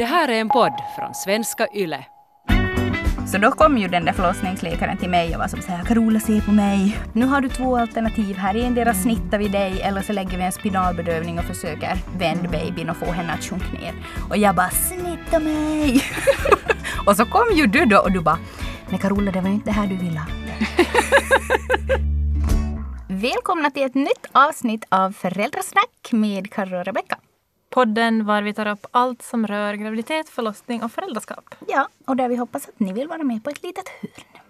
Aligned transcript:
Det 0.00 0.06
här 0.06 0.28
är 0.28 0.40
en 0.40 0.48
podd 0.48 0.72
från 0.96 1.14
svenska 1.14 1.66
YLE. 1.74 2.04
Så 3.26 3.38
då 3.38 3.50
kom 3.50 3.78
ju 3.78 3.88
den 3.88 4.04
där 4.04 4.12
förlossningsläkaren 4.12 4.96
till 4.96 5.10
mig 5.10 5.34
och 5.34 5.40
var 5.40 5.48
som 5.48 5.62
så 5.62 5.72
här, 5.72 5.84
Carola 5.84 6.20
se 6.20 6.40
på 6.40 6.52
mig. 6.52 6.96
Nu 7.12 7.26
har 7.26 7.40
du 7.40 7.48
två 7.48 7.76
alternativ 7.76 8.36
här. 8.36 8.54
Endera 8.54 8.94
snittar 8.94 9.38
vi 9.38 9.48
dig 9.48 9.80
eller 9.82 10.02
så 10.02 10.12
lägger 10.12 10.38
vi 10.38 10.44
en 10.44 10.52
spinalbedövning 10.52 11.38
och 11.38 11.44
försöker 11.44 11.98
vända 12.18 12.48
babyn 12.48 12.90
och 12.90 12.96
få 12.96 13.04
henne 13.04 13.32
att 13.32 13.44
sjunka 13.44 13.72
ner. 13.72 13.94
Och 14.30 14.36
jag 14.36 14.54
bara, 14.54 14.70
snitta 14.70 15.40
mig! 15.40 16.02
och 17.06 17.16
så 17.16 17.26
kom 17.26 17.56
ju 17.56 17.66
du 17.66 17.84
då 17.84 17.98
och 17.98 18.12
du 18.12 18.20
bara, 18.20 18.38
men 18.88 18.98
Carola 18.98 19.32
det 19.32 19.40
var 19.40 19.48
ju 19.48 19.54
inte 19.54 19.70
det 19.70 19.74
här 19.74 19.86
du 19.86 19.96
ville. 19.96 20.22
Välkomna 23.30 23.70
till 23.70 23.82
ett 23.82 23.94
nytt 23.94 24.26
avsnitt 24.32 24.84
av 24.88 25.12
Föräldrasnack 25.12 26.12
med 26.12 26.52
Karro 26.52 26.78
och 26.78 26.84
Rebecka. 26.84 27.16
Podden 27.70 28.24
var 28.24 28.42
vi 28.42 28.54
tar 28.54 28.66
upp 28.66 28.86
allt 28.90 29.22
som 29.22 29.46
rör 29.46 29.74
graviditet, 29.74 30.28
förlossning 30.28 30.82
och 30.82 30.92
föräldraskap. 30.92 31.54
Ja, 31.68 31.88
och 32.06 32.16
där 32.16 32.28
vi 32.28 32.36
hoppas 32.36 32.68
att 32.68 32.80
ni 32.80 32.92
vill 32.92 33.08
vara 33.08 33.22
med 33.22 33.44
på 33.44 33.50
ett 33.50 33.62
litet 33.62 33.88
hörn. 33.88 34.42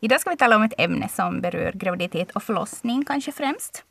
Idag 0.00 0.20
ska 0.20 0.30
vi 0.30 0.36
tala 0.36 0.56
om 0.56 0.62
ett 0.62 0.80
ämne 0.80 1.08
som 1.08 1.40
berör 1.40 1.72
graviditet 1.72 2.30
och 2.30 2.42
förlossning 2.42 3.04
kanske 3.04 3.32
främst. 3.32 3.84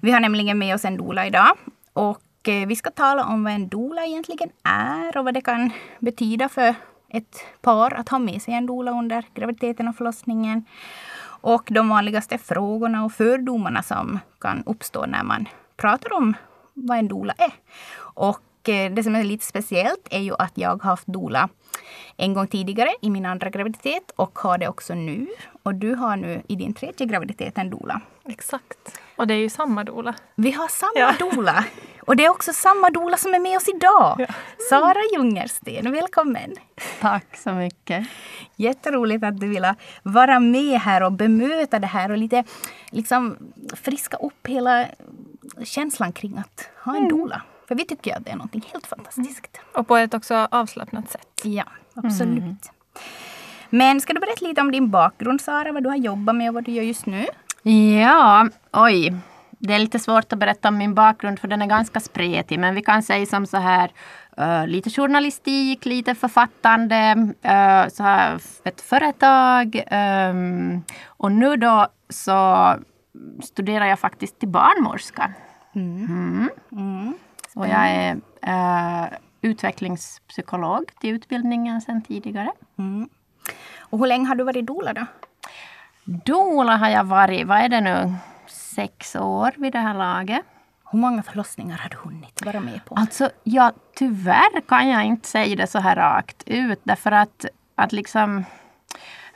Vi 0.00 0.10
har 0.10 0.20
nämligen 0.20 0.58
med 0.58 0.74
oss 0.74 0.84
en 0.84 0.96
doula 0.96 1.26
idag. 1.26 1.56
Och 1.92 2.48
eh, 2.48 2.66
vi 2.66 2.76
ska 2.76 2.90
tala 2.90 3.24
om 3.24 3.44
vad 3.44 3.52
en 3.52 3.68
doula 3.68 4.06
egentligen 4.06 4.50
är 4.64 5.16
och 5.16 5.24
vad 5.24 5.34
det 5.34 5.40
kan 5.40 5.70
betyda 5.98 6.48
för 6.48 6.74
ett 7.08 7.44
par 7.60 7.94
att 7.94 8.08
ha 8.08 8.18
med 8.18 8.42
sig 8.42 8.54
en 8.54 8.66
doula 8.66 8.90
under 8.90 9.24
graviditeten 9.34 9.88
och 9.88 9.96
förlossningen. 9.96 10.64
Och 11.42 11.68
de 11.70 11.88
vanligaste 11.88 12.38
frågorna 12.38 13.04
och 13.04 13.12
fördomarna 13.12 13.82
som 13.82 14.18
kan 14.40 14.62
uppstå 14.66 15.06
när 15.06 15.22
man 15.22 15.48
pratar 15.76 16.12
om 16.12 16.34
vad 16.74 16.98
en 16.98 17.08
doula 17.08 17.34
är. 17.38 17.52
Och 18.00 18.68
eh, 18.68 18.92
det 18.92 19.02
som 19.02 19.16
är 19.16 19.24
lite 19.24 19.46
speciellt 19.46 20.08
är 20.10 20.20
ju 20.20 20.34
att 20.38 20.52
jag 20.58 20.68
har 20.82 20.90
haft 20.90 21.06
doula 21.06 21.48
en 22.16 22.34
gång 22.34 22.46
tidigare 22.46 22.90
i 23.02 23.10
min 23.10 23.26
andra 23.26 23.50
graviditet 23.50 24.10
och 24.16 24.38
har 24.38 24.58
det 24.58 24.68
också 24.68 24.94
nu. 24.94 25.26
Och 25.62 25.74
du 25.74 25.94
har 25.94 26.16
nu 26.16 26.42
i 26.48 26.56
din 26.56 26.74
tredje 26.74 27.06
graviditet 27.06 27.58
en 27.58 27.70
doula. 27.70 28.00
Exakt. 28.28 29.00
Och 29.16 29.26
det 29.26 29.34
är 29.34 29.38
ju 29.38 29.50
samma 29.50 29.84
dola. 29.84 30.14
Vi 30.34 30.50
har 30.50 30.68
samma 30.68 30.92
Ja. 30.94 31.12
doula. 31.18 31.64
Och 32.06 32.16
det 32.16 32.24
är 32.24 32.28
också 32.30 32.52
samma 32.52 32.90
doula 32.90 33.16
som 33.16 33.34
är 33.34 33.38
med 33.38 33.56
oss 33.56 33.68
idag. 33.68 34.14
Ja. 34.18 34.26
Sara 34.70 35.02
Jungersten, 35.14 35.92
välkommen! 35.92 36.54
Tack 37.00 37.36
så 37.36 37.52
mycket. 37.52 38.06
Jätteroligt 38.56 39.24
att 39.24 39.40
du 39.40 39.48
ville 39.48 39.74
vara 40.02 40.40
med 40.40 40.80
här 40.80 41.02
och 41.02 41.12
bemöta 41.12 41.78
det 41.78 41.86
här 41.86 42.10
och 42.10 42.18
lite 42.18 42.44
liksom 42.90 43.36
friska 43.76 44.16
upp 44.16 44.46
hela 44.46 44.86
känslan 45.64 46.12
kring 46.12 46.38
att 46.38 46.70
ha 46.84 46.96
en 46.96 47.08
doula. 47.08 47.42
För 47.68 47.74
vi 47.74 47.84
tycker 47.84 48.16
att 48.16 48.24
det 48.24 48.30
är 48.30 48.36
något 48.36 48.72
helt 48.72 48.86
fantastiskt. 48.86 49.60
Och 49.74 49.88
på 49.88 49.96
ett 49.96 50.14
också 50.14 50.48
avslappnat 50.50 51.10
sätt. 51.10 51.28
Ja, 51.44 51.64
absolut. 51.94 52.70
Men 53.70 54.00
ska 54.00 54.12
du 54.12 54.20
berätta 54.20 54.46
lite 54.46 54.60
om 54.60 54.72
din 54.72 54.90
bakgrund 54.90 55.40
Sara, 55.40 55.72
vad 55.72 55.82
du 55.82 55.88
har 55.88 55.96
jobbat 55.96 56.36
med 56.36 56.48
och 56.48 56.54
vad 56.54 56.64
du 56.64 56.72
gör 56.72 56.82
just 56.82 57.06
nu? 57.06 57.26
Ja, 58.02 58.48
oj. 58.72 59.14
Det 59.58 59.74
är 59.74 59.78
lite 59.78 59.98
svårt 59.98 60.32
att 60.32 60.38
berätta 60.38 60.68
om 60.68 60.78
min 60.78 60.94
bakgrund 60.94 61.38
för 61.38 61.48
den 61.48 61.62
är 61.62 61.66
ganska 61.66 62.00
spretig. 62.00 62.58
Men 62.58 62.74
vi 62.74 62.82
kan 62.82 63.02
säga 63.02 63.26
som 63.26 63.46
så 63.46 63.56
här. 63.56 63.90
eh, 64.36 64.66
lite 64.66 64.90
journalistik, 64.90 65.84
lite 65.84 66.14
författande, 66.14 67.14
uh, 67.16 67.88
så 67.88 68.02
här, 68.02 68.40
ett 68.64 68.80
företag. 68.80 69.82
ehm, 69.86 70.82
och 71.06 71.32
nu 71.32 71.56
då 71.56 71.86
så 72.08 72.68
studerar 73.42 73.86
jag 73.86 73.98
faktiskt 73.98 74.38
till 74.38 74.48
barnmorska. 74.48 75.32
Mm. 75.74 77.14
Och 77.54 77.68
jag 77.68 77.88
är 77.88 78.20
eh, 78.42 79.08
utvecklingspsykolog 79.40 80.90
till 81.00 81.10
utbildningen 81.10 81.80
sedan 81.80 82.02
tidigare. 82.02 82.52
Och 83.80 83.98
hur 83.98 84.06
länge 84.06 84.28
har 84.28 84.34
du 84.34 84.44
varit 84.44 84.66
doula 84.66 84.92
då? 84.92 85.06
Doula 86.04 86.76
har 86.76 86.88
jag 86.88 87.04
varit, 87.04 87.46
vad 87.46 87.58
är 87.58 87.68
det 87.68 87.80
nu, 87.80 88.14
sex 88.46 89.16
år 89.16 89.52
vid 89.56 89.72
det 89.72 89.78
här 89.78 89.94
laget. 89.94 90.42
Hur 90.90 90.98
många 90.98 91.22
förlossningar 91.22 91.78
har 91.78 91.88
du 91.90 91.96
hunnit 91.96 92.44
vara 92.44 92.60
med 92.60 92.84
på? 92.84 92.94
Alltså, 92.94 93.30
ja, 93.44 93.72
tyvärr 93.94 94.60
kan 94.60 94.88
jag 94.88 95.04
inte 95.04 95.28
säga 95.28 95.56
det 95.56 95.66
så 95.66 95.78
här 95.78 95.96
rakt 95.96 96.42
ut. 96.46 96.80
Därför 96.82 97.12
att, 97.12 97.44
att 97.74 97.92
liksom... 97.92 98.44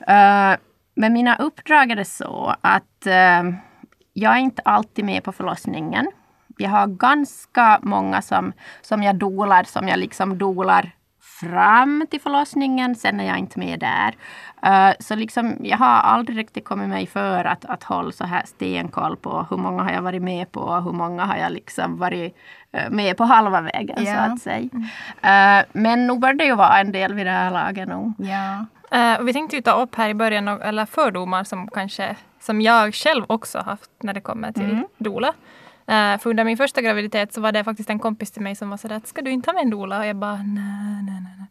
eh, 0.01 0.57
med 0.95 1.13
mina 1.13 1.37
uppdrag 1.37 1.91
är 1.91 1.97
det 1.97 2.05
så 2.05 2.55
att 2.61 3.07
eh, 3.07 3.43
jag 4.13 4.33
är 4.33 4.39
inte 4.39 4.63
alltid 4.65 5.05
med 5.05 5.25
på 5.25 5.33
förlossningen. 5.33 6.11
Jag 6.57 6.71
har 6.71 6.87
ganska 6.87 7.79
många 7.83 8.23
som, 8.23 8.53
som 8.81 9.03
jag 9.03 9.17
dolar, 9.17 9.65
som 9.65 9.89
jag 9.89 9.99
liksom 9.99 10.39
dolar 10.39 10.91
fram 11.41 12.07
till 12.11 12.21
förlossningen. 12.21 12.95
Sen 12.95 13.21
är 13.21 13.25
jag 13.25 13.39
inte 13.39 13.59
med 13.59 13.81
där. 13.81 14.15
Eh, 14.63 14.95
så 15.01 15.15
liksom, 15.15 15.57
jag 15.61 15.79
har 15.79 15.87
aldrig 15.87 16.39
riktigt 16.39 16.65
kommit 16.65 16.89
mig 16.89 17.07
för 17.07 17.45
att, 17.45 17.65
att 17.65 17.83
hålla 17.83 18.13
så 18.13 18.25
här 18.25 18.43
stenkoll 18.47 19.17
på 19.17 19.47
hur 19.51 19.57
många 19.57 19.83
har 19.83 19.91
jag 19.91 20.03
varit 20.03 20.23
med 20.23 20.53
på 20.53 20.61
och 20.61 20.85
hur 20.85 20.93
många 20.93 21.25
har 21.25 21.37
jag 21.37 21.53
liksom 21.53 21.99
varit 21.99 22.37
eh, 22.73 22.91
med 22.91 23.17
på 23.17 23.25
halva 23.25 23.61
vägen 23.61 24.05
Ja. 24.05 24.15
så 24.15 24.33
att 24.33 24.41
säga. 24.41 24.69
Eh, 25.23 25.65
men 25.73 26.07
nog 26.07 26.21
bör 26.21 26.33
det 26.33 26.45
ju 26.45 26.55
vara 26.55 26.79
en 26.81 26.93
del 26.93 27.15
vid 27.15 27.27
det 27.27 27.31
här 27.33 27.51
laget 27.51 27.89
nog. 27.89 28.13
Ja. 28.19 28.67
Och 29.19 29.29
vi 29.29 29.33
tänkte 29.33 29.57
ju 29.57 29.63
ta 29.63 29.73
upp 29.73 29.95
här 29.95 30.09
i 30.09 30.15
början, 30.15 30.49
eller 30.49 30.87
fördomar 30.87 31.45
som 31.45 31.69
kanske, 31.69 32.17
som 32.41 32.61
jag 32.61 32.95
själv 32.95 33.25
också 33.27 33.59
haft 33.59 33.91
när 34.03 34.15
det 34.15 34.21
kommer 34.21 34.53
till 34.53 34.83
doula. 34.99 35.33
Eh, 35.87 36.19
för 36.19 36.31
under 36.31 36.45
min 36.45 36.57
första 36.57 36.83
graviditet 36.83 37.33
så 37.33 37.41
var 37.41 37.53
det 37.53 37.65
faktiskt 37.65 37.91
en 37.91 37.99
kompis 37.99 38.31
till 38.31 38.43
mig 38.43 38.57
som 38.57 38.71
var 38.71 38.77
sådär 38.77 38.97
att 38.97 39.07
ska 39.07 39.23
du 39.23 39.31
inte 39.31 39.51
ha 39.51 39.55
med 39.55 39.63
en 39.63 39.71
doula? 39.71 39.99
Och 39.99 40.07
jag 40.07 40.17
bara 40.17 40.37
nej, 40.37 41.03
nej, 41.03 41.21
nej. 41.21 41.49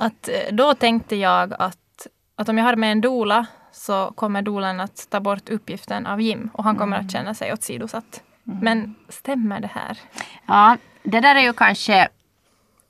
Att, 0.06 0.28
eh, 0.28 0.54
då 0.54 0.74
tänkte 0.74 1.16
jag 1.16 1.54
att, 1.58 2.06
att 2.36 2.48
om 2.48 2.58
jag 2.58 2.64
har 2.64 2.76
med 2.76 2.92
en 2.92 3.00
doula 3.00 3.46
så 3.72 4.12
kommer 4.14 4.42
doulan 4.42 4.80
att 4.80 5.10
ta 5.10 5.20
bort 5.20 5.48
uppgiften 5.48 6.06
av 6.06 6.20
Jim 6.20 6.50
och 6.52 6.64
han 6.64 6.76
kommer 6.76 6.96
att 6.96 7.12
känna 7.12 7.34
sig 7.34 7.52
åsidosatt. 7.52 8.22
Men 8.42 8.94
stämmer 9.08 9.60
det 9.60 9.70
här? 9.72 9.98
Ja, 10.46 10.76
det 11.02 11.20
där 11.20 11.34
är 11.34 11.40
ju 11.40 11.52
kanske 11.52 12.08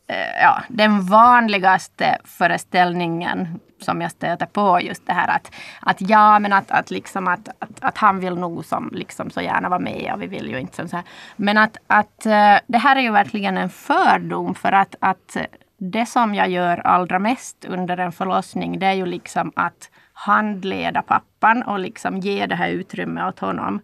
Eh, 0.09 0.43
ja, 0.43 0.63
den 0.69 1.03
vanligaste 1.03 2.19
föreställningen 2.25 3.61
som 3.81 4.01
jag 4.01 4.11
stöter 4.11 4.47
på. 4.47 4.81
Just 4.81 5.07
det 5.07 5.13
här 5.13 5.29
att, 5.29 5.55
att 5.81 6.01
ja, 6.01 6.39
men 6.39 6.53
att, 6.53 6.71
att, 6.71 6.91
liksom 6.91 7.29
att, 7.29 7.49
att, 7.59 7.71
att 7.81 7.99
han 7.99 8.21
vill 8.21 8.35
nog 8.35 8.65
som 8.65 8.91
liksom 8.93 9.31
så 9.31 9.41
gärna 9.41 9.69
vara 9.69 9.81
med 9.81 10.13
och 10.15 10.23
vi 10.23 10.27
vill 10.27 10.51
ju 10.51 10.61
inte 10.61 10.77
som 10.77 10.89
så 10.89 10.97
här. 10.97 11.05
Men 11.37 11.59
att, 11.59 11.77
att 11.87 12.27
eh, 12.27 12.57
det 12.67 12.79
här 12.79 12.97
är 12.97 13.01
ju 13.01 13.13
verkligen 13.13 13.59
en 13.59 13.71
fördom 13.71 14.55
för 14.55 14.73
att, 14.73 14.95
att 15.01 15.37
det 15.79 16.07
som 16.07 16.35
jag 16.35 16.49
gör 16.49 16.79
allra 16.79 17.19
mest 17.19 17.65
under 17.65 17.97
en 17.97 18.13
förlossning 18.13 18.79
det 18.79 18.87
är 18.87 18.93
ju 18.93 19.07
liksom 19.07 19.53
att 19.57 19.91
handleda 20.13 21.03
pappan 21.03 21.63
och 21.63 21.79
liksom 21.79 22.19
ge 22.19 22.47
det 22.47 22.55
här 22.55 22.69
utrymmet 22.69 23.29
åt 23.29 23.39
honom. 23.39 23.81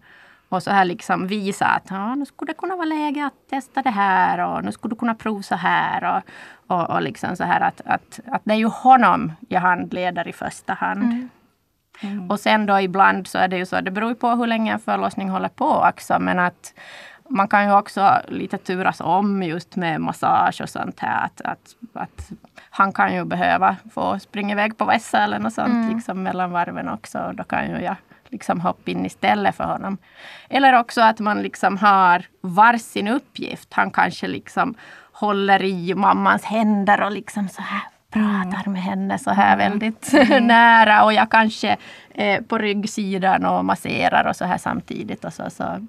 Och 0.53 0.63
så 0.63 0.71
här 0.71 0.85
liksom 0.85 1.27
visa 1.27 1.67
att 1.67 1.87
ja, 1.91 2.15
nu 2.15 2.27
skulle 2.27 2.53
det 2.53 2.57
kunna 2.57 2.77
vara 2.77 2.85
läge 2.85 3.27
att 3.27 3.49
testa 3.51 3.83
det 3.83 3.91
här 3.91 4.39
och 4.39 4.65
nu 4.65 4.73
skulle 4.73 4.95
du 4.95 4.99
kunna 4.99 5.15
prova 5.15 5.43
så 5.43 5.55
här. 5.55 6.05
Och, 6.17 6.23
och, 6.77 6.91
och 6.91 7.03
liksom 7.03 7.37
så 7.37 7.45
här 7.45 7.61
att, 7.61 7.81
att, 7.85 8.21
att 8.27 8.43
det 8.45 8.53
är 8.53 8.57
ju 8.57 8.67
honom 8.67 9.33
jag 9.49 9.61
handleder 9.61 10.29
i 10.29 10.33
första 10.33 10.73
hand. 10.73 11.29
Och 12.29 12.41
sen 12.41 12.67
då 12.67 12.81
ibland 12.81 13.27
så 13.27 13.39
är 13.39 13.49
det 13.49 13.57
ju 13.57 13.67
så, 13.67 13.81
det 13.81 13.91
beror 13.91 14.15
på 14.15 14.31
hur 14.31 14.47
länge 14.47 14.73
en 14.73 14.79
förlossning 14.79 15.31
håller 15.31 15.49
på 15.49 15.89
också. 15.89 16.19
Men 16.19 16.39
att 16.39 16.75
man 17.29 17.49
kan 17.49 17.65
ju 17.65 17.73
också 17.73 18.21
lite 18.29 18.59
turas 18.59 19.01
om 19.01 19.43
just 19.43 19.77
med 19.77 20.01
massage 20.01 20.61
och 20.61 20.69
sånt 20.69 21.01
här. 21.01 21.25
Att, 21.25 21.41
att, 21.41 21.77
att 21.93 22.31
han 22.71 22.93
kan 22.93 23.15
ju 23.15 23.25
behöva 23.25 23.77
få 23.95 24.19
springa 24.19 24.53
iväg 24.53 24.79
på 24.79 24.85
vässa 24.85 25.19
eller 25.19 25.39
något 25.39 25.55
sånt 25.55 25.93
liksom 25.93 26.23
mellan 26.23 26.51
varven 26.51 26.89
också. 26.89 27.19
Och 27.19 27.35
då 27.35 27.45
kan 27.45 27.71
ju 27.71 27.81
jag 27.81 27.97
liksom 28.33 28.61
hoppa 28.61 28.91
in 28.91 29.07
istället 29.07 29.55
för 29.55 29.65
honom. 29.65 29.99
Eller 30.49 30.79
också 30.79 31.01
att 31.01 31.21
man 31.21 31.43
liksom 31.43 31.77
har 31.77 32.25
varsin 32.41 33.09
uppgift. 33.09 33.73
Han 33.73 33.91
kanske 33.91 34.29
liksom 34.29 34.75
håller 35.13 35.63
i 35.63 35.95
mammans 35.95 36.45
händer 36.45 37.03
och 37.03 37.13
liksom 37.13 37.49
så 37.49 37.63
här 37.63 37.83
pratar 38.13 38.71
med 38.71 38.83
henne 38.83 39.19
så 39.19 39.31
här 39.31 39.57
väldigt 39.57 40.13
nära 40.41 41.05
och 41.05 41.13
jag 41.13 41.31
kanske 41.31 41.77
är 42.15 42.41
på 42.41 42.59
ryggsidan 42.59 43.45
och 43.45 43.65
masserar 43.65 44.29
och 44.29 44.37
så 44.37 44.45
här 44.45 44.59
samtidigt. 44.59 45.25
Och 45.25 45.33
så, 45.33 45.51
så, 45.51 45.87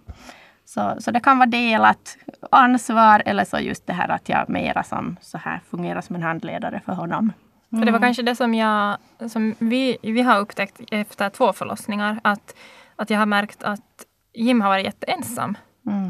så, 0.66 0.96
så 1.00 1.12
det 1.12 1.20
kan 1.20 1.38
vara 1.38 1.50
delat 1.50 2.18
ansvar 2.52 3.24
eller 3.26 3.46
så 3.46 3.60
just 3.60 3.88
det 3.88 3.94
här 3.94 4.10
att 4.10 4.30
jag 4.30 4.50
mera 4.50 4.84
som 4.84 5.18
så 5.22 5.38
här 5.38 5.62
fungerar 5.70 6.02
som 6.02 6.16
en 6.16 6.24
handledare 6.24 6.82
för 6.86 6.94
honom. 6.94 7.32
För 7.80 7.86
det 7.86 7.92
var 7.92 8.00
kanske 8.00 8.24
det 8.24 8.36
som, 8.36 8.54
jag, 8.54 8.98
som 9.30 9.56
vi, 9.60 9.98
vi 10.02 10.22
har 10.22 10.40
upptäckt 10.40 10.82
efter 10.92 11.30
två 11.30 11.54
förlossningar. 11.54 12.20
Att, 12.22 12.56
att 12.96 13.10
jag 13.10 13.20
har 13.20 13.26
märkt 13.26 13.64
att 13.64 14.06
Jim 14.34 14.62
har 14.62 14.70
varit 14.70 14.86
jätteensam. 14.86 15.58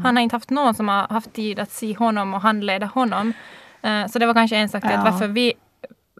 Han 0.04 0.16
har 0.16 0.22
inte 0.22 0.36
haft 0.36 0.50
någon 0.50 0.74
som 0.74 0.88
har 0.88 1.08
haft 1.08 1.32
tid 1.32 1.58
att 1.58 1.70
se 1.70 1.96
honom 1.96 2.34
och 2.34 2.40
handleda 2.40 2.86
honom. 2.86 3.32
Eh, 3.82 4.06
Så 4.06 4.18
det 4.18 4.26
var 4.26 4.34
kanske 4.34 4.56
en 4.56 4.68
sak 4.68 4.82
till 4.82 4.90
att 4.92 5.04
Ja. 5.04 5.10
varför, 5.10 5.28
vi, 5.28 5.52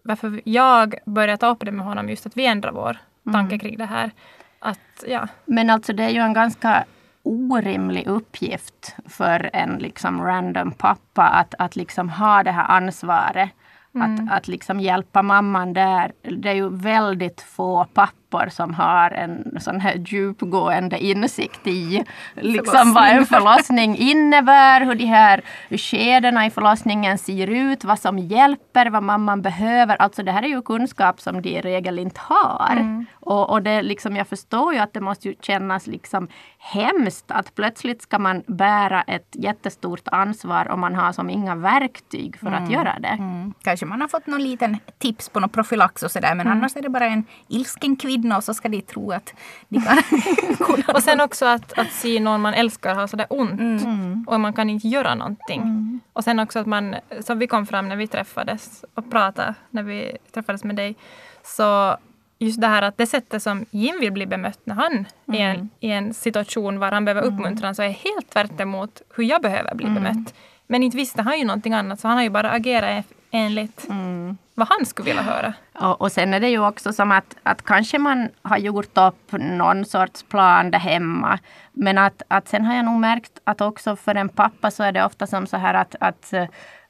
varför 0.05 0.41
jag 0.45 0.95
började 1.07 1.37
ta 1.37 1.47
upp 1.47 1.65
det 1.65 1.73
med 1.73 1.87
honom. 1.87 2.09
Just 2.09 2.27
att 2.27 2.37
vi 2.37 2.47
ändrar 2.47 2.73
vår 2.73 2.97
tanke 3.33 3.59
kring 3.59 3.79
det 3.79 3.85
här. 3.85 4.11
Att, 4.59 5.05
ja. 5.07 5.29
Men 5.45 5.71
alltså 5.71 5.93
det 5.93 6.05
är 6.05 6.09
ju 6.11 6.21
en 6.21 6.33
ganska 6.33 6.85
orimlig 7.23 8.07
uppgift 8.07 8.97
för 9.09 9.51
en 9.53 9.71
liksom 9.79 10.23
random 10.23 10.73
pappa 10.73 11.23
att, 11.29 11.55
att 11.59 11.77
liksom 11.77 12.09
ha 12.11 12.43
det 12.43 12.51
här 12.53 12.65
ansvaret. 12.77 13.51
Mm. 13.95 14.15
Att, 14.15 14.33
att 14.33 14.49
liksom 14.49 14.81
hjälpa 14.81 15.23
mamman 15.23 15.73
där. 15.73 16.13
Det 16.23 16.49
är 16.49 16.55
ju 16.55 16.69
väldigt 16.69 17.41
få 17.41 17.85
pappor 17.85 18.24
som 18.49 18.75
har 18.75 19.11
en 19.11 19.59
sån 19.61 19.81
här 19.81 19.95
djupgående 20.07 21.05
insikt 21.05 21.67
i 21.67 22.05
liksom 22.35 22.93
vad 22.93 23.09
en 23.09 23.27
förlossning 23.27 23.97
innebär, 23.97 24.81
hur 24.81 24.95
de 24.95 25.05
här 25.05 25.43
skedena 25.71 26.47
i 26.47 26.51
förlossningen 26.51 27.19
ser 27.19 27.47
ut, 27.47 27.85
vad 27.85 27.99
som 27.99 28.19
hjälper, 28.19 28.91
vad 28.91 29.03
mamman 29.03 29.43
behöver. 29.43 29.97
Alltså 29.97 30.23
det 30.23 30.33
här 30.33 30.43
är 30.43 30.49
ju 30.49 30.63
kunskap 30.63 31.21
som 31.21 31.43
de 31.43 31.49
i 31.49 31.61
regel 31.61 31.99
inte 31.99 32.21
har. 32.23 32.73
Mm. 32.73 33.07
Och, 33.15 33.51
och 33.51 33.63
det 33.63 33.83
liksom, 33.83 34.17
jag 34.17 34.29
förstår 34.29 34.75
ju 34.75 34.79
att 34.79 34.93
det 34.93 35.01
måste 35.01 35.29
ju 35.29 35.35
kännas 35.41 35.87
liksom 35.87 36.29
hemskt 36.59 37.25
att 37.31 37.55
plötsligt 37.55 38.03
ska 38.03 38.19
man 38.19 38.43
bära 38.47 39.03
ett 39.03 39.29
jättestort 39.33 40.09
ansvar 40.09 40.69
och 40.71 40.79
man 40.79 40.95
har 40.95 41.13
som 41.13 41.31
inga 41.31 41.55
verktyg 41.55 42.39
för 42.39 42.47
mm. 42.47 42.65
att 42.65 42.71
göra 42.71 42.99
det. 43.01 43.09
Mm. 43.09 43.55
Kanske 43.63 43.87
man 43.87 44.01
har 44.01 44.09
fått 44.09 44.27
någon 44.27 44.43
liten 44.43 44.79
tips 44.99 45.29
på 45.29 45.41
någon 45.41 45.51
profylax 45.51 46.03
och 46.03 46.11
sådär 46.11 46.35
men 46.35 46.47
mm. 46.47 46.59
annars 46.59 46.77
är 46.77 46.83
det 46.83 46.89
bara 46.89 47.07
en 47.07 47.25
ilsken 47.49 47.97
kvinna 47.97 48.24
och 48.33 48.45
så 48.45 48.55
ska 48.55 48.69
de 48.69 48.81
tro 48.81 49.13
att 49.13 49.35
de 49.69 49.81
kan 50.59 50.95
Och 50.95 51.03
sen 51.03 51.21
också 51.21 51.47
att, 51.47 51.79
att 51.79 51.93
se 51.93 52.21
någon 52.21 52.41
man 52.41 52.55
älskar 52.55 52.95
ha 52.95 53.09
sådär 53.09 53.27
ont 53.31 53.61
mm. 53.61 54.25
och 54.29 54.41
man 54.41 54.53
kan 54.53 54.71
inte 54.71 54.89
göra 54.89 55.15
någonting. 55.15 55.63
Mm. 55.63 56.01
Och 56.13 56.25
sen 56.25 56.39
också 56.39 56.59
att 56.59 56.67
man, 56.67 56.95
som 57.21 57.39
vi 57.39 57.47
kom 57.47 57.67
fram 57.67 57.89
när 57.89 57.97
vi 57.97 58.07
träffades 58.07 58.85
och 58.95 59.11
pratade 59.11 59.55
när 59.71 59.83
vi 59.83 60.17
träffades 60.33 60.65
med 60.65 60.77
dig, 60.77 60.97
så 61.43 61.97
just 62.39 62.61
det 62.61 62.67
här 62.67 62.83
att 62.83 62.99
det 62.99 63.07
sättet 63.07 63.43
som 63.43 63.67
Jim 63.71 64.01
vill 64.01 64.13
bli 64.13 64.27
bemött 64.27 64.61
när 64.65 64.75
han 64.75 64.93
mm. 64.93 65.41
är 65.41 65.55
en, 65.55 65.71
i 65.81 65.91
en 65.91 66.15
situation 66.15 66.79
var 66.79 66.93
han 66.93 67.05
behöver 67.05 67.23
mm. 67.23 67.35
uppmuntran 67.35 67.75
så 67.75 67.83
är 67.83 67.89
helt 67.89 68.31
tvärt 68.31 68.61
emot 68.61 69.03
hur 69.17 69.25
jag 69.25 69.43
behöver 69.43 69.75
bli 69.75 69.87
mm. 69.87 70.03
bemött. 70.03 70.35
Men 70.67 70.83
inte 70.83 70.97
visste 70.97 71.23
han 71.23 71.39
ju 71.39 71.45
någonting 71.45 71.73
annat 71.73 72.01
så 72.01 72.09
han 72.09 72.17
har 72.17 72.25
ju 72.25 72.31
bara 72.31 72.51
agerat 72.51 73.07
enligt 73.35 73.89
mm. 73.89 74.39
vad 74.55 74.69
han 74.69 74.87
skulle 74.87 75.07
vilja 75.07 75.23
höra. 75.23 75.55
Och, 75.73 76.01
och 76.01 76.13
sen 76.13 76.35
är 76.35 76.41
det 76.41 76.49
ju 76.49 76.67
också 76.67 76.93
som 76.93 77.13
att, 77.13 77.37
att 77.43 77.63
kanske 77.63 77.99
man 77.99 78.29
har 78.43 78.59
gjort 78.59 78.99
upp 78.99 79.33
någon 79.33 79.85
sorts 79.85 80.23
plan 80.23 80.71
där 80.71 80.79
hemma. 80.79 81.39
Men 81.73 81.99
att, 81.99 82.23
att 82.29 82.49
sen 82.49 82.65
har 82.65 82.75
jag 82.75 82.85
nog 82.85 83.01
märkt 83.01 83.39
att 83.45 83.61
också 83.61 83.97
för 83.97 84.15
en 84.15 84.29
pappa 84.29 84.71
så 84.71 84.83
är 84.83 84.93
det 84.93 85.05
ofta 85.05 85.27
som 85.27 85.47
så 85.47 85.57
här 85.57 85.75
att, 85.75 85.95
att 86.01 86.33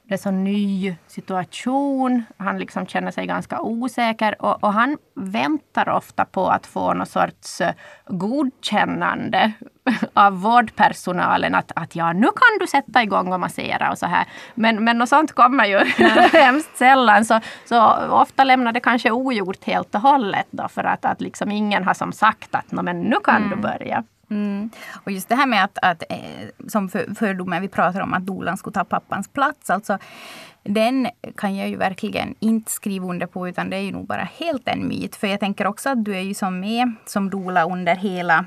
det 0.08 0.14
är 0.14 0.18
så 0.18 0.30
ny 0.30 0.96
situation. 1.06 2.24
Han 2.36 2.58
liksom 2.58 2.86
känner 2.86 3.10
sig 3.10 3.26
ganska 3.26 3.60
osäker 3.60 4.42
och, 4.42 4.64
och, 4.64 4.72
han 4.72 4.98
väntar 5.14 5.88
ofta 5.88 6.24
på 6.24 6.48
att 6.48 6.66
få 6.66 6.94
någon 6.94 7.06
sorts 7.06 7.60
eh, 7.60 7.74
godkännande 8.06 9.52
av 10.12 10.40
vårdpersonalen 10.40 11.54
att, 11.54 11.72
att 11.76 11.96
ja, 11.96 12.12
nu 12.12 12.26
kan 12.26 12.58
du 12.60 12.66
sätta 12.66 13.02
igång 13.02 13.32
och 13.32 13.40
massera 13.40 13.90
och 13.90 13.98
så 13.98 14.06
här. 14.06 14.26
Men, 14.54 14.84
men 14.84 14.98
något 14.98 15.08
sånt 15.08 15.32
kommer 15.32 15.64
ju 15.64 15.78
hemskt 16.32 16.76
sällan. 16.76 17.24
Så, 17.24 17.40
så 17.64 17.92
ofta 18.10 18.44
lämnar 18.44 18.72
det 18.72 18.80
kanske 18.80 19.10
ogjort 19.10 19.64
helt 19.64 19.94
och 19.94 20.00
hållet 20.00 20.46
då 20.50 20.68
för 20.68 20.84
att, 20.84 21.04
att 21.04 21.20
liksom 21.20 21.50
ingen 21.50 21.84
har 21.84 21.94
som 21.94 22.12
sagt 22.12 22.54
att 22.54 22.72
men 22.72 23.00
nu 23.00 23.16
kan 23.24 23.36
mm. 23.36 23.50
du 23.50 23.56
börja. 23.56 24.04
Mm. 24.30 24.70
Och 25.04 25.12
just 25.12 25.28
det 25.28 25.34
här 25.34 25.46
med 25.46 25.64
att, 25.64 25.78
att 25.82 26.02
eh, 26.08 26.68
som 26.68 26.88
för, 26.88 27.14
fördomen 27.14 27.62
vi 27.62 27.68
pratar 27.68 28.00
om, 28.00 28.14
att 28.14 28.26
dolan 28.26 28.56
skulle 28.56 28.74
ta 28.74 28.84
pappans 28.84 29.28
plats. 29.28 29.70
Alltså, 29.70 29.98
den 30.62 31.08
kan 31.36 31.56
jag 31.56 31.68
ju 31.68 31.76
verkligen 31.76 32.34
inte 32.40 32.70
skriva 32.70 33.06
under 33.06 33.26
på, 33.26 33.48
utan 33.48 33.70
det 33.70 33.76
är 33.76 33.80
ju 33.80 33.92
nog 33.92 34.06
bara 34.06 34.28
helt 34.38 34.68
en 34.68 34.88
myt. 34.88 35.16
För 35.16 35.26
jag 35.26 35.40
tänker 35.40 35.66
också 35.66 35.90
att 35.90 36.04
du 36.04 36.16
är 36.16 36.20
ju 36.20 36.34
som 36.34 36.60
med 36.60 36.92
som 37.06 37.30
dola 37.30 37.64
under 37.64 37.96
hela 37.96 38.44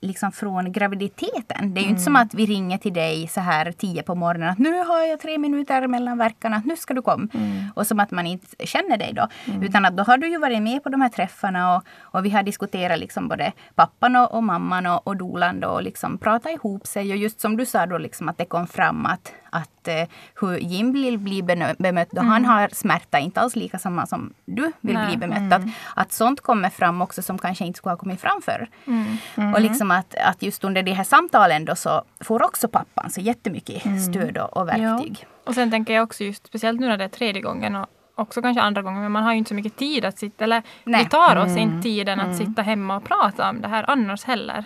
liksom 0.00 0.32
från 0.32 0.72
graviditeten. 0.72 1.74
Det 1.74 1.80
är 1.80 1.82
ju 1.82 1.86
mm. 1.86 1.90
inte 1.90 2.02
som 2.02 2.16
att 2.16 2.34
vi 2.34 2.46
ringer 2.46 2.78
till 2.78 2.92
dig 2.92 3.28
så 3.28 3.40
här 3.40 3.72
tio 3.72 4.02
på 4.02 4.14
morgonen 4.14 4.48
att 4.48 4.58
nu 4.58 4.84
har 4.84 5.02
jag 5.02 5.20
tre 5.20 5.38
minuter 5.38 5.86
mellan 5.86 6.18
verkarna, 6.18 6.62
nu 6.64 6.76
ska 6.76 6.94
du 6.94 7.02
komma. 7.02 7.28
Mm. 7.34 7.64
Och 7.74 7.86
som 7.86 8.00
att 8.00 8.10
man 8.10 8.26
inte 8.26 8.66
känner 8.66 8.96
dig 8.96 9.12
då. 9.12 9.28
Mm. 9.44 9.62
Utan 9.62 9.84
att 9.84 9.96
då 9.96 10.02
har 10.02 10.18
du 10.18 10.28
ju 10.28 10.38
varit 10.38 10.62
med 10.62 10.82
på 10.82 10.88
de 10.88 11.00
här 11.00 11.08
träffarna 11.08 11.76
och, 11.76 11.82
och 12.00 12.24
vi 12.24 12.30
har 12.30 12.42
diskuterat 12.42 12.98
liksom 12.98 13.28
både 13.28 13.52
pappan 13.74 14.16
och, 14.16 14.34
och 14.34 14.42
mamman 14.44 14.86
och, 14.86 15.06
och 15.06 15.16
dolan 15.16 15.64
och 15.64 15.82
liksom 15.82 16.18
pratat 16.18 16.52
ihop 16.52 16.86
sig. 16.86 17.10
Och 17.10 17.16
just 17.16 17.40
som 17.40 17.56
du 17.56 17.66
sa 17.66 17.86
då 17.86 17.98
liksom 17.98 18.28
att 18.28 18.38
det 18.38 18.44
kom 18.44 18.66
fram 18.66 19.06
att 19.06 19.32
att 19.50 19.88
eh, 19.88 20.08
hur 20.40 20.56
Jim 20.56 20.92
vill 20.92 21.18
bli 21.18 21.42
bemött 21.78 22.10
då 22.10 22.20
mm. 22.20 22.32
han 22.32 22.44
har 22.44 22.68
smärta, 22.72 23.18
inte 23.18 23.40
alls 23.40 23.56
lika 23.56 23.78
samma 23.78 24.06
som 24.06 24.32
du 24.44 24.72
vill 24.80 24.94
Nej. 24.94 25.06
bli 25.06 25.16
bemött. 25.16 25.38
Mm. 25.38 25.52
Att, 25.52 25.62
att 25.94 26.12
sånt 26.12 26.40
kommer 26.40 26.70
fram 26.70 27.02
också 27.02 27.22
som 27.22 27.38
kanske 27.38 27.64
inte 27.64 27.76
skulle 27.76 27.92
ha 27.92 27.96
kommit 27.96 28.20
fram 28.20 28.42
förr. 28.42 28.68
Mm. 28.86 29.16
mm. 29.36 29.54
Och 29.54 29.60
liksom 29.60 29.90
att, 29.90 30.14
att 30.14 30.42
just 30.42 30.64
under 30.64 30.82
de 30.82 30.92
här 30.92 31.04
samtalen 31.04 31.64
då 31.64 31.76
så 31.76 32.02
får 32.20 32.42
också 32.42 32.68
pappan 32.68 33.10
så 33.10 33.20
jättemycket 33.20 33.84
mm. 33.84 33.98
stöd 33.98 34.38
och, 34.38 34.56
och 34.56 34.68
verktyg. 34.68 35.18
Ja. 35.20 35.26
Och 35.44 35.54
sen 35.54 35.70
tänker 35.70 35.94
jag 35.94 36.04
också 36.04 36.24
just 36.24 36.46
speciellt 36.46 36.80
nu 36.80 36.86
när 36.86 36.96
det 36.96 37.04
är 37.04 37.08
tredje 37.08 37.42
gången 37.42 37.76
och 37.76 37.86
också 38.14 38.42
kanske 38.42 38.62
andra 38.62 38.82
gången, 38.82 39.02
men 39.02 39.12
man 39.12 39.22
har 39.22 39.32
ju 39.32 39.38
inte 39.38 39.48
så 39.48 39.54
mycket 39.54 39.76
tid 39.76 40.04
att 40.04 40.18
sitta, 40.18 40.44
eller 40.44 40.62
Nej. 40.84 41.04
vi 41.04 41.10
tar 41.10 41.36
oss 41.36 41.56
inte 41.56 41.62
mm. 41.62 41.82
tiden 41.82 42.20
att 42.20 42.36
sitta 42.36 42.62
hemma 42.62 42.96
och 42.96 43.04
prata 43.04 43.50
om 43.50 43.60
det 43.60 43.68
här 43.68 43.84
annars 43.88 44.24
heller. 44.24 44.64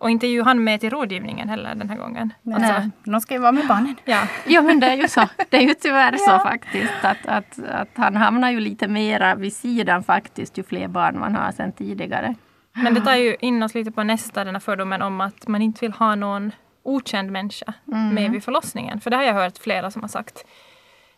Och 0.00 0.10
inte 0.10 0.26
är 0.26 0.28
ju 0.28 0.42
han 0.42 0.64
med 0.64 0.80
till 0.80 0.90
rådgivningen 0.90 1.48
heller 1.48 1.74
den 1.74 1.90
här 1.90 1.96
gången. 1.96 2.32
Alltså, 2.54 2.72
Nej, 2.72 2.90
de 3.04 3.20
ska 3.20 3.34
ju 3.34 3.40
vara 3.40 3.52
med 3.52 3.66
barnen. 3.66 3.96
Ja. 4.04 4.22
ja 4.46 4.62
men 4.62 4.80
det 4.80 4.86
är 4.86 4.96
ju 4.96 5.08
så. 5.08 5.28
Det 5.48 5.56
är 5.56 5.62
ju 5.62 5.74
tyvärr 5.74 6.12
ja. 6.12 6.18
så 6.18 6.44
faktiskt. 6.44 6.92
Att, 7.02 7.26
att, 7.26 7.58
att 7.68 7.88
han 7.94 8.16
hamnar 8.16 8.50
ju 8.50 8.60
lite 8.60 8.88
mera 8.88 9.34
vid 9.34 9.56
sidan 9.56 10.02
faktiskt 10.02 10.58
ju 10.58 10.62
fler 10.62 10.88
barn 10.88 11.18
man 11.18 11.34
har 11.34 11.52
sedan 11.52 11.72
tidigare. 11.72 12.34
Men 12.72 12.94
det 12.94 13.00
tar 13.00 13.14
ju 13.14 13.36
in 13.40 13.62
oss 13.62 13.74
lite 13.74 13.90
på 13.92 14.02
nästa, 14.02 14.44
den 14.44 14.54
här 14.54 14.60
fördomen 14.60 15.02
om 15.02 15.20
att 15.20 15.48
man 15.48 15.62
inte 15.62 15.80
vill 15.80 15.92
ha 15.92 16.14
någon 16.14 16.52
okänd 16.82 17.30
människa 17.30 17.74
mm. 17.88 18.14
med 18.14 18.30
vid 18.30 18.44
förlossningen. 18.44 19.00
För 19.00 19.10
det 19.10 19.16
har 19.16 19.24
jag 19.24 19.34
hört 19.34 19.58
flera 19.58 19.90
som 19.90 20.02
har 20.02 20.08
sagt. 20.08 20.44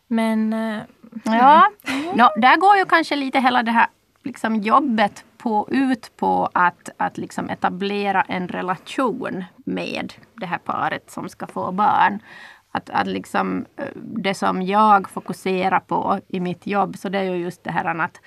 Men... 0.07 0.53
Äh, 0.53 0.83
ja, 1.25 1.71
mm. 1.89 2.17
no, 2.17 2.41
där 2.41 2.57
går 2.57 2.77
ju 2.77 2.85
kanske 2.85 3.17
lite 3.17 3.41
hela 3.41 3.63
det 3.63 3.71
här 3.71 3.87
liksom 4.25 4.57
jobbet 4.57 5.25
på, 5.43 5.69
ut 5.71 6.17
på 6.17 6.49
att, 6.55 6.89
att 6.97 7.19
liksom 7.19 7.51
etablera 7.51 8.23
en 8.23 8.49
relation 8.49 9.45
med 9.57 10.15
det 10.35 10.47
här 10.47 10.59
paret 10.59 11.11
som 11.11 11.29
ska 11.29 11.47
få 11.47 11.73
barn. 11.73 12.23
Att, 12.71 12.91
att 12.91 13.07
liksom, 13.07 13.67
eh, 13.77 13.87
det 13.95 14.35
som 14.35 14.63
jag 14.63 15.11
fokuserar 15.11 15.81
på 15.81 16.21
i 16.29 16.41
mitt 16.41 16.67
jobb, 16.67 16.97
så 16.97 17.09
det 17.09 17.19
är 17.19 17.23
ju 17.23 17.37
just 17.37 17.65
det 17.65 17.71
här 17.71 17.85
att, 17.85 18.21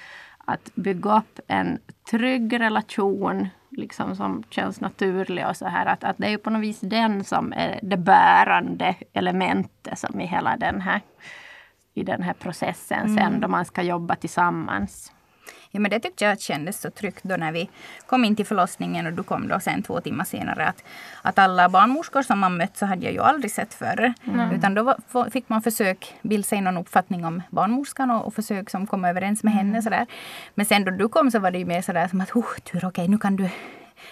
att 0.45 0.75
bygga 0.75 1.17
upp 1.17 1.39
en 1.47 1.79
trygg 2.11 2.59
relation 2.59 3.47
liksom, 3.69 4.15
som 4.15 4.43
känns 4.49 4.81
naturlig. 4.81 5.47
och 5.47 5.57
så 5.57 5.65
här. 5.65 5.85
Att, 5.85 6.03
att 6.03 6.17
det 6.17 6.25
är 6.25 6.31
ju 6.31 6.37
på 6.37 6.49
något 6.49 6.61
vis 6.61 6.79
den 6.79 7.23
som 7.23 7.53
är 7.53 7.79
det 7.83 7.97
bärande 7.97 8.95
elementet 9.13 9.99
som 9.99 10.21
i 10.21 10.25
hela 10.25 10.57
den 10.57 10.81
här, 10.81 11.01
i 11.93 12.03
den 12.03 12.23
här 12.23 12.33
processen 12.33 13.01
mm. 13.01 13.17
sen 13.17 13.39
då 13.39 13.47
man 13.47 13.65
ska 13.65 13.81
jobba 13.81 14.15
tillsammans. 14.15 15.11
Ja, 15.75 15.79
men 15.79 15.91
det 15.91 15.99
tyckte 15.99 16.25
jag 16.25 16.41
kändes 16.41 16.81
så 16.81 16.89
tryggt 16.89 17.23
då 17.23 17.35
när 17.35 17.51
vi 17.51 17.69
kom 18.05 18.25
in 18.25 18.35
till 18.35 18.45
förlossningen 18.45 19.07
och 19.07 19.13
du 19.13 19.23
kom 19.23 19.47
då 19.47 19.59
sen 19.59 19.83
två 19.83 20.01
timmar 20.01 20.25
senare. 20.25 20.67
Att, 20.67 20.83
att 21.21 21.39
alla 21.39 21.69
barnmorskor 21.69 22.21
som 22.21 22.39
man 22.39 22.57
mött 22.57 22.77
så 22.77 22.85
hade 22.85 23.05
jag 23.05 23.13
ju 23.13 23.19
aldrig 23.19 23.51
sett 23.51 23.73
förr. 23.73 24.13
Mm. 24.27 24.51
Utan 24.51 24.73
då 24.73 24.83
var, 24.83 25.29
fick 25.29 25.49
man 25.49 25.61
försök 25.61 26.15
bilda 26.21 26.45
sig 26.45 26.61
någon 26.61 26.77
uppfattning 26.77 27.25
om 27.25 27.41
barnmorskan 27.49 28.11
och, 28.11 28.25
och 28.25 28.33
försök 28.33 28.69
som 28.69 28.87
komma 28.87 29.09
överens 29.09 29.43
med 29.43 29.53
henne. 29.53 29.69
Mm. 29.69 29.81
Sådär. 29.81 30.05
Men 30.55 30.65
sen 30.65 30.85
då 30.85 30.91
du 30.91 31.07
kom 31.09 31.31
så 31.31 31.39
var 31.39 31.51
det 31.51 31.57
ju 31.59 31.65
mer 31.65 31.81
sådär 31.81 32.07
som 32.07 32.21
att 32.21 32.35
oh, 32.35 32.55
tur, 32.63 32.77
okej, 32.77 32.87
okay, 32.87 33.07
nu 33.07 33.17
kan 33.17 33.35
du 33.35 33.49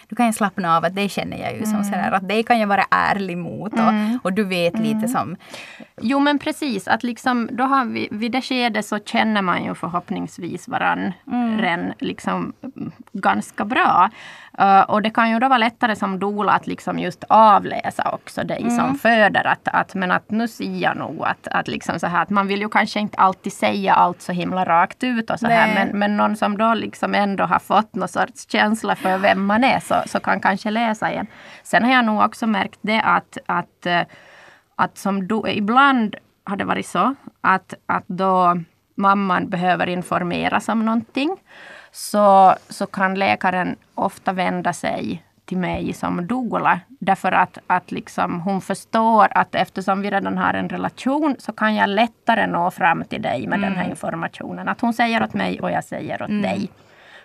du 0.07 0.15
kan 0.15 0.25
ju 0.25 0.33
slappna 0.33 0.77
av 0.77 0.85
att 0.85 0.95
det 0.95 1.09
känner 1.09 1.37
jag 1.37 1.51
ju 1.51 1.57
mm. 1.57 1.69
som 1.71 1.83
sådär 1.83 2.11
att 2.11 2.27
det 2.29 2.43
kan 2.43 2.59
jag 2.59 2.67
vara 2.67 2.85
ärlig 2.89 3.37
mot 3.37 3.73
och, 3.73 3.79
mm. 3.79 4.19
och 4.23 4.33
du 4.33 4.43
vet 4.43 4.79
lite 4.79 4.97
mm. 4.97 5.07
som... 5.07 5.35
Jo 6.01 6.19
men 6.19 6.39
precis 6.39 6.87
att 6.87 7.03
liksom 7.03 7.49
då 7.51 7.63
har 7.63 7.85
vi, 7.85 8.07
vid 8.11 8.31
det 8.31 8.41
skedet 8.41 8.85
så 8.85 8.99
känner 8.99 9.41
man 9.41 9.63
ju 9.63 9.75
förhoppningsvis 9.75 10.67
varann 10.67 11.11
mm. 11.31 11.93
liksom 11.99 12.53
ganska 13.11 13.65
bra. 13.65 14.09
Uh, 14.61 14.81
och 14.81 15.01
det 15.01 15.09
kan 15.09 15.29
ju 15.29 15.39
då 15.39 15.47
vara 15.47 15.57
lättare 15.57 15.95
som 15.95 16.19
dola 16.19 16.51
att 16.51 16.67
liksom 16.67 16.99
just 16.99 17.23
avläsa 17.27 18.11
också 18.11 18.43
dig 18.43 18.61
mm. 18.61 18.77
som 18.77 18.95
föder. 18.95 19.47
Att, 19.47 19.67
att, 19.67 19.95
men 19.95 20.11
att 20.11 20.31
nu 20.31 20.47
ser 20.47 20.77
jag 20.77 20.97
nog 20.97 21.23
att, 21.25 21.47
att, 21.47 21.67
liksom 21.67 21.99
så 21.99 22.07
här, 22.07 22.21
att 22.21 22.29
man 22.29 22.47
vill 22.47 22.61
ju 22.61 22.69
kanske 22.69 22.99
inte 22.99 23.17
alltid 23.17 23.53
säga 23.53 23.93
allt 23.93 24.21
så 24.21 24.31
himla 24.31 24.65
rakt 24.65 25.03
ut 25.03 25.29
och 25.29 25.39
så 25.39 25.47
här. 25.47 25.73
Men, 25.75 25.99
men 25.99 26.17
någon 26.17 26.35
som 26.35 26.57
då 26.57 26.73
liksom 26.73 27.15
ändå 27.15 27.43
har 27.43 27.59
fått 27.59 27.95
någon 27.95 28.07
sorts 28.07 28.51
känsla 28.51 28.95
för 28.95 29.17
vem 29.17 29.45
man 29.45 29.63
är 29.63 29.79
så, 29.79 29.95
så 30.05 30.19
kan 30.19 30.39
kanske 30.39 30.71
läsa 30.71 31.11
igen. 31.11 31.27
Sen 31.63 31.83
har 31.83 31.91
jag 31.91 32.05
nog 32.05 32.21
också 32.21 32.47
märkt 32.47 32.79
det 32.81 33.01
att, 33.01 33.37
att, 33.45 33.85
eh, 33.85 34.01
att 34.75 34.97
som 34.97 35.27
do, 35.27 35.47
ibland 35.47 36.15
har 36.43 36.57
det 36.57 36.65
varit 36.65 36.87
så 36.87 37.15
att, 37.41 37.73
att 37.85 38.07
då 38.07 38.57
mamman 38.95 39.49
behöver 39.49 39.87
informeras 39.87 40.69
om 40.69 40.85
någonting 40.85 41.37
så, 41.95 42.55
så 42.69 42.85
kan 42.85 43.15
läkaren 43.15 43.75
ofta 43.95 44.33
vända 44.33 44.73
sig 44.73 45.23
till 45.45 45.57
mig 45.57 45.93
som 45.93 46.27
doula. 46.27 46.79
Därför 46.87 47.31
att, 47.31 47.57
att 47.67 47.91
liksom 47.91 48.41
hon 48.41 48.61
förstår 48.61 49.27
att 49.31 49.55
eftersom 49.55 50.01
vi 50.01 50.11
redan 50.11 50.37
har 50.37 50.53
en 50.53 50.69
relation 50.69 51.35
så 51.39 51.51
kan 51.51 51.75
jag 51.75 51.89
lättare 51.89 52.47
nå 52.47 52.71
fram 52.71 53.03
till 53.03 53.21
dig 53.21 53.47
med 53.47 53.57
mm. 53.57 53.61
den 53.61 53.73
här 53.73 53.83
mm. 53.83 53.91
informationen. 53.91 54.67
Att 54.67 54.81
hon 54.81 54.93
säger 54.93 55.23
åt 55.23 55.33
mig 55.33 55.61
och 55.61 55.71
jag 55.71 55.83
säger 55.83 56.21
åt 56.21 56.29
mm. 56.29 56.41
dig. 56.41 56.69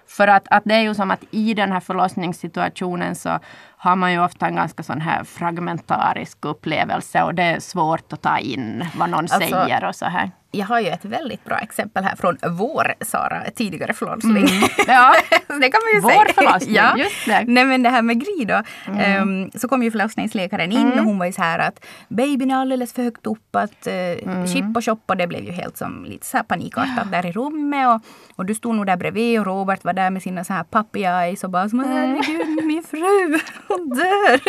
För 0.06 0.28
att, 0.28 0.48
att 0.50 0.62
det 0.64 0.74
är 0.74 0.80
ju 0.80 0.94
som 0.94 1.10
att 1.10 1.24
i 1.30 1.54
den 1.54 1.72
här 1.72 1.80
förlossningssituationen 1.80 3.14
så 3.14 3.38
har 3.78 3.96
man 3.96 4.12
ju 4.12 4.20
ofta 4.24 4.46
en 4.46 4.56
ganska 4.56 4.82
sån 4.82 5.00
här 5.00 5.24
fragmentarisk 5.24 6.38
upplevelse 6.44 7.22
och 7.22 7.34
det 7.34 7.42
är 7.42 7.60
svårt 7.60 8.12
att 8.12 8.22
ta 8.22 8.38
in 8.38 8.84
vad 8.96 9.10
någon 9.10 9.18
Alltså, 9.18 9.38
säger 9.38 9.84
och 9.84 9.94
så 9.94 10.04
här. 10.06 10.30
Jag 10.50 10.66
har 10.66 10.80
ju 10.80 10.86
ett 10.88 11.04
väldigt 11.04 11.44
bra 11.44 11.58
exempel 11.58 12.04
här 12.04 12.16
från 12.16 12.36
vår 12.50 12.94
Sara, 13.00 13.42
tidigare 13.54 13.92
förlossning. 13.92 14.46
Ja, 14.86 15.14
det 15.30 15.70
kan 15.70 15.80
man 15.84 15.94
ju 15.94 16.00
Vår 16.00 16.10
säga. 16.10 16.32
förlossning, 16.34 16.74
ja. 16.74 16.96
just 16.96 17.26
det. 17.26 17.44
Nej 17.46 17.64
men 17.64 17.82
det 17.82 17.90
här 17.90 18.02
med 18.02 18.20
Gry 18.20 18.44
då. 18.44 18.62
ehm, 18.98 19.50
så 19.54 19.68
kom 19.68 19.82
ju 19.82 19.90
förlossningsläkaren 19.90 20.72
in 20.72 20.92
och 20.98 21.04
hon 21.04 21.18
var 21.18 21.26
ju 21.26 21.32
så 21.32 21.42
här 21.42 21.58
att 21.58 21.84
babyn 22.08 22.50
är 22.50 22.56
alldeles 22.56 22.92
för 22.92 23.02
högt 23.02 23.26
upp. 23.26 23.56
Att 23.56 23.86
uh, 24.26 24.46
chip 24.46 24.76
och 24.76 24.84
shop 24.84 24.98
och 25.06 25.16
det 25.16 25.26
blev 25.26 25.44
ju 25.44 25.52
helt 25.52 25.76
som 25.76 26.04
lite 26.04 26.26
så 26.26 26.36
här 26.36 26.44
panikartat 26.44 27.10
där 27.12 27.26
i 27.26 27.32
rummet. 27.32 27.88
Och, 27.88 28.00
och 28.36 28.46
du 28.46 28.54
stod 28.54 28.74
nog 28.74 28.86
där 28.86 28.96
bredvid 28.96 29.40
och 29.40 29.46
Robert 29.46 29.84
var 29.84 29.92
där 29.92 30.10
med 30.10 30.22
sina 30.22 30.44
så 30.44 30.52
här 30.52 30.64
puppy 30.70 31.02
eyes 31.04 31.44
och 31.44 31.50
bara 31.50 31.68
som 31.68 31.80
herregud 31.80 32.64
min 32.64 32.67
fru, 32.90 33.38
hon 33.68 33.88
dör. 33.88 34.40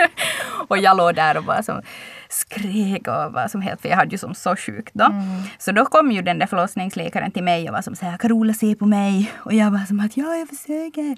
och 0.67 0.77
jag 0.77 0.97
låg 0.97 1.15
där 1.15 1.37
och 1.37 1.43
bara 1.43 1.63
som 1.63 1.81
skrek 2.29 3.07
och 3.07 3.33
var 3.33 3.47
som 3.47 3.61
helt, 3.61 3.81
för 3.81 3.89
jag 3.89 3.97
hade 3.97 4.11
ju 4.11 4.17
som 4.17 4.35
så 4.35 4.55
sjukt 4.55 4.93
då. 4.93 5.13
Så 5.57 5.71
då 5.71 5.85
kom 5.85 6.11
ju 6.11 6.21
den 6.21 6.39
där 6.39 6.47
förlossningsläkaren 6.47 7.31
till 7.31 7.43
mig 7.43 7.69
och 7.69 7.75
var 7.75 7.81
som 7.81 7.95
så 7.95 8.05
här, 8.05 8.17
Carola 8.17 8.53
se 8.53 8.75
på 8.75 8.85
mig. 8.85 9.31
Och 9.37 9.53
jag 9.53 9.71
var 9.71 9.79
som 9.79 9.99
att 9.99 10.17
ja, 10.17 10.35
jag 10.35 10.49
försöker. 10.49 11.17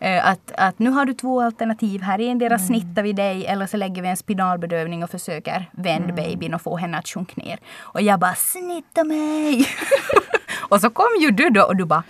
Eh, 0.00 0.28
att, 0.28 0.52
att 0.58 0.78
nu 0.78 0.90
har 0.90 1.04
du 1.04 1.14
två 1.14 1.40
alternativ 1.40 2.02
här. 2.02 2.18
Endera 2.18 2.58
snittar 2.58 3.02
vi 3.02 3.12
dig 3.12 3.46
eller 3.46 3.66
så 3.66 3.76
lägger 3.76 4.02
vi 4.02 4.08
en 4.08 4.16
spinalbedövning 4.16 5.04
och 5.04 5.10
försöker 5.10 5.70
vända 5.72 6.14
babyn 6.14 6.54
och 6.54 6.62
få 6.62 6.76
henne 6.76 6.98
att 6.98 7.08
sjunka 7.08 7.32
ner. 7.36 7.58
Och 7.80 8.02
jag 8.02 8.20
bara 8.20 8.34
snitta 8.34 9.04
mig. 9.04 9.68
och 10.68 10.80
så 10.80 10.90
kom 10.90 11.08
ju 11.20 11.30
du 11.30 11.50
då 11.50 11.62
och 11.62 11.76
du 11.76 11.84
bara 11.84 12.02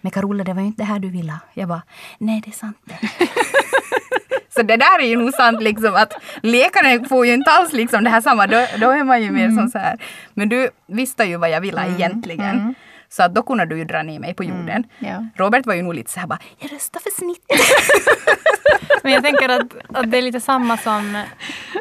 men 0.00 0.12
Carola 0.12 0.44
det 0.44 0.52
var 0.52 0.60
ju 0.60 0.66
inte 0.66 0.82
det 0.82 0.86
här 0.86 0.98
du 0.98 1.08
ville. 1.08 1.38
Jag 1.54 1.68
bara 1.68 1.82
nej 2.18 2.42
det 2.44 2.50
är 2.50 2.52
sant. 2.52 2.76
Så 4.54 4.62
det 4.62 4.76
där 4.76 4.98
är 5.00 5.06
ju 5.06 5.16
nog 5.16 5.34
sant 5.34 5.62
liksom 5.62 5.94
att 5.94 6.12
läkaren 6.42 7.04
får 7.04 7.26
ju 7.26 7.32
inte 7.34 7.50
alls 7.50 7.72
liksom 7.72 8.04
det 8.04 8.10
här 8.10 8.20
samma. 8.20 8.46
Då, 8.46 8.66
då 8.80 8.90
är 8.90 9.04
man 9.04 9.22
ju 9.22 9.30
mer 9.30 9.50
som 9.50 9.68
så 9.68 9.78
här. 9.78 9.98
Men 10.34 10.48
du 10.48 10.70
visste 10.86 11.24
ju 11.24 11.36
vad 11.36 11.50
jag 11.50 11.60
ville 11.60 11.88
egentligen. 11.88 12.74
Så 13.08 13.22
att 13.22 13.34
då 13.34 13.42
kunde 13.42 13.64
du 13.66 13.78
ju 13.78 13.84
dra 13.84 14.02
ner 14.02 14.18
mig 14.18 14.34
på 14.34 14.44
jorden. 14.44 14.84
ja. 14.98 15.26
Robert 15.36 15.66
var 15.66 15.74
ju 15.74 15.82
nog 15.82 15.94
lite 15.94 16.10
så 16.10 16.20
här 16.20 16.26
bara, 16.26 16.38
jag 16.58 16.72
röstar 16.72 17.00
för 17.00 17.10
snitt. 17.10 17.44
Men 19.02 19.12
jag 19.12 19.22
tänker 19.22 19.48
att, 19.48 19.76
att 19.94 20.10
det 20.10 20.18
är 20.18 20.22
lite 20.22 20.40
samma 20.40 20.76
som 20.76 21.22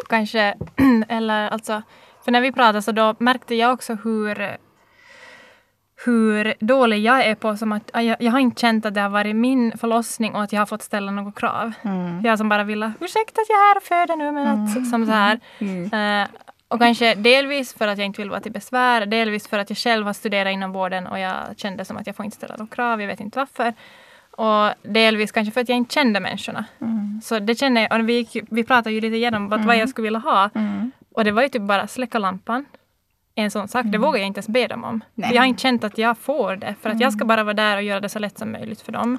kanske, 0.09 0.55
eller 1.09 1.49
alltså, 1.49 1.81
för 2.25 2.31
när 2.31 2.41
vi 2.41 2.51
pratade 2.51 2.81
så 2.81 2.91
då 2.91 3.15
märkte 3.19 3.55
jag 3.55 3.73
också 3.73 3.97
hur 4.03 4.57
hur 6.05 6.53
dålig 6.59 6.99
jag 7.03 7.25
är 7.25 7.35
på 7.35 7.57
som 7.57 7.71
att 7.71 7.91
jag, 7.93 8.15
jag 8.19 8.31
har 8.31 8.39
inte 8.39 8.61
känt 8.61 8.85
att 8.85 8.93
det 8.93 9.01
har 9.01 9.09
varit 9.09 9.35
min 9.35 9.77
förlossning 9.77 10.35
och 10.35 10.43
att 10.43 10.53
jag 10.53 10.61
har 10.61 10.65
fått 10.65 10.81
ställa 10.81 11.11
några 11.11 11.31
krav. 11.31 11.71
Jag 12.23 12.37
som 12.37 12.49
bara 12.49 12.63
ville, 12.63 12.91
ursäkta 12.99 13.41
att 13.41 13.49
jag 13.49 13.57
är 13.57 13.67
här 13.69 13.77
och 13.77 13.83
föder 13.83 14.15
nu 14.15 14.31
men 14.31 14.47
att 14.47 14.89
som 14.89 15.05
så 15.05 15.11
här. 15.11 15.39
Eh, 16.21 16.27
och 16.67 16.79
kanske 16.79 17.15
delvis 17.15 17.73
för 17.73 17.87
att 17.87 17.97
jag 17.97 18.05
inte 18.05 18.21
vill 18.21 18.29
vara 18.29 18.39
till 18.39 18.51
besvär, 18.51 19.05
delvis 19.05 19.47
för 19.47 19.59
att 19.59 19.69
jag 19.69 19.77
själv 19.77 20.05
har 20.05 20.13
studerat 20.13 20.53
inom 20.53 20.71
vården 20.71 21.07
och 21.07 21.19
jag 21.19 21.33
kände 21.57 21.85
som 21.85 21.97
att 21.97 22.07
jag 22.07 22.15
får 22.15 22.25
inte 22.25 22.37
ställa 22.37 22.55
några 22.57 22.75
krav, 22.75 23.01
jag 23.01 23.07
vet 23.07 23.19
inte 23.19 23.39
varför. 23.39 23.73
Och 24.31 24.73
delvis 24.83 25.31
kanske 25.31 25.51
för 25.51 25.61
att 25.61 25.69
jag 25.69 25.77
inte 25.77 25.93
kände 25.93 26.19
människorna. 26.19 26.65
Så 27.23 27.39
det 27.39 27.55
känner 27.55 27.81
jag, 27.81 27.99
och 27.99 28.09
vi, 28.09 28.27
vi 28.51 28.63
pratade 28.63 28.95
ju 28.95 29.01
lite 29.01 29.15
igenom 29.15 29.49
vad, 29.49 29.65
vad 29.65 29.77
jag 29.77 29.89
skulle 29.89 30.05
vilja 30.05 30.19
ha. 30.19 30.49
Och 31.13 31.23
det 31.23 31.31
var 31.31 31.41
ju 31.41 31.49
typ 31.49 31.61
bara 31.61 31.87
släcka 31.87 32.19
lampan. 32.19 32.65
En 33.39 33.51
sån 33.51 33.67
sak, 33.67 33.85
det 33.85 33.97
vågar 33.97 34.17
jag 34.19 34.27
inte 34.27 34.37
ens 34.37 34.47
be 34.47 34.67
dem 34.67 34.83
om. 34.83 35.03
Nej. 35.15 35.33
Jag 35.33 35.41
har 35.41 35.45
inte 35.47 35.61
känt 35.61 35.83
att 35.83 35.97
jag 35.97 36.17
får 36.17 36.55
det. 36.55 36.75
För 36.81 36.89
att 36.89 36.99
jag 36.99 37.13
ska 37.13 37.25
bara 37.25 37.43
vara 37.43 37.53
där 37.53 37.77
och 37.77 37.83
göra 37.83 37.99
det 37.99 38.09
så 38.09 38.19
lätt 38.19 38.37
som 38.37 38.51
möjligt 38.51 38.81
för 38.81 38.91
dem. 38.91 39.17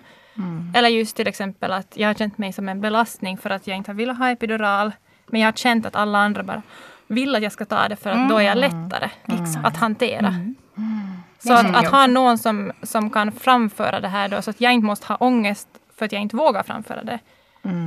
Eller 0.75 0.89
just 0.89 1.17
till 1.17 1.27
exempel 1.27 1.73
att 1.73 1.97
jag 1.97 2.09
har 2.09 2.15
känt 2.15 2.39
mig 2.39 2.53
som 2.53 2.69
en 2.69 2.81
belastning 2.81 3.39
för 3.39 3.51
att 3.51 3.67
jag 3.67 3.77
inte 3.77 3.91
har 3.91 3.97
velat 3.97 4.19
ha 4.19 4.31
epidural. 4.31 4.93
Men 5.27 5.41
jag 5.41 5.47
har 5.49 5.53
känt 5.53 5.87
att 5.87 5.97
alla 5.97 6.19
andra 6.19 6.43
bara 6.43 6.63
vill 7.07 7.35
att 7.35 7.43
jag 7.43 7.53
ska 7.53 7.65
ta 7.65 7.89
det 7.89 7.97
för 7.97 8.11
att 8.11 8.29
då 8.29 8.37
är 8.37 8.43
jag 8.43 8.59
lättare 8.59 9.11
att 9.65 9.77
hantera. 9.77 10.35
Så 11.39 11.53
att, 11.53 11.77
att 11.77 11.89
ha 11.91 12.07
någon 12.07 12.39
som, 12.39 12.73
som 12.83 13.11
kan 13.11 13.33
framföra 13.33 14.01
det 14.01 14.09
här 14.09 14.29
då 14.29 14.43
så 14.43 14.51
att 14.51 14.61
jag 14.61 14.73
inte 14.73 14.87
måste 14.87 15.07
ha 15.07 15.17
ångest 15.17 15.69
för 15.99 16.05
att 16.07 16.13
jag 16.13 16.23
inte 16.23 16.37
vågar 16.37 16.63
framföra 16.63 17.03
det. 17.05 17.19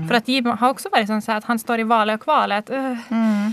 För 0.08 0.16
att 0.16 0.28
Jim 0.28 0.46
har 0.46 0.70
också 0.70 0.90
varit 0.92 1.08
sån 1.08 1.22
så 1.22 1.32
här 1.32 1.38
att 1.38 1.46
han 1.46 1.60
står 1.60 1.80
i 1.80 1.84
valet 1.84 2.20
och 2.20 2.24
kvalet. 2.24 2.70
Att, 2.70 2.76
"Öh, 2.76 2.92
öh, 3.12 3.50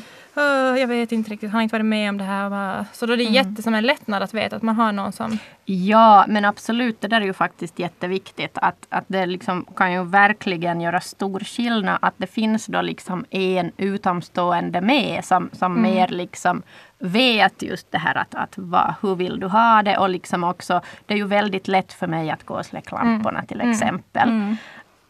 jag 0.78 0.87
vet 0.87 1.12
inte 1.12 1.30
riktigt, 1.30 1.50
han 1.50 1.54
har 1.54 1.62
inte 1.62 1.75
varit 1.75 1.87
med 1.87 2.08
om 2.08 2.18
det 2.18 2.25
här. 2.25 2.84
Så 2.92 3.06
då 3.06 3.12
är 3.12 3.16
det 3.16 3.22
jätte 3.22 3.62
som 3.62 3.75
en 3.75 3.87
lättnad 3.87 4.22
att 4.22 4.34
veta 4.34 4.56
att 4.56 4.62
man 4.62 4.76
har 4.76 4.92
någon 4.92 5.12
som... 5.12 5.38
Ja, 5.64 6.25
men 6.28 6.44
absolut, 6.44 7.00
det 7.00 7.08
där 7.08 7.20
är 7.20 7.25
ju 7.25 7.32
faktiskt 7.32 7.78
jätteviktigt. 7.78 8.58
Att, 8.58 8.87
att 8.88 9.04
det 9.06 9.26
liksom 9.26 9.66
kan 9.76 9.92
ju 9.92 10.04
verkligen 10.04 10.80
göra 10.80 11.00
stor 11.00 11.40
skillnad 11.40 11.99
att 12.02 12.14
det 12.16 12.26
finns 12.26 12.66
då 12.66 12.82
liksom 12.82 13.25
en 13.30 13.72
utomstående 13.76 14.80
med 14.80 15.25
som, 15.25 15.50
som 15.52 15.82
mer 15.82 16.08
liksom 16.08 16.62
vet 16.99 17.62
just 17.62 17.92
det 17.92 17.99
här 17.99 18.14
att, 18.14 18.34
att 18.34 18.54
vad, 18.56 18.94
hur 19.02 19.14
vill 19.14 19.40
du 19.40 19.46
ha 19.46 19.82
det 19.82 19.99
och 19.99 20.08
liksom 20.08 20.44
också 20.44 20.80
det 21.06 21.14
är 21.14 21.18
ju 21.18 21.26
väldigt 21.26 21.68
lätt 21.68 21.92
för 21.92 22.06
mig 22.06 22.30
att 22.30 22.44
gå 22.44 22.54
och 22.54 22.66
släcka 22.66 22.96
lamporna 22.96 23.42
till 23.42 23.60
exempel. 23.60 24.56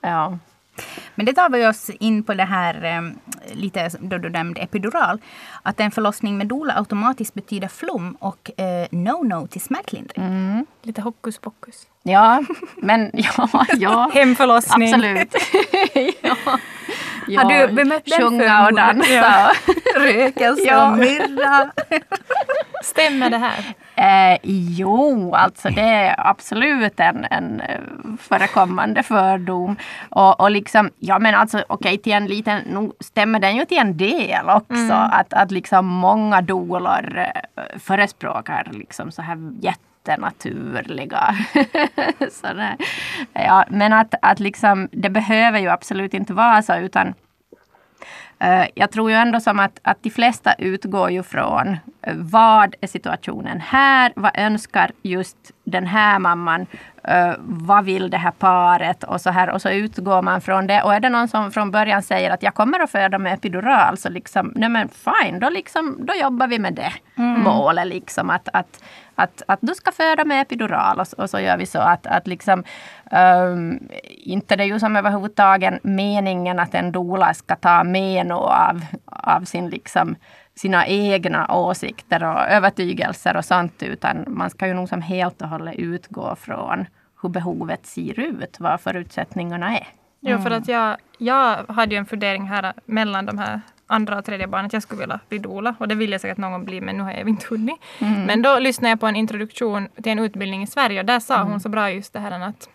Ja. 0.00 0.38
Men 1.20 1.24
det 1.26 1.32
tar 1.32 1.48
vi 1.48 1.66
oss 1.66 1.90
in 1.90 2.22
på 2.22 2.34
det 2.34 2.44
här 2.44 2.84
eh, 2.84 3.02
lite 3.56 3.90
då 4.00 4.18
du 4.18 4.30
nämnde 4.30 4.60
epidural. 4.60 5.20
Att 5.62 5.80
en 5.80 5.90
förlossning 5.90 6.38
med 6.38 6.46
doula 6.46 6.74
automatiskt 6.76 7.34
betyder 7.34 7.68
flum 7.68 8.16
och 8.20 8.50
eh, 8.56 8.86
no-no 8.90 9.46
till 9.46 9.60
smärtlindring. 9.60 10.66
Lite 10.82 11.02
hokus 11.02 11.38
pokus. 11.38 11.86
ja, 12.02 12.42
men 12.76 13.10
ja, 13.14 13.66
ja. 13.78 14.10
Hemförlossning. 14.14 14.94
Absolut. 14.94 15.34
ja. 16.22 17.40
Har 17.42 17.66
du 17.68 17.74
bemött 17.74 18.04
den 18.04 18.20
Sjunga 18.20 18.66
och 18.66 18.74
dansa. 18.74 19.52
Ja. 20.64 20.90
och 20.90 20.98
myrra. 20.98 21.70
Stämmer 22.82 23.30
det 23.30 23.38
här? 23.38 23.74
Eh, 24.00 24.38
jo, 24.42 25.34
alltså 25.34 25.68
det 25.68 25.80
är 25.80 26.14
absolut 26.18 27.00
en, 27.00 27.26
en 27.30 27.60
eh, 27.60 27.80
förekommande 28.18 29.02
fördom. 29.02 29.76
Och, 30.10 30.40
och 30.40 30.50
liksom, 30.50 30.90
ja 31.10 31.18
men 31.18 31.34
alltså 31.34 31.64
okej 31.68 31.98
till 31.98 32.12
en 32.12 32.26
liten, 32.26 32.62
nog 32.62 32.92
stämmer 33.00 33.38
den 33.38 33.56
ju 33.56 33.64
till 33.64 33.78
en 33.78 33.96
del 33.96 34.48
också. 34.48 34.92
Att, 34.92 35.32
att 35.32 35.50
liksom 35.50 35.86
många 35.86 36.42
doulor 36.42 37.18
eh, 37.18 37.78
förespråkar 37.78 38.68
liksom 38.72 39.12
så 39.12 39.22
här 39.22 39.38
jättenaturliga. 39.60 41.36
Sådär. 42.30 42.76
Ja, 43.32 43.64
men 43.70 43.92
att, 43.92 44.14
att 44.22 44.40
liksom, 44.40 44.88
det 44.92 45.10
behöver 45.10 45.58
ju 45.58 45.68
absolut 45.68 46.14
inte 46.14 46.32
vara 46.32 46.62
så 46.62 46.76
utan 46.76 47.14
Eh, 48.42 48.66
Jag 48.74 48.90
tror 48.90 49.10
ju 49.10 49.16
ändå 49.16 49.40
som 49.40 49.58
att, 49.60 49.78
att 49.82 50.02
de 50.02 50.10
flesta 50.10 50.54
utgår 50.58 51.10
ju 51.10 51.22
från 51.22 51.68
eh, 52.02 52.14
vad 52.16 52.74
är 52.80 52.86
situationen 52.86 53.60
här? 53.60 54.12
Vad 54.16 54.30
önskar 54.34 54.90
just 55.02 55.36
den 55.70 55.86
här 55.86 56.18
mamman? 56.18 56.66
Eh, 57.04 57.32
vad 57.38 57.84
vill 57.84 58.10
det 58.10 58.16
här 58.16 58.30
paret? 58.30 59.04
Och 59.04 59.20
så 59.20 59.30
här. 59.30 59.50
Och 59.50 59.62
så 59.62 59.70
utgår 59.70 60.22
man 60.22 60.40
från 60.40 60.66
det. 60.66 60.82
Och 60.82 60.94
är 60.94 61.00
det 61.00 61.08
någon 61.08 61.28
som 61.28 61.52
från 61.52 61.70
början 61.70 62.02
säger 62.02 62.30
att 62.30 62.42
jag 62.42 62.54
kommer 62.54 62.80
att 62.80 62.90
föda 62.90 63.18
med 63.18 63.32
epidural 63.34 63.96
så 63.96 64.08
liksom, 64.08 64.52
nej 64.54 64.68
men 64.68 64.88
fine, 64.88 65.38
då, 65.40 65.48
liksom, 65.48 65.96
då 66.06 66.14
jobbar 66.14 66.46
vi 66.46 66.58
med 66.58 66.74
det 66.74 66.92
målet. 67.44 67.86
Liksom 67.86 68.30
att, 68.30 68.48
att, 68.52 68.84
att, 69.14 69.42
att 69.48 69.58
du 69.62 69.74
ska 69.74 69.92
föda 69.92 70.24
med 70.24 70.40
epidural 70.42 71.00
och, 71.00 71.06
så- 71.06 71.16
och 71.16 71.30
så 71.30 71.40
gör 71.40 71.56
vi 71.56 71.66
så 71.66 71.78
att, 71.78 72.06
att 72.06 72.26
liksom 72.26 72.64
ehm, 73.10 73.78
inte 74.08 74.56
det 74.56 74.62
är 74.64 74.66
ju 74.66 74.78
som 74.80 74.96
överhuvudtaget 74.96 75.84
meningen 75.84 76.58
att 76.58 76.74
en 76.74 76.92
doula 76.92 77.34
ska 77.34 77.56
ta 77.56 77.84
med 77.84 78.32
av, 78.32 78.80
av 79.06 79.44
sin 79.44 79.68
liksom 79.70 80.16
sina 80.54 80.86
egna 80.86 81.54
åsikter 81.54 82.24
och 82.24 82.48
övertygelser 82.48 83.36
och 83.36 83.44
sånt 83.44 83.82
utan 83.82 84.24
man 84.26 84.50
ska 84.50 84.66
ju 84.66 84.74
nog 84.74 84.88
som 84.88 85.02
helt 85.02 85.42
och 85.42 85.48
hållet 85.48 85.74
utgå 85.78 86.36
från 86.36 86.86
hur 87.22 87.28
behovet 87.28 87.86
ser 87.86 88.20
ut, 88.20 88.56
vad 88.60 88.80
förutsättningarna 88.80 89.78
är. 89.78 89.86
Jo, 90.20 90.38
för 90.38 90.50
att 90.50 90.68
jag, 90.68 90.96
jag 91.18 91.56
hade 91.68 91.94
ju 91.94 91.98
en 91.98 92.06
fundering 92.06 92.48
här 92.48 92.72
mellan 92.84 93.26
de 93.26 93.38
här 93.38 93.60
andra 93.86 94.18
och 94.18 94.24
tredje 94.24 94.46
barnet. 94.46 94.72
Jag 94.72 94.82
skulle 94.82 95.00
vilja 95.00 95.20
bli 95.28 95.38
doula 95.38 95.74
och 95.78 95.88
det 95.88 95.94
vill 95.94 96.12
jag 96.12 96.20
säkert 96.20 96.38
någon 96.38 96.52
gång 96.52 96.64
bli 96.64 96.80
men 96.80 96.96
nu 96.96 97.02
har 97.02 97.12
jag 97.12 97.28
inte 97.28 97.46
hunnit. 97.50 97.76
Men 97.98 98.42
då 98.42 98.58
lyssnade 98.58 98.90
jag 98.90 99.00
på 99.00 99.06
en 99.06 99.16
introduktion 99.16 99.88
till 100.02 100.12
en 100.12 100.18
utbildning 100.18 100.62
i 100.62 100.66
Sverige 100.66 101.00
och 101.00 101.06
där 101.06 101.20
sa 101.20 101.42
hon 101.42 101.60
så 101.60 101.68
bra 101.68 101.90
just 101.90 102.12
det 102.12 102.20
här 102.20 102.40
att 102.40 102.68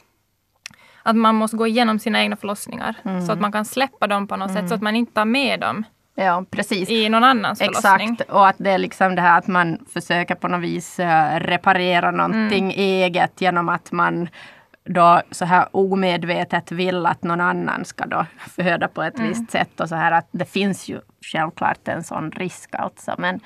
att 1.03 1.15
man 1.15 1.35
måste 1.35 1.57
gå 1.57 1.67
igenom 1.67 1.99
sina 1.99 2.21
egna 2.21 2.35
förlossningar 2.35 2.95
så 3.25 3.31
att 3.31 3.39
man 3.39 3.51
kan 3.51 3.65
släppa 3.65 4.07
dem 4.07 4.27
på 4.27 4.35
något 4.35 4.53
sätt 4.53 4.69
så 4.69 4.75
att 4.75 4.81
man 4.81 4.95
inte 4.95 5.13
tar 5.13 5.25
med 5.25 5.59
dem 5.59 5.83
Ja, 6.15 6.45
precis. 6.49 6.89
i 6.89 7.09
någon 7.09 7.23
annans 7.23 7.59
förlossning. 7.59 8.13
Exakt, 8.13 8.31
och 8.31 8.47
att 8.47 8.55
det 8.57 8.71
är 8.71 8.77
liksom 8.77 9.15
det 9.15 9.21
här 9.21 9.37
att 9.37 9.47
man 9.47 9.85
försöker 9.93 10.35
på 10.35 10.47
något 10.47 10.61
vis 10.61 10.99
eh, 10.99 11.39
reparera 11.39 12.11
någonting 12.11 12.71
eget 12.71 13.41
genom 13.41 13.69
att 13.69 13.91
man 13.91 14.29
då 14.83 15.21
så 15.31 15.45
här 15.45 15.67
omedvetet 15.71 16.71
vill 16.71 17.05
att 17.05 17.23
någon 17.23 17.41
annan 17.41 17.85
ska 17.85 18.05
då 18.05 18.25
föda 18.37 18.87
på 18.87 19.03
ett 19.03 19.19
visst 19.19 19.51
sätt 19.51 19.79
och 19.79 19.89
så 19.89 19.95
här 19.95 20.11
att 20.11 20.27
det 20.31 20.45
finns 20.45 20.89
ju 20.89 21.01
självklart 21.21 21.87
en 21.87 22.03
sån 22.03 22.31
risk 22.31 22.75
alltså. 22.75 23.15
Men, 23.17 23.39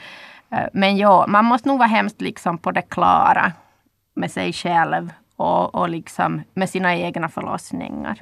eh, 0.52 0.68
men 0.74 0.98
ja, 0.98 1.26
man 1.28 1.46
måste 1.46 1.68
nog 1.68 1.78
vara 1.78 1.88
hemskt 1.88 2.22
liksom 2.22 2.58
på 2.58 2.72
det 2.72 2.82
klara 2.82 3.52
med 4.14 4.32
sig 4.32 4.54
själv 4.54 5.14
och, 5.36 5.76
och 5.76 5.90
liksom 5.90 6.42
med 6.54 6.70
sina 6.70 6.96
egna 6.96 7.30
förlossningar. 7.30 8.22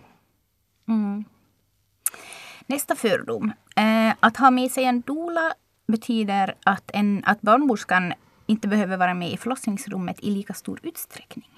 Nästa 2.68 2.96
fördom. 2.96 3.54
Eh, 3.76 4.07
att 4.20 4.38
ha 4.38 4.52
med 4.52 4.72
sig 4.72 4.84
en 4.84 5.02
doula 5.02 5.54
betyder 5.88 6.56
att, 6.64 6.92
en, 6.94 7.24
att 7.26 7.42
barnmorskan 7.42 8.14
inte 8.46 8.68
behöver 8.68 8.98
vara 8.98 9.14
med 9.14 9.32
i 9.32 9.38
förlossningsrummet 9.38 10.20
i 10.20 10.32
lika 10.32 10.54
stor 10.54 10.80
utsträckning. 10.84 11.50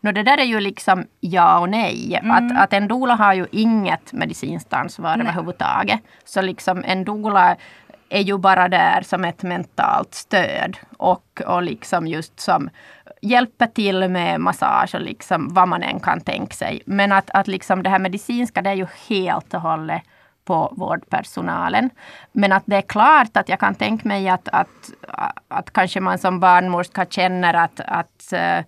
No, 0.00 0.12
det 0.12 0.22
där 0.22 0.38
är 0.38 0.44
ju 0.44 0.60
liksom 0.60 1.06
ja 1.20 1.58
och 1.58 1.68
nej. 1.68 2.20
Att, 2.24 2.58
att 2.58 2.72
en 2.72 2.88
doula 2.88 3.14
har 3.14 3.34
ju 3.34 3.46
inget 3.50 4.12
medicinskt 4.12 4.72
ansvar 4.72 5.16
Nej. 5.16 5.20
överhuvudtaget. 5.20 6.00
Så 6.24 6.42
liksom 6.42 6.84
en 6.86 7.04
doula 7.04 7.56
är 8.08 8.20
ju 8.20 8.38
bara 8.38 8.68
där 8.68 9.02
som 9.02 9.24
ett 9.24 9.42
mentalt 9.42 10.14
stöd. 10.14 10.76
Och, 10.96 11.42
och 11.46 11.62
liksom 11.62 12.06
just 12.06 12.40
som 12.40 12.70
hjälper 13.22 13.66
till 13.66 14.08
med 14.08 14.40
massage 14.40 14.94
och 14.94 15.00
liksom 15.00 15.54
vad 15.54 15.68
man 15.68 15.82
än 15.82 16.00
kan 16.00 16.20
tänka 16.20 16.54
sig. 16.54 16.82
Men 16.86 17.12
att, 17.12 17.30
att 17.30 17.48
liksom 17.48 17.82
det 17.82 17.90
här 17.90 17.98
medicinska 17.98 18.62
det 18.62 18.70
är 18.70 18.74
ju 18.74 18.86
helt 19.08 19.54
och 19.54 19.60
hållet 19.60 20.02
på 20.44 20.72
vårdpersonalen. 20.76 21.90
Men 22.32 22.52
att 22.52 22.62
det 22.66 22.76
är 22.76 22.82
klart 22.82 23.36
att 23.36 23.48
jag 23.48 23.60
kan 23.60 23.74
tänka 23.74 24.08
mig 24.08 24.28
att, 24.28 24.48
att, 24.48 24.92
att 25.48 25.72
kanske 25.72 26.00
man 26.00 26.18
som 26.18 26.40
barnmorska 26.40 27.06
känner 27.06 27.54
att, 27.54 27.80
att 27.80 28.32
eh, 28.32 28.64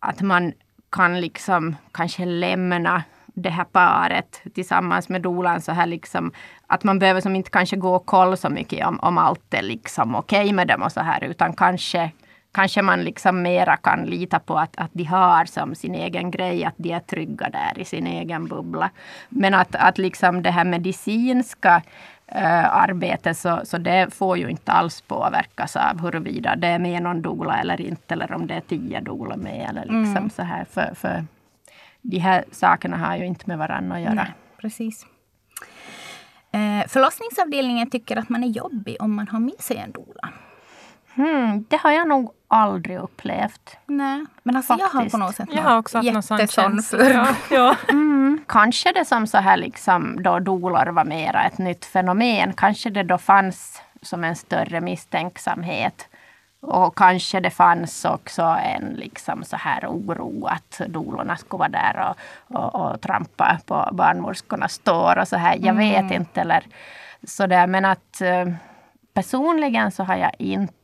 att 0.00 0.20
man 0.20 0.52
kan 0.90 1.20
liksom 1.20 1.76
kanske 1.92 2.24
lämna 2.24 3.02
det 3.26 3.50
här 3.50 3.64
paret 3.64 4.42
tillsammans 4.54 5.08
med 5.08 5.22
dolan 5.22 5.60
så 5.60 5.72
här 5.72 5.86
liksom 5.86 6.32
att 6.66 6.84
man 6.84 6.98
behöver 6.98 7.20
som 7.20 7.36
inte 7.36 7.50
kanske 7.50 7.76
gå 7.76 7.94
och 7.94 8.06
kolla 8.06 8.36
så 8.36 8.48
mycket 8.48 8.86
om, 8.86 9.00
om 9.00 9.18
allt 9.18 9.54
är 9.54 9.62
liksom 9.62 10.14
okej 10.14 10.52
med 10.52 10.68
dem 10.68 10.82
och 10.82 10.92
så 10.92 11.00
här 11.00 11.24
utan 11.24 11.52
kanske 11.52 12.10
Kanske 12.52 12.82
man 12.82 13.04
liksom 13.04 13.42
mera 13.42 13.76
kan 13.76 14.04
lita 14.04 14.38
på 14.38 14.58
att, 14.58 14.76
att 14.76 14.90
de 14.92 15.04
har 15.04 15.44
som 15.44 15.74
sin 15.74 15.94
egen 15.94 16.30
grej, 16.30 16.64
att 16.64 16.74
de 16.76 16.92
är 16.92 17.00
trygga 17.00 17.50
där 17.50 17.78
i 17.78 17.84
sin 17.84 18.06
egen 18.06 18.46
bubbla. 18.46 18.90
Men 19.28 19.54
att, 19.54 19.74
att 19.74 19.98
liksom 19.98 20.42
det 20.42 20.50
här 20.50 20.64
medicinska 20.64 21.82
äh, 22.26 22.76
arbetet 22.76 23.38
så, 23.38 23.60
så 23.64 23.78
det 23.78 24.14
får 24.14 24.38
ju 24.38 24.48
inte 24.48 24.72
alls 24.72 25.00
påverkas 25.00 25.76
av 25.76 26.00
huruvida 26.00 26.56
det 26.56 26.66
är 26.66 26.78
med 26.78 27.02
någon 27.02 27.22
doula 27.22 27.60
eller 27.60 27.80
inte 27.80 28.14
eller 28.14 28.32
om 28.32 28.46
det 28.46 28.54
är 28.54 28.60
tio 28.60 29.00
doula 29.00 29.36
med 29.36 29.68
eller 29.70 29.84
liksom 29.84 30.30
så 30.30 30.42
här. 30.42 30.64
För, 30.64 30.94
för 30.94 31.24
de 32.02 32.18
här 32.18 32.44
sakerna 32.52 32.96
har 32.96 33.16
ju 33.16 33.26
inte 33.26 33.44
med 33.46 33.58
varandra 33.58 33.96
att 33.96 34.02
göra. 34.02 34.14
Nej, 34.14 34.32
precis. 34.60 35.06
Eh, 36.52 36.88
förlossningsavdelningen 36.88 37.90
tycker 37.90 38.16
att 38.16 38.28
man 38.28 38.44
är 38.44 38.48
jobbig 38.48 38.96
om 39.00 39.14
man 39.14 39.28
har 39.28 39.40
med 39.40 39.60
sig 39.60 39.76
en 39.76 39.92
doula. 39.92 40.28
Hmm, 41.18 41.64
det 41.68 41.76
har 41.76 41.90
jag 41.90 42.08
nog 42.08 42.32
aldrig 42.48 42.98
upplevt. 42.98 43.76
Nej, 43.86 44.24
men 44.42 44.56
alltså 44.56 44.72
jag 44.78 44.84
har 44.86 44.90
Faktiskt. 44.90 45.12
på 45.12 45.18
något 45.18 45.34
sätt 45.36 45.48
Jag 45.52 45.62
har 45.62 45.78
också 45.78 45.98
haft 45.98 46.12
någon 46.12 46.22
sån 46.22 46.38
jätteson 46.38 46.64
känsla. 46.72 46.98
för- 46.98 47.10
Ja, 47.10 47.26
ja. 47.50 47.76
Kanske 48.48 48.92
det 48.92 49.04
som 49.04 49.26
så 49.26 49.38
här 49.38 49.56
liksom 49.56 50.22
då 50.22 50.38
dolor 50.38 50.86
var 50.92 51.04
mera 51.04 51.42
ett 51.44 51.58
nytt 51.58 51.84
fenomen. 51.84 52.52
Kanske 52.52 52.90
det 52.90 53.02
då 53.02 53.18
fanns 53.18 53.82
som 54.02 54.24
en 54.24 54.36
större 54.36 54.80
misstänksamhet. 54.80 56.08
Och 56.60 56.96
kanske 56.98 57.40
det 57.40 57.50
fanns 57.50 58.04
också 58.04 58.42
en 58.42 58.84
liksom 58.96 59.44
så 59.44 59.56
här 59.56 59.86
oro 59.86 60.46
att 60.46 60.80
dolorna 60.88 61.36
skulle 61.36 61.58
vara 61.58 61.68
där 61.68 62.14
och, 62.48 62.56
och, 62.74 62.74
och 62.92 63.00
trampa 63.00 63.58
på 63.66 63.88
barnmorskornas 63.92 64.78
tår 64.78 65.18
och 65.18 65.28
så 65.28 65.36
här. 65.36 65.58
Jag 65.60 65.74
vet 65.74 66.10
inte 66.10 66.40
eller 66.40 66.64
så 67.26 67.46
där. 67.46 67.66
Men 67.66 67.84
att 67.84 68.20
eh, 68.20 68.48
personligen 69.14 69.90
så 69.90 70.04
har 70.04 70.16
jag 70.16 70.32
inte 70.38 70.74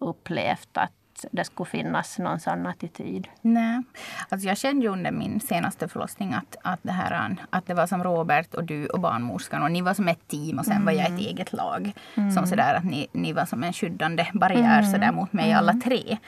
upplevt 0.00 0.68
att 0.72 0.90
det 1.30 1.44
skulle 1.44 1.70
finnas 1.70 2.18
någon 2.18 2.40
sån 2.40 2.66
attityd. 2.66 3.28
Nej. 3.40 3.82
Alltså 4.28 4.48
jag 4.48 4.58
kände 4.58 4.86
ju 4.86 4.92
under 4.92 5.10
min 5.10 5.40
senaste 5.40 5.88
förlossning 5.88 6.34
att, 6.34 6.56
att, 6.62 6.78
det 6.82 6.92
här, 6.92 7.36
att 7.50 7.66
det 7.66 7.74
var 7.74 7.86
som 7.86 8.04
Robert 8.04 8.54
och 8.54 8.64
du 8.64 8.86
och 8.86 9.00
barnmorskan 9.00 9.62
och 9.62 9.70
ni 9.70 9.80
var 9.80 9.94
som 9.94 10.08
ett 10.08 10.28
team 10.28 10.58
och 10.58 10.64
sen 10.64 10.84
var 10.84 10.92
jag 10.92 11.06
ett 11.06 11.20
eget 11.20 11.52
lag. 11.52 11.92
Som 12.34 12.46
sådär 12.46 12.74
att 12.74 12.84
ni, 12.84 13.08
ni 13.12 13.32
var 13.32 13.44
som 13.44 13.64
en 13.64 13.72
skyddande 13.72 14.26
barriär 14.34 14.82
sådär 14.82 15.12
mot 15.12 15.32
mig 15.32 15.52
alla 15.52 15.72
tre. 15.84 16.18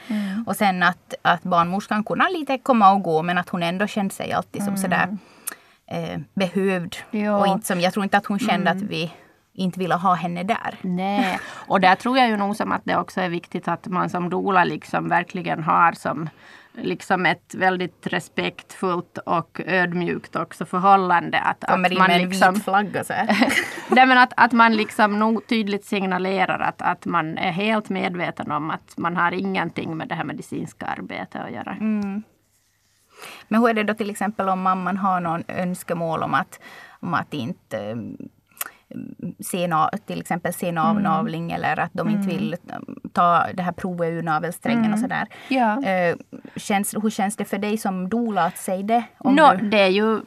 Och 0.47 0.57
sen 0.57 0.83
att, 0.83 1.15
att 1.23 1.43
barnmorskan 1.43 2.05
kunde 2.05 2.29
lite 2.33 2.59
komma 2.59 2.93
och 2.93 3.03
gå 3.03 3.23
men 3.23 3.39
att 3.39 3.49
hon 3.49 3.63
ändå 3.63 3.87
kände 3.87 4.15
sig 4.15 4.33
alltid 4.33 4.65
som 4.65 4.77
sådär 4.77 5.19
eh, 5.87 6.21
behövd. 6.35 6.97
Ja. 7.11 7.37
Och 7.37 7.47
inte 7.47 7.67
som, 7.67 7.81
jag 7.81 7.93
tror 7.93 8.05
inte 8.05 8.17
att 8.17 8.27
hon 8.27 8.39
kände 8.39 8.71
att 8.71 8.83
vi 8.83 9.13
inte 9.55 9.79
ville 9.79 9.95
ha 9.95 10.15
henne 10.15 10.43
där. 10.43 10.79
Nej, 10.83 11.39
och 11.45 11.81
där 11.81 11.95
tror 11.95 12.19
jag 12.19 12.29
ju 12.29 12.37
nog 12.37 12.57
som 12.57 12.73
att 12.73 12.85
det 12.85 12.97
också 12.97 13.21
är 13.21 13.29
viktigt 13.29 13.69
att 13.69 13.87
man 13.87 14.11
som 14.11 14.31
doula 14.31 14.65
liksom 14.65 15.09
verkligen 15.09 15.63
har 15.63 15.93
som 15.93 16.29
liksom 16.75 17.27
ett 17.27 17.55
väldigt 17.55 18.07
respektfullt 18.07 19.19
och 19.19 19.61
ödmjukt 19.67 20.37
också 20.37 20.65
förhållande. 20.65 21.41
Att, 21.41 21.65
Kommer 21.65 21.87
att 21.87 21.93
in 21.93 21.99
man 21.99 22.09
med 22.09 22.23
en 22.23 22.29
liksom, 22.29 22.55
vit 22.55 22.65
flagga 22.65 23.05
så. 23.05 23.13
Nej, 23.89 24.07
men 24.07 24.19
att, 24.19 24.33
att 24.37 24.53
man 24.53 24.77
liksom 24.77 25.19
nog 25.19 25.47
tydligt 25.47 25.85
signalerar 25.85 26.59
att, 26.59 26.83
att 26.83 27.05
man 27.05 27.39
är 27.39 27.53
helt 27.53 27.89
medveten 27.89 28.51
om 28.51 28.71
att 28.71 28.97
man 28.97 29.17
har 29.17 29.33
ingenting 29.33 29.97
med 29.97 30.09
det 30.09 30.15
här 30.15 30.25
medicinska 30.25 30.87
arbetet 30.87 31.43
att 31.43 31.53
göra. 31.53 31.77
Men 33.49 33.61
hur 33.61 33.69
är 33.69 33.75
det 33.75 33.83
då 33.83 33.95
till 33.95 34.11
exempel 34.11 34.49
om 34.49 34.63
mamman 34.63 34.97
har 34.97 35.21
någon 35.21 35.45
önskemål 35.49 36.23
om 36.23 36.35
att, 36.35 36.61
om 37.01 37.15
att 37.15 37.35
inte 37.35 37.97
se 39.41 39.71
till 40.07 40.21
exempel 40.21 40.53
se 40.53 40.73
navnavling 40.73 41.53
eller 41.53 41.79
att 41.79 41.91
de 41.93 42.09
inte 42.09 42.29
vill 42.29 42.53
eh, 42.53 42.77
ta 43.13 43.47
det 43.55 43.63
här 43.63 43.73
provet 43.73 44.13
ur 44.13 44.23
navelsträngen 44.23 44.93
och 44.93 44.99
sådär. 44.99 45.27
Ja. 45.49 45.85
Eh, 45.85 46.17
känns, 46.57 46.95
hur 47.03 47.11
känns 47.11 47.37
det 47.37 47.45
för 47.45 47.59
dig 47.59 47.79
som 47.79 48.09
doula 48.09 48.45
att 48.45 48.59
säga 48.59 48.83
det? 48.83 49.05
Om 49.19 49.35
Nå, 49.35 49.55
du, 49.55 49.69
det 49.69 49.81
är 49.81 49.89
ju, 49.89 50.21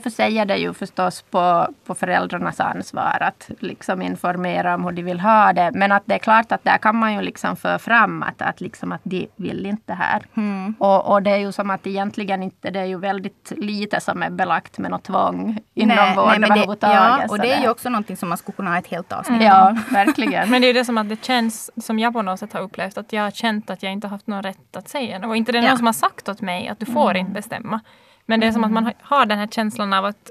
för 0.00 0.10
sig 0.10 0.38
är 0.38 0.44
det 0.44 0.56
ju 0.56 0.74
förstås 0.74 1.22
på, 1.22 1.68
på 1.86 1.94
föräldrarnas 1.94 2.60
ansvar 2.60 3.18
att 3.20 3.50
liksom 3.58 4.02
informera 4.02 4.74
om 4.74 4.84
hur 4.84 4.92
de 4.92 5.02
vill 5.02 5.20
ha 5.20 5.52
det. 5.52 5.70
Men 5.74 5.92
att 5.92 6.02
det 6.06 6.14
är 6.14 6.18
klart 6.18 6.52
att 6.52 6.64
där 6.64 6.78
kan 6.78 6.96
man 6.96 7.14
ju 7.14 7.20
liksom 7.20 7.56
föra 7.56 7.78
fram 7.78 8.22
att, 8.22 8.42
att, 8.42 8.60
liksom 8.60 8.92
att 8.92 9.00
de 9.04 9.28
vill 9.36 9.66
inte 9.66 9.82
det 9.86 9.94
här. 9.94 10.22
Mm. 10.34 10.74
Och, 10.78 11.12
och 11.12 11.22
det 11.22 11.30
är 11.30 11.36
ju 11.36 11.52
som 11.52 11.70
att 11.70 11.86
egentligen 11.86 12.42
inte, 12.42 12.70
det 12.70 12.80
är 12.80 12.84
ju 12.84 12.98
väldigt 12.98 13.52
lite 13.56 14.00
som 14.00 14.22
är 14.22 14.30
belagt 14.30 14.78
med 14.78 14.90
något 14.90 15.04
tvång 15.04 15.58
inom 15.74 15.96
Nej, 15.96 16.16
vård 16.16 16.26
nej, 16.28 16.38
men 16.38 16.48
det, 16.48 16.54
överhuvudtaget. 16.54 16.96
ja, 16.96 17.26
och 17.28 17.38
det 17.38 17.52
är 17.52 17.62
ju 17.62 17.68
också 17.68 17.88
någonting 18.08 18.16
som 18.16 18.28
man 18.28 18.38
skulle 18.38 18.56
kunna 18.56 18.70
ha 18.70 18.78
ett 18.78 18.86
helt 18.86 19.12
avsnitt 19.12 19.42
Ja, 19.42 19.76
verkligen. 19.90 20.50
Men 20.50 20.60
det 20.60 20.66
är 20.66 20.68
ju 20.68 20.72
det 20.80 20.84
som 20.84 20.98
att 20.98 21.08
det 21.08 21.24
känns, 21.24 21.70
som 21.84 21.98
jag 21.98 22.12
på 22.12 22.22
något 22.22 22.38
sätt 22.40 22.52
har 22.52 22.60
upplevt, 22.60 22.98
att 22.98 23.12
jag 23.12 23.22
har 23.22 23.30
känt 23.30 23.70
att 23.70 23.82
jag 23.82 23.92
inte 23.92 24.06
har 24.06 24.10
haft 24.10 24.26
någon 24.26 24.42
rätt 24.42 24.76
att 24.76 24.88
säga 24.88 25.18
något. 25.18 25.28
Och 25.28 25.36
inte 25.36 25.52
det 25.52 25.58
är 25.58 25.62
någon 25.62 25.70
Ja. 25.70 25.76
som 25.76 25.86
har 25.86 25.92
sagt 25.92 26.28
åt 26.28 26.40
mig 26.40 26.68
att 26.68 26.78
du 26.80 26.86
får 26.86 27.16
inte 27.16 27.32
bestämma. 27.32 27.80
Men 28.26 28.40
det 28.40 28.46
är 28.46 28.52
som 28.52 28.64
att 28.64 28.72
man 28.72 28.84
har- 28.84 28.94
har 29.02 29.26
den 29.26 29.38
här 29.38 29.46
känslan 29.46 29.92
av 29.92 30.04
att 30.04 30.30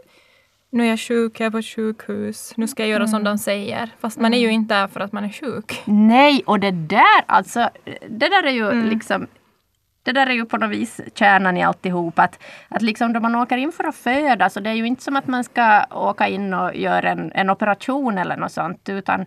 nu 0.69 0.83
är 0.85 0.89
jag 0.89 0.99
sjuk, 0.99 1.39
jag 1.39 1.45
är 1.47 1.51
på 1.51 1.57
ett 1.57 1.65
sjukhus, 1.65 2.53
nu 2.57 2.67
ska 2.67 2.83
jag 2.83 2.89
göra 2.89 3.07
som 3.07 3.23
de 3.23 3.37
säger. 3.37 3.89
Fast 3.99 4.19
man 4.19 4.33
är 4.33 4.39
ju 4.39 4.49
inte 4.51 4.73
där 4.75 4.87
för 4.87 4.99
att 4.99 5.11
man 5.11 5.23
är 5.25 5.29
sjuk. 5.29 5.81
Nej, 5.85 6.43
och 6.45 6.59
det 6.59 6.71
där 6.71 7.21
alltså, 7.25 7.69
det 8.09 8.29
där 8.29 8.43
är 8.43 8.51
ju 8.51 8.69
Mm. 8.71 8.89
liksom 8.89 9.27
det 10.07 10.13
där 10.13 10.27
är 10.27 10.33
ju 10.33 10.45
på 10.45 10.57
något 10.57 10.69
vis 10.69 11.01
kärnan 11.13 11.57
i 11.57 11.63
alltihop. 11.63 12.19
Att, 12.19 12.39
att 12.69 12.81
liksom 12.81 13.13
då 13.13 13.19
man 13.19 13.35
åker 13.35 13.57
in 13.57 13.71
för 13.71 13.83
att 13.83 13.95
föda 13.95 14.49
så 14.49 14.59
det 14.59 14.69
är 14.69 14.73
ju 14.73 14.87
inte 14.87 15.03
som 15.03 15.15
att 15.15 15.27
man 15.27 15.43
ska 15.43 15.85
åka 15.91 16.27
in 16.27 16.53
och 16.53 16.75
göra 16.75 17.09
en, 17.09 17.31
en 17.35 17.49
operation 17.49 18.17
eller 18.17 18.37
något 18.37 18.51
sånt. 18.51 18.89
Utan 18.89 19.25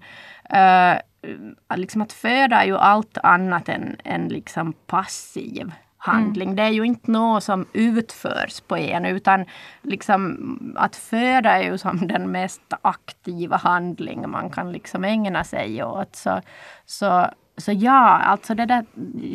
att 1.67 1.79
liksom 1.79 2.03
att 2.03 2.13
föda 2.13 2.63
är 2.63 2.67
ju 2.67 2.77
allt 2.77 3.19
annat 3.23 3.69
än, 3.69 3.97
än 4.05 4.29
liksom 4.29 4.73
passiv 4.73 5.73
handling. 5.97 6.57
Det 6.57 6.63
är 6.63 6.69
ju 6.69 6.85
inte 6.85 7.11
något 7.11 7.45
som 7.45 7.67
utförs 7.73 8.61
på 8.61 8.77
en 8.77 9.05
utan 9.05 9.45
liksom 9.83 10.75
att 10.77 10.97
föda 10.97 11.51
är 11.51 11.63
ju 11.63 11.79
som 11.79 12.07
den 12.07 12.31
mest 12.31 12.73
aktiva 12.83 13.57
handling 13.57 14.31
man 14.31 14.51
kan 14.51 14.73
liksom 14.73 15.05
ägna 15.05 15.45
sig 15.45 15.85
åt. 15.85 16.17
Så, 16.17 16.41
så, 16.87 17.27
så 17.61 17.73
ja, 17.73 18.19
alltså 18.19 18.55
det 18.55 18.67
där, 18.67 18.85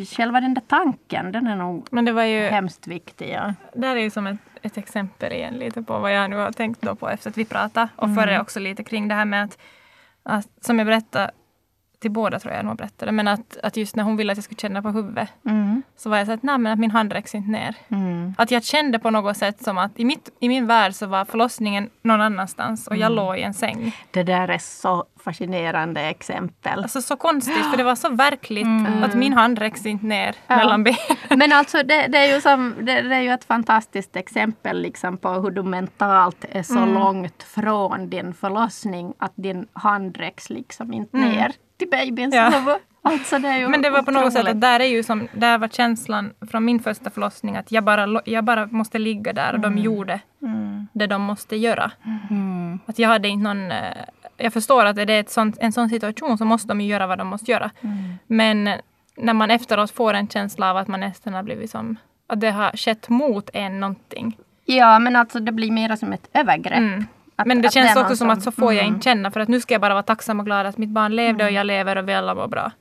själva 0.05 0.41
den 0.41 0.53
där 0.53 0.63
tanken 0.67 1.31
den 1.31 1.47
är 1.47 1.55
nog 1.55 1.87
Men 1.91 2.05
det 2.05 2.11
var 2.11 2.23
ju, 2.23 2.39
hemskt 2.39 2.87
viktig. 2.87 3.29
Ja. 3.33 3.53
det 3.73 3.87
här 3.87 3.95
är 3.95 4.01
ju 4.01 4.09
som 4.09 4.27
ett, 4.27 4.39
ett 4.61 4.77
exempel 4.77 5.33
igen 5.33 5.53
lite 5.53 5.83
på 5.83 5.99
vad 5.99 6.13
jag 6.13 6.29
nu 6.29 6.35
har 6.35 6.51
tänkt 6.51 6.81
då 6.81 6.95
på 6.95 7.09
efter 7.09 7.29
att 7.29 7.37
vi 7.37 7.45
pratade. 7.45 7.89
Och 7.95 8.15
före 8.15 8.41
också 8.41 8.59
lite 8.59 8.83
kring 8.83 9.07
det 9.07 9.15
här 9.15 9.25
med 9.25 9.43
att, 9.43 9.57
att 10.23 10.47
som 10.61 10.79
jag 10.79 10.85
berättade 10.85 11.31
till 12.05 12.11
båda 12.11 12.39
tror 12.39 12.53
jag 12.53 12.65
nog 12.65 12.77
berättade, 12.77 13.11
men 13.11 13.27
att, 13.27 13.57
att 13.63 13.77
just 13.77 13.95
när 13.95 14.03
hon 14.03 14.17
ville 14.17 14.31
att 14.31 14.37
jag 14.37 14.43
skulle 14.43 14.59
känna 14.59 14.81
på 14.81 14.89
huvudet 14.89 15.29
Mm. 15.45 15.83
så 15.97 16.09
var 16.09 16.17
jag 16.17 16.27
så 16.27 16.33
att 16.33 16.43
nej 16.43 16.57
men 16.57 16.73
att 16.73 16.79
min 16.79 16.91
hand 16.91 17.13
räcks 17.13 17.35
inte 17.35 17.51
ner. 17.51 17.75
Mm. 17.89 18.33
Att 18.37 18.51
jag 18.51 18.63
kände 18.63 18.99
på 18.99 19.09
något 19.09 19.37
sätt 19.37 19.63
som 19.63 19.77
att 19.77 19.99
i, 19.99 20.05
mitt, 20.05 20.29
i 20.39 20.47
min 20.49 20.67
värld 20.67 20.93
så 20.93 21.05
var 21.07 21.25
förlossningen 21.25 21.89
någon 22.01 22.21
annanstans 22.21 22.87
och 22.87 22.95
jag 22.97 23.11
låg 23.11 23.37
i 23.37 23.41
en 23.41 23.53
säng. 23.53 23.95
Det 24.11 24.23
där 24.23 24.47
är 24.47 24.57
så 24.57 25.05
fascinerande 25.23 26.01
exempel. 26.01 26.79
Alltså 26.83 27.01
så 27.01 27.15
konstigt 27.15 27.65
för 27.71 27.77
det 27.77 27.83
var 27.83 27.95
så 27.95 28.09
verkligt 28.09 28.67
att 29.03 29.13
min 29.15 29.33
hand 29.33 29.59
räcks 29.59 29.85
inte 29.85 30.05
ner 30.05 30.35
Ja. 30.47 30.55
mellan 30.57 30.83
benen. 30.83 30.97
Men 31.37 31.51
alltså 31.51 31.77
det, 31.83 32.07
det, 32.07 32.17
är 32.17 32.35
ju 32.35 32.41
som, 32.41 32.73
det, 32.81 33.01
det 33.01 33.15
är 33.15 33.21
ju 33.21 33.31
ett 33.33 33.43
fantastiskt 33.45 34.15
exempel 34.15 34.81
liksom 34.81 35.17
på 35.17 35.29
hur 35.29 35.51
du 35.51 35.63
mentalt 35.63 36.45
är 36.51 36.63
så 36.63 36.85
långt 36.85 37.43
från 37.43 38.09
din 38.09 38.33
förlossning 38.33 39.13
att 39.17 39.33
din 39.35 39.67
hand 39.73 40.17
räcks 40.17 40.49
liksom 40.49 40.93
inte 40.93 41.17
ner 41.17 41.51
till 41.77 41.89
babyns 41.89 42.35
Ja. 42.35 42.79
Alltså 43.01 43.39
det 43.39 43.47
är 43.47 43.57
ju 43.57 43.67
Men 43.67 43.81
det 43.81 43.89
var 43.89 44.03
på 44.03 44.11
något 44.11 44.33
sätt 44.33 44.47
att 44.47 44.61
där 44.61 44.79
är 44.79 44.85
ju 44.85 45.03
som, 45.03 45.27
där 45.33 45.57
var 45.57 45.67
känslan 45.67 46.33
från 46.51 46.65
min 46.65 46.79
första 46.79 47.09
förlossning 47.09 47.55
att 47.55 47.71
jag 47.71 47.83
bara, 47.83 48.21
jag 48.25 48.43
bara 48.43 48.65
måste 48.65 48.99
ligga 48.99 49.33
där 49.33 49.53
och 49.53 49.59
de 49.59 49.77
gjorde 49.77 50.19
det 50.93 51.07
de 51.07 51.21
måste 51.21 51.55
göra. 51.55 51.91
Att 52.85 52.99
jag 52.99 53.09
hade 53.09 53.27
inte 53.27 53.43
någon, 53.43 53.71
eh, 53.71 54.05
jag 54.37 54.53
förstår 54.53 54.85
att 54.85 54.95
det 54.95 55.01
är 55.01 55.19
ett 55.19 55.29
sånt, 55.29 55.57
en 55.59 55.71
sån 55.71 55.89
situation 55.89 56.37
så 56.37 56.45
måste 56.45 56.67
de 56.67 56.81
göra 56.81 57.07
vad 57.07 57.17
de 57.17 57.27
måste 57.27 57.51
göra. 57.51 57.71
Men 58.27 58.67
eh, 58.67 58.79
när 59.17 59.33
man 59.33 59.51
efteråt 59.51 59.91
får 59.91 60.13
en 60.13 60.27
känsla 60.27 60.69
av 60.69 60.77
att 60.77 60.87
man 60.87 60.99
nästan 60.99 61.33
har 61.33 61.43
blivit 61.43 61.71
som, 61.71 61.97
att 62.27 62.41
det 62.41 62.51
har 62.51 62.71
skett 62.71 63.09
mot 63.09 63.49
en 63.53 63.79
någonting. 63.79 64.37
Ja, 64.65 64.99
men 64.99 65.15
alltså 65.15 65.39
det 65.39 65.51
blir 65.51 65.71
mer 65.71 65.95
som 65.95 66.13
ett 66.13 66.29
övergrepp. 66.33 66.77
Mm. 66.77 67.05
Att- 67.35 67.47
Men 67.47 67.61
det 67.61 67.73
känns 67.73 67.97
också 67.97 68.15
som 68.15 68.29
att 68.29 68.43
så 68.43 68.51
får 68.51 68.73
jag 68.73 68.83
mm. 68.83 68.93
inte 68.93 69.03
känna 69.03 69.31
för 69.31 69.39
att 69.39 69.49
nu 69.49 69.61
ska 69.61 69.73
jag 69.73 69.81
bara 69.81 69.93
vara 69.93 70.03
tacksam 70.03 70.39
och 70.39 70.45
glad 70.45 70.65
att 70.65 70.77
mitt 70.77 70.89
barn 70.89 71.15
levde 71.15 71.45
och 71.45 71.51
jag 71.51 71.67
lever 71.67 71.95
och 71.95 72.09
vi 72.09 72.13
alla 72.13 72.35
mår 72.35 72.47
bra. 72.47 72.71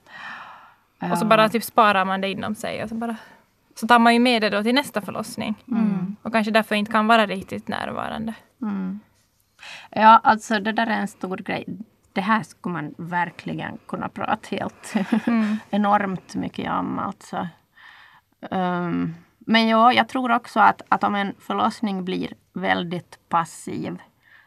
Och 1.12 1.18
så 1.18 1.24
bara 1.26 1.48
typ 1.48 1.64
sparar 1.64 2.04
man 2.04 2.20
det 2.20 2.28
inom 2.28 2.54
sig 2.54 2.82
och 2.82 2.88
så 2.88 2.94
bara 2.94 3.16
så 3.74 3.86
tar 3.86 3.98
man 3.98 4.14
ju 4.14 4.20
med 4.20 4.42
det 4.42 4.50
då 4.50 4.62
till 4.62 4.74
nästa 4.74 5.00
förlossning. 5.00 5.54
Och 6.22 6.32
kanske 6.32 6.50
därför 6.50 6.74
inte 6.74 6.92
kan 6.92 7.06
vara 7.06 7.26
riktigt 7.26 7.68
närvarande. 7.68 8.34
Ja, 9.90 10.20
alltså 10.22 10.60
det 10.60 10.72
där 10.72 10.86
är 10.86 11.00
en 11.00 11.08
stor 11.08 11.36
grej. 11.36 11.64
Det 12.12 12.20
här 12.20 12.42
skulle 12.42 12.72
man 12.72 12.94
verkligen 12.98 13.78
kunna 13.88 14.08
prata 14.08 14.56
helt 14.56 14.94
enormt 15.70 16.34
mycket 16.34 16.72
om. 16.72 16.98
Alltså. 16.98 17.48
Ehm, 18.50 19.14
men 19.38 19.68
ja, 19.68 19.92
jag 19.92 20.08
tror 20.08 20.32
också 20.32 20.60
att, 20.60 20.82
att 20.88 21.04
om 21.04 21.14
en 21.14 21.34
förlossning 21.38 22.04
blir 22.04 22.32
väldigt 22.52 23.18
passiv 23.28 23.98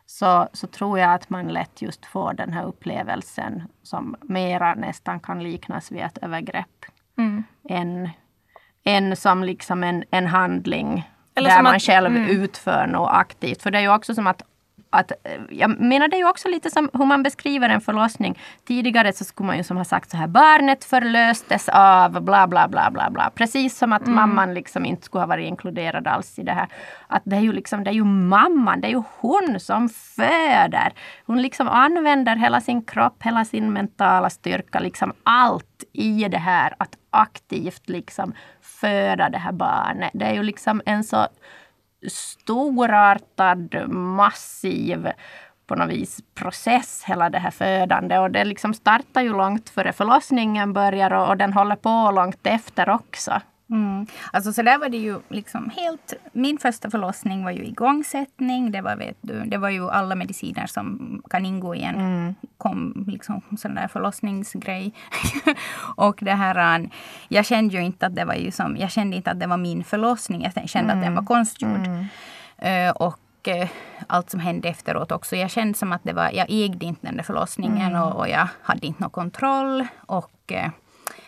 så, 0.10 0.48
så 0.54 0.67
tror 0.67 1.00
jag 1.00 1.13
att 1.13 1.30
man 1.30 1.48
lätt 1.48 1.82
just 1.82 2.06
får 2.06 2.34
den 2.34 2.54
här 2.54 2.63
upplevelsen 2.63 3.63
som 3.84 4.15
mera 4.22 4.76
nästan 4.76 5.20
kan 5.20 5.43
liknas 5.43 5.91
vid 5.91 6.02
ett 6.02 6.17
övergrepp. 6.17 6.86
Mm. 7.17 7.43
Än, 7.70 8.10
än 8.84 9.15
som 9.15 9.43
liksom 9.43 9.84
en, 9.84 10.04
en 10.10 10.28
handling 10.28 11.12
Eller 11.36 11.50
där 11.50 11.62
man 11.62 11.80
själv 11.80 12.15
mm. 12.15 12.30
utför 12.30 12.88
något 12.88 13.10
aktivt. 13.13 13.62
För 13.62 13.72
det 13.72 13.78
är 13.78 13.82
ju 13.82 13.93
också 13.93 14.15
som 14.15 14.28
att 14.28 14.41
att, 14.89 15.12
eh, 15.12 15.32
jag 15.50 15.80
menar 15.80 16.08
det 16.08 16.15
är 16.15 16.19
ju 16.19 16.30
också 16.30 16.50
lite 16.50 16.69
som 16.69 16.89
hur 16.93 17.06
man 17.06 17.23
beskriver 17.23 17.69
en 17.69 17.82
förlossning. 17.82 18.39
Tidigare 18.67 19.13
så 19.13 19.23
skulle 19.23 19.47
man 19.47 19.58
ju 19.58 19.63
som 19.63 19.78
ha 19.78 19.86
sagt 19.86 20.10
så 20.10 20.17
här 20.17 20.28
barnet 20.28 20.84
förlöstes 20.84 21.69
av 21.73 22.21
bla 22.21 22.47
bla 22.47 22.67
bla 22.67 22.91
bla 22.91 23.10
bla. 23.10 23.30
Precis 23.36 23.78
som 23.78 23.93
att 23.93 24.02
Mm. 24.02 24.15
mamman 24.15 24.54
liksom 24.54 24.86
inte 24.86 25.04
skulle 25.06 25.21
ha 25.21 25.28
varit 25.28 25.47
inkluderad 25.47 26.08
alls 26.08 26.39
i 26.39 26.43
det 26.43 26.52
här. 26.52 26.67
Att 27.08 27.21
det 27.26 27.36
är 27.36 27.41
ju 27.41 27.54
liksom, 27.54 27.84
det 27.84 27.89
är 27.89 27.93
ju 27.93 28.04
mamman, 28.04 28.82
det 28.82 28.88
är 28.88 28.91
ju 28.91 29.04
hon 29.19 29.60
som 29.60 29.89
föder. 29.89 30.93
Hon 31.26 31.41
liksom 31.41 31.67
använder 31.67 32.36
hela 32.36 32.62
sin 32.62 32.84
kropp, 32.84 33.23
hela 33.23 33.45
sin 33.45 33.73
mentala 33.73 34.30
styrka, 34.30 34.80
liksom 34.80 35.13
allt 35.23 35.84
i 35.93 36.28
det 36.30 36.38
här 36.38 36.73
att 36.78 36.97
aktivt 37.10 37.89
liksom 37.89 38.34
föda 38.62 39.30
det 39.30 39.38
här 39.38 39.52
barnet. 39.52 40.12
Det 40.13 40.26
är 40.26 40.34
ju 40.34 40.43
liksom 40.43 40.82
en 40.86 41.04
så 41.04 41.28
storartad, 42.08 43.90
massiv 43.90 45.08
på 45.68 45.76
något 45.76 45.90
vis 45.90 46.20
process, 46.36 47.04
hela 47.08 47.30
det 47.30 47.40
här 47.40 47.52
födande. 47.52 48.18
Och 48.18 48.32
det 48.32 48.46
liksom 48.46 48.74
startar 48.74 49.22
ju 49.22 49.34
långt 49.34 49.70
före 49.70 49.94
förlossningen 49.94 50.74
börjar 50.74 51.14
och, 51.14 51.28
och 51.28 51.38
den 51.38 51.54
håller 51.54 51.76
på 51.76 52.12
långt 52.12 52.48
efter 52.48 52.90
också. 52.90 53.42
Mm. 53.69 54.08
Alltså 54.34 54.53
så 54.53 54.62
där 54.62 54.77
var 54.77 54.89
det 54.89 54.97
ju 54.97 55.19
liksom 55.30 55.69
helt... 55.69 56.13
Min 56.32 56.58
första 56.58 56.89
förlossning 56.89 57.43
var 57.43 57.51
ju 57.51 57.65
igångsättning. 57.65 58.71
Det 58.71 58.82
var, 58.82 58.95
vet 58.95 59.17
du, 59.21 59.43
det 59.45 59.58
var 59.58 59.69
ju 59.69 59.89
alla 59.89 60.15
mediciner 60.15 60.67
som 60.67 61.21
kan 61.30 61.45
ingå 61.45 61.75
i 61.75 61.82
en 61.84 62.36
kom, 62.58 63.06
liksom, 63.08 63.41
sån 63.58 63.75
där 63.75 63.88
förlossningsgrej. 63.88 64.93
och 65.95 66.19
det 66.21 66.34
här, 66.34 66.80
äh, 66.80 66.88
jag 67.27 67.45
kände 67.45 67.75
ju 67.75 67.84
inte 67.84 68.06
att 68.06 68.15
det 68.15 68.25
var 68.25 68.34
ju 68.34 68.51
som, 68.51 68.77
jag 68.77 68.91
kände 68.91 69.15
inte 69.15 69.32
att 69.32 69.39
det 69.39 69.47
var 69.47 69.58
min 69.58 69.84
förlossning. 69.84 70.51
Jag 70.56 70.69
kände 70.69 70.93
att 70.93 71.01
den 71.01 71.15
var 71.15 71.23
konstgjord. 71.23 71.88
Eh, 72.58 72.89
och 72.89 73.47
eh, 73.47 73.69
allt 74.08 74.30
som 74.30 74.39
hände 74.39 74.69
efteråt 74.69 75.12
också. 75.12 75.36
Jag 75.36 75.51
kände 75.51 75.77
som 75.77 75.91
att 75.91 76.03
det 76.03 76.13
var, 76.13 76.32
jag 76.34 76.45
ägde 76.49 76.86
inte 76.86 77.08
den 77.08 77.17
där 77.17 77.23
förlossningen 77.23 77.95
och, 77.95 78.15
och 78.15 78.30
jag 78.30 78.47
hade 78.62 78.88
inte 78.88 79.01
någon 79.01 79.10
kontroll. 79.10 79.88
Och 80.06 80.53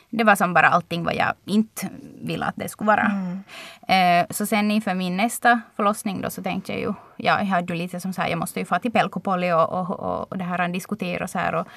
det 0.10 0.24
var 0.24 0.36
som 0.36 0.54
bara 0.54 0.70
allting 0.70 1.04
vad 1.04 1.16
jag 1.16 1.34
inte 1.46 1.90
ville 2.22 2.46
att 2.46 2.56
det 2.56 2.70
skulle 2.70 2.88
vara. 2.88 3.12
Eh, 3.88 4.26
så 4.30 4.46
sen 4.46 4.72
inför 4.72 4.94
min 4.94 5.18
nästa 5.18 5.62
förlossning 5.76 6.22
då 6.22 6.30
så 6.30 6.44
tänkte 6.44 6.72
jag 6.72 6.82
ju, 6.82 6.94
ja, 7.18 7.40
jag 7.40 7.46
hade 7.46 7.74
ju 7.74 7.80
lite 7.80 8.00
som 8.00 8.14
så 8.14 8.22
här, 8.22 8.30
jag 8.30 8.40
måste 8.40 8.60
ju 8.60 8.66
få 8.66 8.80
till 8.80 8.92
Pelkopolly 8.92 9.52
och, 9.52 9.70
och, 9.70 10.00
och, 10.00 10.32
och 10.32 10.38
det 10.38 10.44
här 10.44 10.68
diskutera 10.68 11.24
och 11.24 11.30
så 11.30 11.40
här. 11.40 11.56
Och, 11.56 11.68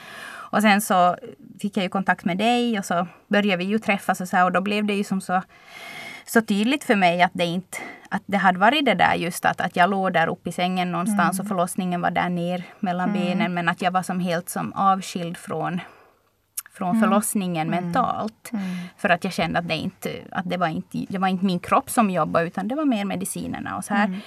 och 0.53 0.62
sen 0.62 0.81
så 0.81 1.16
fick 1.61 1.77
jag 1.77 1.83
ju 1.83 1.88
kontakt 1.88 2.25
med 2.25 2.38
dig 2.38 2.79
och 2.79 2.85
så 2.85 3.07
började 3.29 3.57
vi 3.57 3.64
ju 3.64 3.79
träffas 3.79 4.21
och 4.21 4.29
så 4.29 4.37
här 4.37 4.45
och 4.45 4.53
då 4.53 4.61
blev 4.61 4.85
det 4.85 4.95
ju 4.95 5.05
som 5.05 5.21
så 5.21 5.42
så 6.27 6.42
tydligt 6.42 6.85
för 6.85 6.97
mig 6.97 7.23
att 7.23 7.31
det 7.35 7.45
inte 7.45 7.79
att 8.11 8.23
det 8.27 8.37
hade 8.37 8.59
varit 8.59 8.85
det 8.85 8.95
där 8.95 9.14
just 9.14 9.45
att, 9.45 9.61
att 9.61 9.77
jag 9.77 9.90
låg 9.90 10.12
där 10.12 10.29
uppe 10.29 10.49
i 10.49 10.53
sängen 10.53 10.92
någonstans 10.92 11.40
och 11.40 11.49
förlossningen 11.49 12.01
var 12.01 12.11
där 12.11 12.29
ner 12.29 12.64
mellan 12.81 13.12
benen 13.12 13.55
men 13.55 13.68
att 13.68 13.83
jag 13.83 13.90
var 13.90 14.03
som 14.03 14.21
helt 14.21 14.49
som 14.49 14.73
avskild 14.73 15.37
från 15.37 15.81
från 16.83 17.01
förlossningen 17.01 17.71
mentalt. 17.71 18.51
För 18.97 19.09
att 19.09 19.25
jag 19.25 19.33
kände 19.33 19.59
att 19.59 19.68
det 19.68 19.77
inte, 19.77 20.11
att 20.31 20.51
det 20.51 20.57
var 20.57 20.68
inte, 20.68 21.07
det 21.09 21.18
var 21.18 21.29
inte 21.29 21.45
min 21.45 21.59
kropp 21.59 21.90
som 21.90 22.11
jobbade 22.11 22.47
utan 22.47 22.68
det 22.68 22.75
var 22.75 22.85
mer 22.85 23.05
medicinerna 23.05 23.77
och 23.77 23.85
så 23.85 23.95
här. 23.95 24.21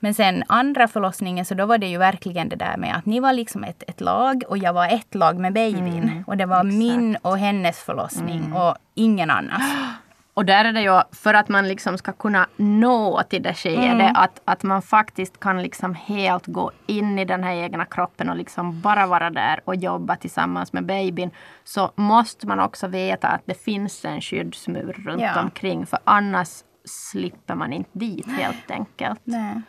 Men 0.00 0.14
sen 0.14 0.44
andra 0.46 0.88
förlossningen 0.88 1.44
så 1.44 1.54
då 1.54 1.66
var 1.66 1.78
det 1.78 1.86
ju 1.86 1.98
verkligen 1.98 2.48
det 2.48 2.56
där 2.56 2.76
med 2.76 2.96
att 2.96 3.06
ni 3.06 3.20
var 3.20 3.32
liksom 3.32 3.64
ett, 3.64 3.82
ett 3.86 4.00
lag 4.00 4.42
och 4.48 4.58
jag 4.58 4.72
var 4.72 4.88
ett 4.88 5.14
lag 5.14 5.38
med 5.38 5.52
babyn. 5.52 6.24
och 6.26 6.36
det 6.36 6.46
var 6.46 6.64
min 6.64 7.16
och 7.22 7.38
hennes 7.38 7.78
förlossning 7.78 8.52
och 8.52 8.76
ingen 8.94 9.30
annans. 9.30 9.64
Och 10.36 10.44
där 10.44 10.64
är 10.64 10.72
det 10.72 10.80
ju 10.82 11.00
för 11.12 11.34
att 11.34 11.48
man 11.48 11.68
liksom 11.68 11.98
ska 11.98 12.12
kunna 12.12 12.46
nå 12.56 13.22
till 13.22 13.42
det 13.42 13.54
skedet 13.54 14.12
att, 14.14 14.40
att 14.44 14.62
man 14.62 14.82
faktiskt 14.82 15.40
kan 15.40 15.62
liksom 15.62 15.94
helt 15.94 16.46
gå 16.46 16.70
in 16.86 17.18
i 17.18 17.24
den 17.24 17.44
här 17.44 17.52
egna 17.52 17.84
kroppen 17.84 18.30
och 18.30 18.36
liksom 18.36 18.80
bara 18.80 19.06
vara 19.06 19.30
där 19.30 19.60
och 19.64 19.76
jobba 19.76 20.16
tillsammans 20.16 20.72
med 20.72 20.86
babyn. 20.86 21.30
Så 21.64 21.92
måste 21.94 22.46
man 22.46 22.60
också 22.60 22.86
veta 22.86 23.28
att 23.28 23.42
det 23.44 23.54
finns 23.64 24.04
en 24.04 24.20
skyddsmur 24.20 24.92
runt 25.06 25.22
Ja. 25.22 25.40
omkring 25.42 25.86
för 25.86 25.98
annars 26.04 26.48
slipper 26.84 27.54
man 27.54 27.72
inte 27.72 27.90
dit 27.92 28.26
helt 28.26 28.70
enkelt. 28.70 29.20
Nej. 29.24 29.62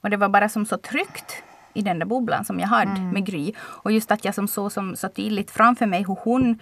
Och 0.00 0.10
det 0.10 0.16
var 0.16 0.28
bara 0.28 0.48
som 0.48 0.66
så 0.66 0.76
tryggt 0.76 1.42
i 1.74 1.82
den 1.82 1.98
där 1.98 2.06
bubblan 2.06 2.44
som 2.44 2.60
jag 2.60 2.68
hade 2.68 3.00
med 3.00 3.26
Gry. 3.26 3.52
Och 3.58 3.92
just 3.92 4.10
att 4.10 4.24
jag 4.24 4.34
som 4.34 4.48
såg 4.48 4.72
som 4.72 4.96
så 4.96 5.08
tydligt 5.08 5.50
framför 5.50 5.86
mig 5.86 6.04
hur 6.08 6.16
hon, 6.20 6.58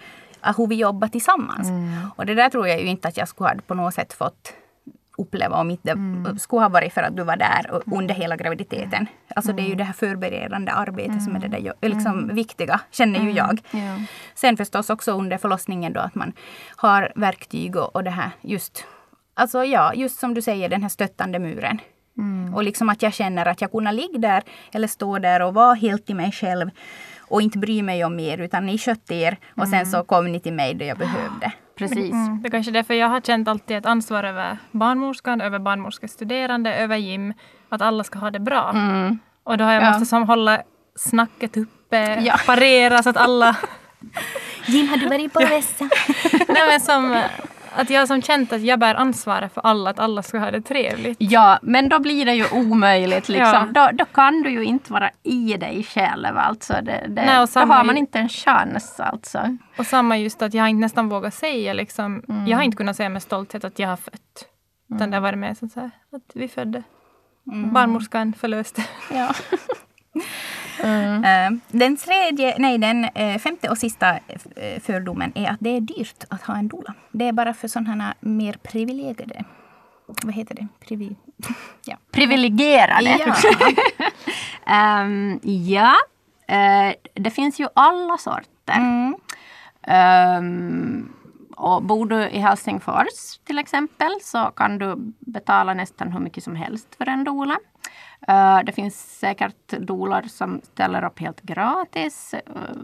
hur 0.53 0.67
vi 0.67 0.75
jobbar 0.75 1.07
tillsammans. 1.07 1.67
Och 2.15 2.25
det 2.25 2.33
där 2.35 2.49
tror 2.49 2.67
jag 2.67 2.79
ju 2.81 2.85
inte 2.87 3.07
att 3.07 3.17
jag 3.17 3.27
skulle 3.27 3.49
ha 3.49 3.55
på 3.67 3.73
något 3.73 3.93
sätt 3.93 4.13
fått 4.13 4.53
uppleva 5.17 5.55
om 5.57 5.71
inte 5.71 5.93
det 5.93 6.39
skulle 6.39 6.61
ha 6.61 6.69
varit 6.69 6.93
för 6.93 7.01
att 7.01 7.15
du 7.15 7.23
var 7.23 7.35
där 7.37 7.71
och- 7.71 7.97
under 7.97 8.15
hela 8.15 8.35
graviditeten. 8.35 9.07
Alltså 9.35 9.53
det 9.53 9.61
är 9.61 9.67
ju 9.67 9.75
det 9.75 9.83
här 9.83 9.93
förberedande 9.93 10.71
arbetet 10.71 11.23
som 11.23 11.35
är 11.35 11.39
det 11.39 11.47
där 11.47 11.57
jo- 11.59 11.73
liksom 11.89 12.27
viktiga, 12.35 12.79
känner 12.91 13.19
ju 13.19 13.31
jag. 13.31 13.59
Ja. 13.71 13.97
Sen 14.35 14.57
förstås 14.57 14.89
också 14.89 15.11
under 15.11 15.37
förlossningen 15.37 15.93
då 15.93 15.99
att 15.99 16.15
man 16.15 16.33
har 16.75 17.11
verktyg 17.15 17.75
och, 17.75 17.95
och 17.95 18.03
det 18.03 18.09
här 18.09 18.31
just 18.41 18.85
Alltså 19.33 19.63
ja, 19.65 19.93
just 19.93 20.19
som 20.19 20.33
du 20.33 20.41
säger 20.41 20.69
den 20.69 20.81
här 20.81 20.89
stöttande 20.89 21.39
muren. 21.39 21.79
Och 22.55 22.63
liksom 22.63 22.89
att 22.89 23.01
jag 23.01 23.13
känner 23.13 23.45
att 23.45 23.61
jag 23.61 23.71
kunna 23.71 23.91
ligga 23.91 24.19
där 24.19 24.43
eller 24.71 24.87
stå 24.87 25.19
där 25.19 25.41
och 25.41 25.53
vara 25.53 25.73
helt 25.73 26.09
i 26.09 26.13
mig 26.13 26.31
själv 26.31 26.69
och 27.27 27.41
inte 27.41 27.57
bry 27.57 27.81
mig 27.83 28.05
om 28.05 28.19
er 28.19 28.37
utan 28.37 28.65
ni 28.65 28.77
skötte 28.77 29.15
er 29.15 29.37
och 29.55 29.67
sen 29.67 29.85
så 29.85 30.03
kom 30.03 30.31
ni 30.31 30.39
till 30.39 30.53
mig 30.53 30.73
då 30.73 30.85
jag 30.85 30.97
behövde. 30.97 31.51
Precis. 31.77 32.11
Mm, 32.13 32.41
det 32.41 32.47
är 32.47 32.51
kanske 32.51 32.71
är 32.71 32.73
därför 32.73 32.93
jag 32.93 33.07
har 33.07 33.21
känt 33.21 33.47
alltid 33.47 33.77
ett 33.77 33.85
ansvar 33.85 34.23
över 34.23 34.57
barnmorskan, 34.71 35.41
över 35.41 35.59
barnmorskestuderande, 35.59 36.75
över 36.75 36.97
Jim. 36.97 37.33
Att 37.69 37.81
alla 37.81 38.03
ska 38.03 38.19
ha 38.19 38.31
det 38.31 38.39
bra. 38.39 38.75
Och 39.43 39.57
då 39.57 39.63
har 39.65 39.71
jag 39.73 39.83
Ja. 39.83 39.89
måste 39.89 40.05
som 40.05 40.23
hålla 40.23 40.61
snacket 40.95 41.57
uppe, 41.57 42.19
Ja. 42.21 42.35
parera 42.45 43.03
så 43.03 43.09
att 43.09 43.17
alla... 43.17 43.55
Jim, 44.65 44.87
har 44.87 44.97
du 44.97 45.07
varit 45.09 45.33
på 45.33 45.39
vässan? 45.39 45.89
Nej, 46.47 46.67
men 46.69 46.79
som, 46.79 47.11
att 47.77 47.89
jag 47.89 48.07
som 48.07 48.21
känt 48.21 48.53
att 48.53 48.61
jag 48.61 48.79
bär 48.79 48.95
ansvaret 48.95 49.53
för 49.53 49.61
alla, 49.61 49.89
att 49.89 49.99
alla 49.99 50.23
ska 50.23 50.39
ha 50.39 50.51
det 50.51 50.61
trevligt. 50.61 51.17
Ja, 51.19 51.59
men 51.61 51.89
då 51.89 51.99
blir 51.99 52.25
det 52.25 52.33
ju 52.35 52.45
omöjligt. 52.51 53.29
Liksom. 53.29 53.71
Ja. 53.73 53.89
Då, 53.91 53.97
då 53.97 54.05
kan 54.05 54.41
du 54.43 54.49
ju 54.49 54.63
inte 54.63 54.93
vara 54.93 55.09
i 55.23 55.53
dig 55.57 55.83
själv. 55.83 56.37
Alltså. 56.37 56.73
Det, 56.73 57.05
det, 57.07 57.25
Nej, 57.25 57.41
och 57.41 57.49
då 57.53 57.59
har 57.59 57.83
man 57.83 57.97
inte 57.97 58.19
en 58.19 58.29
chans. 58.29 58.99
Alltså. 58.99 59.57
Och 59.77 59.85
samma 59.85 60.17
just 60.17 60.41
att 60.41 60.53
jag 60.53 60.63
har 60.63 60.67
inte 60.67 60.81
nästan 60.81 61.09
vågat 61.09 61.33
säga 61.33 61.73
liksom, 61.73 62.23
Mm. 62.29 62.47
jag 62.47 62.57
har 62.57 62.63
inte 62.63 62.77
kunnat 62.77 62.95
säga 62.95 63.09
med 63.09 63.21
stolthet 63.23 63.63
att 63.63 63.79
jag 63.79 63.89
har 63.89 63.97
fött. 63.97 64.45
Utan 64.95 65.09
det 65.11 65.17
har 65.17 65.21
varit 65.21 65.39
med 65.39 65.57
som 65.57 65.69
så 65.69 65.79
här, 65.79 65.91
att 66.11 66.31
vi 66.33 66.47
födde. 66.47 66.83
Mm. 67.51 67.73
Barnmorskan 67.73 68.33
förlöste. 68.33 68.83
Ja. 69.13 69.33
Eh, 70.83 71.51
Den 71.67 71.97
tredje, 71.97 72.55
nej 72.57 72.77
den 72.77 73.05
eh, 73.05 73.37
femte 73.37 73.69
och 73.69 73.77
sista 73.77 74.19
eh, 74.55 74.79
fördomen 74.81 75.31
är 75.35 75.49
att 75.49 75.57
det 75.59 75.69
är 75.69 75.81
dyrt 75.81 76.23
att 76.29 76.41
ha 76.41 76.57
en 76.57 76.67
doula. 76.67 76.93
Det 77.11 77.27
är 77.27 77.31
bara 77.31 77.53
för 77.53 77.67
sådana 77.67 78.03
här 78.03 78.13
mer 78.19 78.53
privilegierade. 78.53 79.43
Vad 80.23 80.33
heter 80.33 80.55
det? 80.55 80.67
Privi... 80.79 81.15
ja. 81.85 81.97
Privilegierade. 82.11 83.17
Ja. 83.25 83.35
Ehm, 84.69 85.39
ja, 85.43 85.95
eh, 86.47 86.93
det 87.13 87.31
finns 87.31 87.59
ju 87.59 87.67
alla 87.73 88.17
sorter. 88.17 88.73
Mm. 88.73 89.15
Um, 89.87 91.13
och 91.57 91.83
bor 91.83 92.05
du 92.05 92.29
i 92.29 92.39
Helsingfors 92.39 93.37
till 93.43 93.59
exempel 93.59 94.11
så 94.21 94.51
kan 94.55 94.77
du 94.77 94.95
betala 95.19 95.73
nästan 95.73 96.11
hur 96.11 96.19
mycket 96.19 96.43
som 96.43 96.55
helst 96.55 96.95
för 96.97 97.09
en 97.09 97.23
doula. 97.23 97.59
Eh, 98.27 98.59
det 98.63 98.71
finns 98.71 99.19
säkert 99.19 99.69
dolar 99.79 100.21
som 100.21 100.61
ställer 100.63 101.05
upp 101.05 101.19
helt 101.19 101.41
gratis. 101.41 102.33
Eh, 102.33 102.41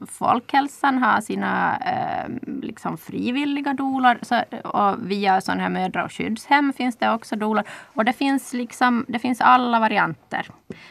folkhälsan 0.07 0.97
har 0.97 1.21
sina 1.21 1.77
eh, 1.77 2.51
liksom 2.61 2.97
frivilliga 2.97 3.73
dolar. 3.73 4.19
Så, 4.21 4.41
och 4.63 5.11
via 5.11 5.41
sådana 5.41 5.61
här 5.61 5.69
mödra 5.69 6.03
och 6.03 6.11
skyddshem 6.11 6.73
finns 6.73 6.97
det 6.97 7.11
också 7.11 7.35
dolar. 7.35 7.65
Och 7.93 8.05
det 8.05 8.13
finns, 8.13 8.53
liksom, 8.53 9.05
det 9.07 9.19
finns 9.19 9.41
alla 9.41 9.79
varianter. 9.79 10.47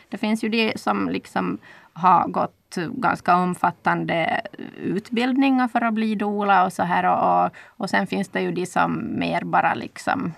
Det 0.09 0.19
finns 0.19 0.45
ju 0.45 0.49
de 0.49 0.73
som 0.77 1.09
liksom 1.09 1.59
har 1.93 2.29
gått 2.29 2.79
ganska 2.91 3.37
omfattande 3.37 4.41
utbildningar 4.77 5.69
för 5.69 5.81
att 5.81 5.95
bli 5.95 6.15
doula 6.15 6.65
och 6.65 6.73
så 6.73 6.83
här. 6.83 7.05
Och, 7.05 7.51
och 7.67 7.91
sen 7.91 8.07
finns 8.07 8.29
det 8.29 8.41
ju 8.41 8.53
de 8.53 8.67
som 8.67 9.19
mer 9.19 9.45
bara 9.45 9.75
liksom 9.75 10.33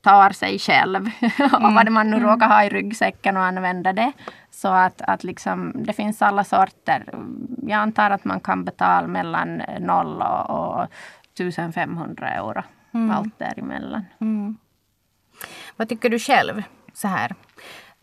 tar 0.00 0.30
sig 0.30 0.58
själv 0.58 1.10
och 1.38 1.60
mm. 1.60 1.74
vad 1.74 1.92
man 1.92 2.10
nu 2.10 2.16
mm. 2.16 2.28
råkar 2.28 2.48
ha 2.48 2.64
i 2.64 2.68
ryggsäcken 2.68 3.36
och 3.36 3.42
använda 3.42 3.92
det. 3.92 4.12
Så 4.50 4.68
att, 4.68 5.02
att 5.02 5.24
liksom, 5.24 5.72
det 5.74 5.92
finns 5.92 6.22
alla 6.22 6.44
sorter. 6.44 7.04
Jag 7.62 7.78
antar 7.78 8.10
att 8.10 8.24
man 8.24 8.40
kan 8.40 8.64
betala 8.64 9.06
mellan 9.06 9.62
0 9.80 10.22
och, 10.22 10.50
och 10.50 10.86
1500 11.34 12.28
euro. 12.28 12.62
Mm. 12.94 13.10
Allt 13.10 13.38
däremellan. 13.38 14.04
Mm. 14.20 14.56
Vad 15.76 15.88
tycker 15.88 16.10
du 16.10 16.18
själv? 16.18 16.62
så 16.92 17.08
här 17.08 17.34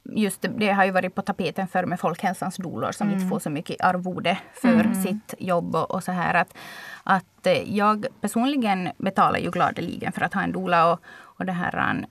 just 0.04 0.42
det, 0.42 0.48
det, 0.48 0.72
har 0.72 0.86
ju 0.86 0.92
varit 0.92 1.16
på 1.16 1.22
tapeten 1.22 1.68
för 1.68 1.86
med 1.86 2.00
Folkhälsans 2.00 2.56
dolor 2.56 2.92
som 2.92 3.08
mm. 3.08 3.20
inte 3.20 3.30
får 3.30 3.40
så 3.40 3.50
mycket 3.50 3.82
arvode 3.82 4.38
för 4.54 4.74
mm. 4.74 4.96
sitt 4.96 5.34
jobb 5.40 5.76
och, 5.76 5.92
och, 5.92 6.04
så 6.04 6.12
här. 6.12 6.34
Att, 6.34 6.58
att 7.04 7.48
eh, 7.48 7.76
jag 7.76 8.06
personligen 8.22 8.90
betalar 8.98 9.40
ju 9.40 9.52
gladeligen 9.52 10.12
för 10.12 10.22
att 10.22 10.34
ha 10.34 10.42
en 10.42 10.52
dola 10.52 10.92
och, 10.94 11.00
och 11.38 11.46
det 11.46 11.52
här. 11.52 12.06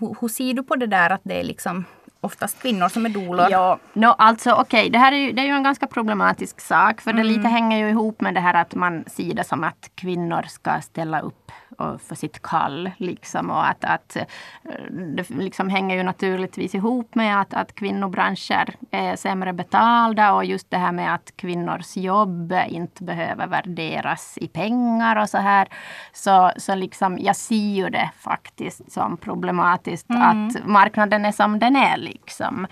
Hur, 0.00 0.16
hur 0.20 0.28
ser 0.28 0.54
du 0.54 0.62
på 0.62 0.76
det 0.76 0.86
där 0.86 1.10
att 1.10 1.20
det 1.24 1.40
är 1.40 1.44
liksom 1.44 1.84
oftast 2.24 2.62
kvinnor 2.62 2.88
som 2.88 3.06
är 3.06 3.10
dolor. 3.10 3.46
Ja, 3.50 3.78
no, 3.92 4.06
alltså 4.06 4.52
okej, 4.52 4.62
okay. 4.62 4.90
det 4.90 4.98
här 4.98 5.12
är 5.12 5.16
ju, 5.16 5.32
det 5.32 5.42
är 5.42 5.46
ju 5.46 5.52
en 5.52 5.62
ganska 5.62 5.86
problematisk 5.86 6.60
sak. 6.60 7.00
För 7.00 7.10
mm. 7.10 7.22
det 7.22 7.32
lite 7.32 7.48
hänger 7.48 7.78
ju 7.78 7.88
ihop 7.88 8.20
med 8.20 8.34
det 8.34 8.40
här 8.40 8.54
att 8.54 8.74
man 8.74 9.04
ser 9.06 9.34
det 9.34 9.44
som 9.44 9.64
att 9.64 9.90
kvinnor 9.94 10.42
ska 10.48 10.80
ställa 10.80 11.20
upp 11.20 11.52
för 11.78 12.14
sitt 12.14 12.42
kall. 12.42 12.90
Liksom, 12.96 13.50
och 13.50 13.68
att, 13.68 13.84
att 13.84 14.16
eh, 14.16 14.24
det 15.16 15.30
liksom 15.30 15.68
hänger 15.68 15.96
ju 15.96 16.02
naturligtvis 16.02 16.74
ihop 16.74 17.14
med 17.14 17.40
att, 17.40 17.54
att 17.54 17.74
kvinnobranscher 17.74 18.74
är 18.90 19.16
sämre 19.16 19.52
betalda 19.52 20.32
och 20.32 20.44
just 20.44 20.70
det 20.70 20.76
här 20.76 20.92
med 20.92 21.14
att 21.14 21.32
kvinnors 21.36 21.96
jobb 21.96 22.54
inte 22.68 23.04
behöver 23.04 23.46
värderas 23.46 24.38
i 24.40 24.48
pengar 24.48 25.16
och 25.16 25.28
så 25.28 25.38
här. 25.38 25.68
Så, 26.12 26.52
så 26.56 26.74
liksom, 26.74 27.18
jag 27.18 27.36
ser 27.36 27.56
ju 27.56 27.90
det 27.90 28.10
faktiskt 28.18 28.92
som 28.92 29.16
problematiskt 29.16 30.10
mm. 30.10 30.22
att 30.22 30.66
marknaden 30.66 31.24
är 31.24 31.32
som 31.32 31.58
den 31.58 31.76
är. 31.76 31.96
Liksom. 31.96 32.66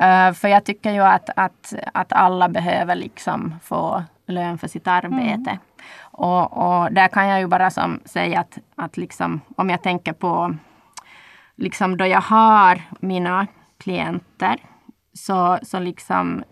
Uh, 0.00 0.32
för 0.32 0.48
jag 0.48 0.64
tycker 0.64 0.92
ju 0.92 1.02
att, 1.02 1.30
att, 1.36 1.74
att 1.94 2.12
alla 2.12 2.48
behöver 2.48 2.94
liksom 2.94 3.54
få 3.62 4.04
lön 4.26 4.58
för 4.58 4.68
sitt 4.68 4.86
arbete. 4.86 5.50
Mm. 5.50 5.58
Och, 6.16 6.52
och, 6.52 6.92
där 6.92 7.08
kan 7.08 7.28
jag 7.28 7.40
ju 7.40 7.46
bara 7.46 7.70
som 7.70 8.00
säga 8.04 8.40
att, 8.40 8.58
att 8.74 8.96
liksom, 8.96 9.40
om 9.56 9.70
jag 9.70 9.82
tänker 9.82 10.12
på 10.12 10.56
liksom 11.56 11.96
då 11.96 12.06
jag 12.06 12.20
har 12.20 12.82
mina 13.00 13.46
klienter 13.78 14.56
så, 15.12 15.58
så 15.62 15.78
liksom 15.78 16.44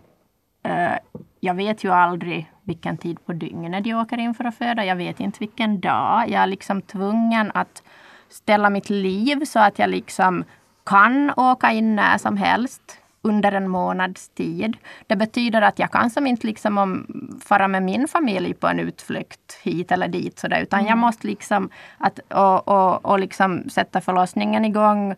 eh, 0.63 0.93
jag 1.39 1.53
vet 1.53 1.83
ju 1.83 1.91
aldrig 1.91 2.51
vilken 2.63 2.97
tid 2.97 3.25
på 3.25 3.33
dygnet 3.33 3.83
de 3.83 3.93
åker 3.93 4.17
in 4.17 4.33
för 4.33 4.43
att 4.43 4.55
föda. 4.55 4.85
Jag 4.85 4.95
vet 4.95 5.19
inte 5.19 5.39
vilken 5.39 5.79
dag. 5.79 6.29
Jag 6.29 6.43
är 6.43 6.47
liksom 6.47 6.81
tvungen 6.81 7.51
att 7.53 7.83
ställa 8.29 8.69
mitt 8.69 8.89
liv 8.89 9.45
så 9.45 9.59
att 9.59 9.79
jag 9.79 9.89
liksom 9.89 10.43
kan 10.85 11.31
åka 11.37 11.71
in 11.71 11.95
när 11.95 12.17
som 12.17 12.37
helst 12.37 12.99
under 13.25 13.51
en 13.51 13.67
månads 13.67 14.29
tid. 14.29 14.77
Det 15.07 15.15
betyder 15.15 15.61
att 15.61 15.79
jag 15.79 15.91
kan 15.91 16.09
som 16.09 16.27
inte 16.27 16.47
liksom 16.47 16.77
om, 16.77 17.07
fara 17.45 17.67
med 17.67 17.83
min 17.83 18.07
familj 18.07 18.53
på 18.53 18.67
en 18.67 18.79
utflykt 18.79 19.59
hit 19.63 19.91
eller 19.91 20.07
dit. 20.07 20.39
Så 20.39 20.47
där, 20.47 20.61
utan 20.61 20.79
mm. 20.79 20.89
jag 20.89 20.97
måste 20.97 21.27
liksom 21.27 21.69
att, 21.97 22.19
och, 22.19 22.67
och, 22.67 23.05
och 23.05 23.19
liksom 23.19 23.69
sätta 23.69 24.01
förlossningen 24.01 24.65
igång. 24.65 25.15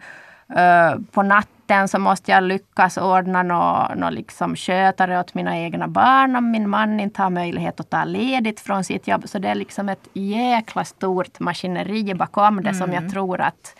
Uh, 0.49 1.01
på 1.11 1.23
natten 1.23 1.87
så 1.87 1.99
måste 1.99 2.31
jag 2.31 2.43
lyckas 2.43 2.97
ordna 2.97 3.43
något 3.43 3.97
no 3.97 4.09
liksom 4.09 4.55
skötare 4.55 5.19
åt 5.19 5.33
mina 5.33 5.57
egna 5.57 5.87
barn 5.87 6.35
om 6.35 6.51
min 6.51 6.69
man 6.69 6.99
inte 6.99 7.21
har 7.21 7.29
möjlighet 7.29 7.79
att 7.79 7.89
ta 7.89 8.03
ledigt 8.03 8.59
från 8.59 8.83
sitt 8.83 9.07
jobb. 9.07 9.23
Så 9.27 9.39
det 9.39 9.49
är 9.49 9.55
liksom 9.55 9.89
ett 9.89 10.07
jäkla 10.13 10.85
stort 10.85 11.39
maskineri 11.39 12.13
bakom 12.13 12.63
det 12.63 12.69
mm. 12.69 12.81
som 12.81 12.93
jag 12.93 13.11
tror 13.11 13.41
att 13.41 13.75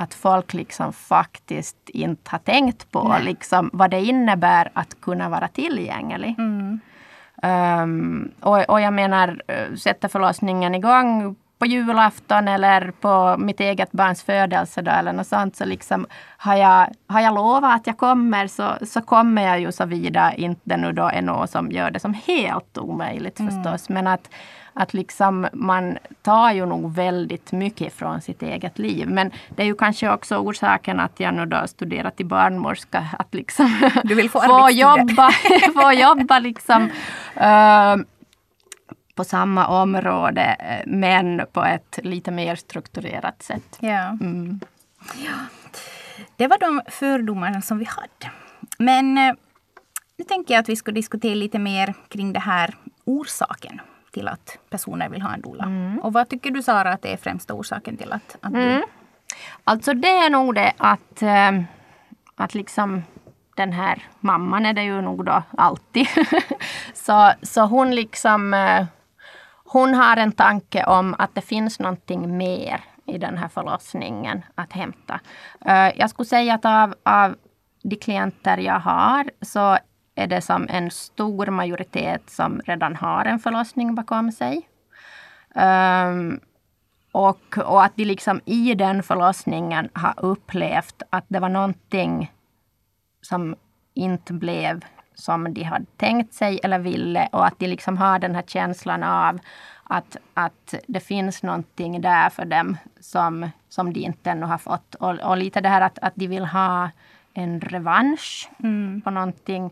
att 0.00 0.14
folk 0.14 0.54
liksom 0.54 0.92
faktiskt 0.92 1.76
inte 1.88 2.30
har 2.30 2.38
tänkt 2.38 2.90
på 2.90 3.16
liksom, 3.22 3.70
vad 3.72 3.90
det 3.90 4.00
innebär 4.00 4.70
att 4.72 5.00
kunna 5.00 5.28
vara 5.28 5.48
tillgänglig. 5.48 6.34
Mm. 6.38 6.80
Um, 7.42 8.32
och, 8.40 8.70
och 8.70 8.80
jag 8.80 8.92
menar, 8.92 9.42
eh, 9.46 9.74
sätta 9.74 10.08
förlossningen 10.08 10.74
igång 10.74 11.36
på 11.58 11.66
julafton 11.66 12.48
eller 12.48 12.90
på 12.90 13.36
mitt 13.38 13.60
eget 13.60 13.92
barns 13.92 14.22
födelsedag 14.22 14.98
eller 14.98 15.12
något 15.12 15.26
sånt, 15.26 15.56
så 15.56 15.64
liksom 15.64 16.06
har 16.36 16.56
jag, 16.56 16.86
har 17.06 17.20
jag 17.20 17.34
lovat 17.34 17.74
att 17.74 17.86
jag 17.86 17.98
kommer 17.98 18.46
så, 18.46 18.72
så 18.86 19.00
kommer 19.00 19.42
jag 19.42 19.60
ju 19.60 19.72
såvida 19.72 20.34
inte 20.34 20.60
det 20.64 20.76
nu 20.76 20.92
då 20.92 21.08
är 21.08 21.22
något 21.22 21.50
som 21.50 21.70
gör 21.70 21.90
det 21.90 22.00
som 22.00 22.14
helt 22.14 22.78
omöjligt 22.78 23.40
mm. 23.40 23.52
förstås. 23.52 23.88
Men 23.88 24.06
att, 24.06 24.30
att 24.72 24.94
liksom 24.94 25.48
man 25.52 25.98
tar 26.22 26.52
ju 26.52 26.66
nog 26.66 26.94
väldigt 26.94 27.52
mycket 27.52 27.92
från 27.92 28.20
sitt 28.20 28.42
eget 28.42 28.78
liv. 28.78 29.08
Men 29.08 29.30
det 29.48 29.62
är 29.62 29.66
ju 29.66 29.74
kanske 29.74 30.10
också 30.10 30.36
orsaken 30.36 31.00
att 31.00 31.20
jag 31.20 31.34
nu 31.34 31.46
då 31.46 31.66
studerat 31.66 32.16
till 32.16 32.26
barnmorska. 32.26 33.06
Att 33.18 33.34
liksom 33.34 33.90
du 34.04 34.14
vill 34.14 34.30
få, 34.30 34.40
få 34.40 34.70
jobba, 34.70 35.30
få 35.74 35.92
jobba 35.92 36.38
liksom 36.38 36.90
uh, 37.36 37.96
på 39.14 39.24
samma 39.24 39.66
område 39.66 40.56
eh, 40.58 40.86
men 40.86 41.42
på 41.52 41.64
ett 41.64 41.98
lite 42.02 42.30
mer 42.30 42.56
strukturerat 42.56 43.42
sätt. 43.42 43.78
Ja. 43.80 44.08
Mm. 44.20 44.60
ja. 45.16 45.32
Det 46.36 46.46
var 46.46 46.58
de 46.58 46.80
fördomarna 46.88 47.62
som 47.62 47.78
vi 47.78 47.84
hade. 47.84 48.32
Men 48.78 49.18
eh, 49.18 49.34
nu 50.18 50.24
tänker 50.24 50.54
jag 50.54 50.60
att 50.60 50.68
vi 50.68 50.76
ska 50.76 50.92
diskutera 50.92 51.34
lite 51.34 51.58
mer 51.58 51.94
kring 52.08 52.32
det 52.32 52.40
här 52.40 52.74
orsaken 53.04 53.80
till 54.10 54.28
att 54.28 54.58
personer 54.70 55.08
vill 55.08 55.22
ha 55.22 55.34
en 55.34 55.40
doula. 55.40 55.64
Mm. 55.64 55.98
Och 55.98 56.12
vad 56.12 56.28
tycker 56.28 56.50
du 56.50 56.62
Sara 56.62 56.92
att 56.92 57.02
det 57.02 57.12
är 57.12 57.16
främsta 57.16 57.54
orsaken 57.54 57.96
till 57.96 58.12
att, 58.12 58.36
att 58.40 58.52
mm. 58.52 58.80
du... 58.80 58.84
Alltså 59.64 59.94
det 59.94 60.08
är 60.08 60.30
nog 60.30 60.54
det 60.54 60.72
att, 60.76 61.22
äh, 61.22 61.62
att 62.34 62.54
liksom 62.54 63.02
den 63.56 63.72
här 63.72 64.02
mamman 64.20 64.66
är 64.66 64.72
det 64.72 64.82
ju 64.82 65.00
nog 65.00 65.24
då 65.24 65.42
alltid. 65.58 66.06
så, 66.94 67.32
så 67.42 67.60
hon 67.60 67.94
liksom 67.94 68.54
äh, 68.54 68.86
hon 69.64 69.94
har 69.94 70.16
en 70.16 70.32
tanke 70.32 70.84
om 70.84 71.14
att 71.18 71.34
det 71.34 71.40
finns 71.40 71.78
någonting 71.78 72.36
mer 72.36 72.80
i 73.06 73.18
den 73.18 73.38
här 73.38 73.48
förlossningen 73.48 74.42
att 74.54 74.72
hämta. 74.72 75.20
Äh, 75.66 75.98
jag 75.98 76.10
skulle 76.10 76.26
säga 76.26 76.54
att 76.54 76.64
av, 76.64 76.94
av 77.02 77.36
de 77.82 77.96
klienter 77.96 78.58
jag 78.58 78.80
har 78.80 79.30
så 79.42 79.78
är 80.14 80.26
det 80.26 80.40
som 80.40 80.66
en 80.70 80.90
stor 80.90 81.46
majoritet 81.46 82.30
som 82.30 82.60
redan 82.64 82.96
har 82.96 83.24
en 83.24 83.38
förlossning 83.38 83.94
bakom 83.94 84.32
sig. 84.32 84.68
Um, 85.54 86.40
och, 87.12 87.58
och 87.58 87.84
att 87.84 87.96
de 87.96 88.04
liksom 88.04 88.40
i 88.44 88.74
den 88.74 89.02
förlossningen 89.02 89.88
har 89.92 90.14
upplevt 90.16 91.02
att 91.10 91.24
det 91.28 91.40
var 91.40 91.48
någonting 91.48 92.32
som 93.22 93.56
inte 93.94 94.32
blev 94.32 94.84
som 95.14 95.54
de 95.54 95.62
hade 95.62 95.86
tänkt 95.96 96.34
sig 96.34 96.60
eller 96.62 96.78
ville 96.78 97.28
och 97.32 97.46
att 97.46 97.58
de 97.58 97.66
liksom 97.66 97.98
har 97.98 98.18
den 98.18 98.34
här 98.34 98.42
känslan 98.42 99.02
av 99.02 99.38
att, 99.84 100.16
att 100.34 100.74
det 100.86 101.00
finns 101.00 101.42
någonting 101.42 102.00
där 102.00 102.30
för 102.30 102.44
dem 102.44 102.76
som, 103.00 103.50
som 103.68 103.92
de 103.92 104.00
inte 104.00 104.30
ännu 104.30 104.46
har 104.46 104.58
fått. 104.58 104.94
Och, 104.94 105.18
och 105.18 105.36
lite 105.36 105.60
det 105.60 105.68
här 105.68 105.80
att, 105.80 105.98
att 105.98 106.12
de 106.16 106.26
vill 106.26 106.44
ha 106.44 106.90
en 107.34 107.60
revansch 107.60 108.50
mm. 108.62 109.00
på 109.00 109.10
någonting. 109.10 109.70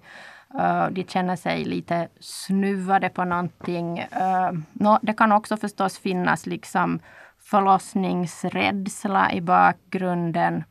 Uh, 0.55 0.87
de 0.91 1.05
känner 1.05 1.37
sig 1.37 1.65
lite 1.65 2.09
snuvade 2.21 3.09
på 3.09 3.25
någonting. 3.25 4.01
Uh, 4.01 4.53
no, 4.73 4.99
det 5.03 5.13
kan 5.13 5.33
också 5.33 5.57
förstås 5.57 5.99
finnas 5.99 6.47
liksom 6.47 7.01
förlossningsrädsla 7.39 9.33
i 9.33 9.41
bakgrunden. 9.41 10.65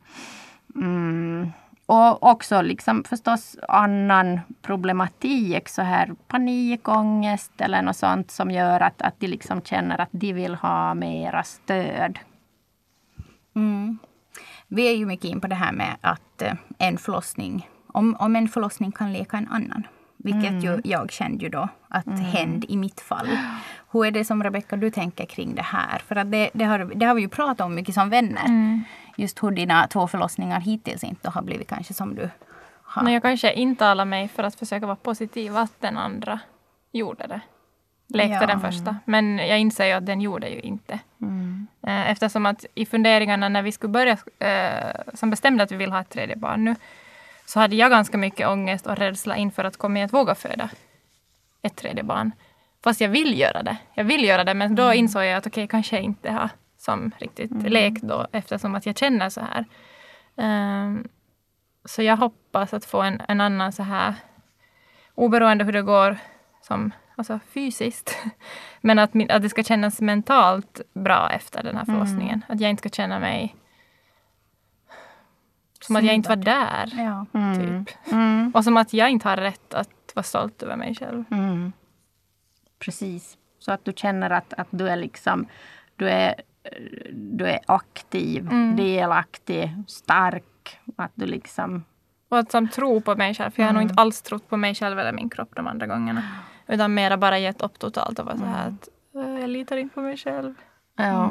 Mm. 0.74 1.52
Och 1.86 2.22
också 2.22 2.62
liksom 2.62 3.04
förstås 3.04 3.56
annan 3.68 4.40
problematik, 4.62 5.68
så 5.68 5.82
här 5.82 6.14
panikångest 6.26 7.60
eller 7.60 7.82
något 7.82 7.96
sånt 7.96 8.30
som 8.30 8.50
gör 8.50 8.80
att, 8.80 9.02
att 9.02 9.20
de 9.20 9.26
liksom 9.26 9.62
känner 9.62 10.00
att 10.00 10.08
de 10.12 10.32
vill 10.32 10.54
ha 10.54 10.94
mera 10.94 11.42
stöd. 11.42 12.18
Mm. 13.56 13.98
Vi 14.68 14.88
är 14.88 14.96
ju 14.96 15.06
mycket 15.06 15.24
in 15.24 15.40
på 15.40 15.46
det 15.46 15.54
här 15.54 15.72
med 15.72 15.96
att 16.00 16.42
eh, 16.42 16.52
en 16.78 16.98
förlossning, 16.98 17.68
om, 17.86 18.16
om 18.18 18.36
en 18.36 18.48
förlossning 18.48 18.92
kan 18.92 19.12
leka 19.12 19.36
en 19.36 19.48
annan. 19.48 19.86
Vilket 20.16 20.64
ju 20.64 20.80
jag 20.84 21.12
kände 21.12 21.44
ju 21.44 21.50
då 21.50 21.68
att 21.88 22.06
hände 22.06 22.72
i 22.72 22.76
mitt 22.76 23.00
fall. 23.00 23.28
Hur 23.90 24.06
är 24.06 24.10
det 24.10 24.24
som 24.24 24.42
Rebecka 24.42 24.76
du 24.76 24.90
tänker 24.90 25.26
kring 25.26 25.54
det 25.54 25.62
här? 25.62 25.98
För 25.98 26.16
att 26.16 26.32
det, 26.32 26.50
det, 26.52 26.64
har, 26.64 26.78
det 26.78 27.06
har 27.06 27.14
vi 27.14 27.22
ju 27.22 27.28
pratat 27.28 27.60
om 27.60 27.74
mycket 27.74 27.94
som 27.94 28.10
vänner. 28.10 28.82
Just 29.16 29.42
hur 29.42 29.50
dina 29.50 29.86
två 29.86 30.06
förlossningar 30.06 30.60
hittills 30.60 31.04
inte 31.04 31.30
har 31.30 31.42
blivit 31.42 31.68
kanske 31.68 31.94
som 31.94 32.14
du 32.14 32.30
har. 32.82 33.02
Men 33.02 33.12
jag 33.12 33.22
kanske 33.22 33.52
intalar 33.52 34.04
mig 34.04 34.28
för 34.28 34.42
att 34.42 34.54
försöka 34.54 34.86
vara 34.86 34.96
positiv 34.96 35.56
att 35.56 35.80
den 35.80 35.98
andra 35.98 36.40
gjorde 36.92 37.26
det. 37.26 37.40
Lekte 38.08 38.34
Ja. 38.40 38.46
den 38.46 38.60
första. 38.60 38.96
Men 39.04 39.38
jag 39.38 39.58
inser 39.58 39.86
ju 39.86 39.92
att 39.92 40.06
den 40.06 40.20
gjorde 40.20 40.48
ju 40.48 40.60
inte. 40.60 40.98
Eh, 41.86 42.10
Eftersom 42.10 42.46
att 42.46 42.66
i 42.74 42.86
funderingarna 42.86 43.48
när 43.48 43.62
vi 43.62 43.72
skulle 43.72 43.90
börja, 43.92 44.16
eh, 44.38 45.00
som 45.14 45.30
bestämde 45.30 45.62
att 45.62 45.72
vi 45.72 45.76
vill 45.76 45.92
ha 45.92 46.00
ett 46.00 46.10
tredje 46.10 46.36
barn 46.36 46.64
nu, 46.64 46.74
så 47.46 47.60
hade 47.60 47.76
jag 47.76 47.90
ganska 47.90 48.18
mycket 48.18 48.48
ångest 48.48 48.86
och 48.86 48.96
rädsla 48.96 49.36
inför 49.36 49.64
att 49.64 49.76
komma 49.76 50.04
att 50.04 50.12
våga 50.12 50.34
föda 50.34 50.70
ett 51.62 51.76
tredje 51.76 52.02
barn. 52.02 52.32
Fast 52.84 53.00
jag 53.00 53.08
vill 53.08 53.38
göra 53.40 53.62
det. 53.62 53.76
Jag 53.94 54.04
vill 54.04 54.24
göra 54.24 54.44
det, 54.44 54.54
men 54.54 54.74
då 54.74 54.92
insåg 54.94 55.24
jag 55.24 55.36
att 55.36 55.46
okej, 55.46 55.68
kanske 55.68 55.96
jag 55.96 56.02
inte 56.04 56.30
har 56.30 56.48
som 56.78 57.10
riktigt 57.18 57.62
lek 57.62 57.94
då, 58.02 58.26
eftersom 58.32 58.74
att 58.74 58.86
jag 58.86 58.98
känner 58.98 59.30
så 59.30 59.40
här. 59.40 59.64
Ehm, 60.36 61.08
så 61.84 62.02
jag 62.02 62.16
hoppas 62.16 62.74
att 62.74 62.84
få 62.84 63.02
en, 63.02 63.22
en 63.28 63.40
annan 63.40 63.72
så 63.72 63.82
här, 63.82 64.14
oberoende 65.14 65.64
hur 65.64 65.72
det 65.72 65.82
går 65.82 66.16
som, 66.62 66.90
alltså 67.18 67.40
fysiskt, 67.48 68.16
men 68.80 68.98
att, 68.98 69.14
min, 69.14 69.30
att 69.30 69.42
det 69.42 69.48
ska 69.48 69.62
kännas 69.62 70.00
mentalt 70.00 70.80
bra 70.94 71.30
efter 71.30 71.62
den 71.62 71.76
här 71.76 71.84
förlossningen. 71.84 72.44
Att 72.48 72.60
jag 72.60 72.70
inte 72.70 72.80
ska 72.80 72.88
känna 72.88 73.18
mig 73.18 73.54
som 75.80 75.96
att 75.96 76.04
jag 76.04 76.14
inte 76.14 76.28
var 76.28 76.36
där. 76.36 76.92
Ja. 76.96 77.26
Typ. 77.56 77.96
Och 78.54 78.64
som 78.64 78.76
att 78.76 78.92
jag 78.92 79.10
inte 79.10 79.28
har 79.28 79.36
rätt 79.36 79.74
att 79.74 80.12
vara 80.14 80.24
stolt 80.24 80.62
över 80.62 80.76
mig 80.76 80.94
själv. 80.94 81.24
Mm. 81.30 81.72
Precis. 82.78 83.36
Så 83.58 83.72
att 83.72 83.84
du 83.84 83.92
känner 83.96 84.30
att, 84.30 84.52
att 84.52 84.68
du 84.70 84.88
är 84.88 84.96
liksom 84.96 85.46
du 85.96 86.08
är, 86.08 86.34
du 87.12 87.46
är 87.46 87.58
aktiv, 87.66 88.48
delaktig, 88.76 89.74
stark. 89.86 90.78
Att 90.96 91.12
du 91.14 91.26
liksom... 91.26 91.84
Och 92.28 92.38
att 92.38 92.50
som 92.50 92.68
tro 92.68 93.00
på 93.00 93.16
mig 93.16 93.34
själv. 93.34 93.50
För 93.50 93.62
jag 93.62 93.68
har 93.68 93.74
nog 93.74 93.82
inte 93.82 93.94
alls 93.94 94.22
trott 94.22 94.48
på 94.48 94.56
mig 94.56 94.74
själv 94.74 94.98
eller 94.98 95.12
min 95.12 95.30
kropp 95.30 95.56
de 95.56 95.66
andra 95.66 95.86
gångerna. 95.86 96.22
Utan 96.68 96.94
mera 96.94 97.16
bara 97.16 97.38
gett 97.38 97.62
upp 97.62 97.78
totalt 97.78 98.18
och 98.18 98.26
var 98.26 98.36
så 98.36 98.44
här 98.44 98.68
att 98.68 98.88
"Äh, 99.14 99.40
jag 99.40 99.50
litar 99.50 99.76
inte 99.76 99.94
på 99.94 100.00
mig 100.00 100.16
själv. 100.16 100.54
Ja. 100.96 101.30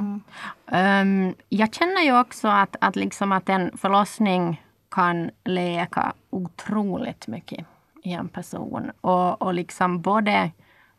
Ehm, 0.72 1.34
jag 1.50 1.74
känner 1.74 2.02
ju 2.02 2.20
också 2.20 2.48
att, 2.48 2.76
att, 2.82 2.96
liksom 2.96 3.32
att 3.32 3.50
en 3.50 3.78
förlossning 3.78 4.62
kan 4.92 5.30
läka 5.44 6.14
otroligt 6.30 7.28
mycket 7.28 7.66
i 8.04 8.14
en 8.14 8.28
person. 8.28 8.92
Och, 9.02 9.42
och 9.42 9.54
liksom 9.54 10.02
både 10.02 10.52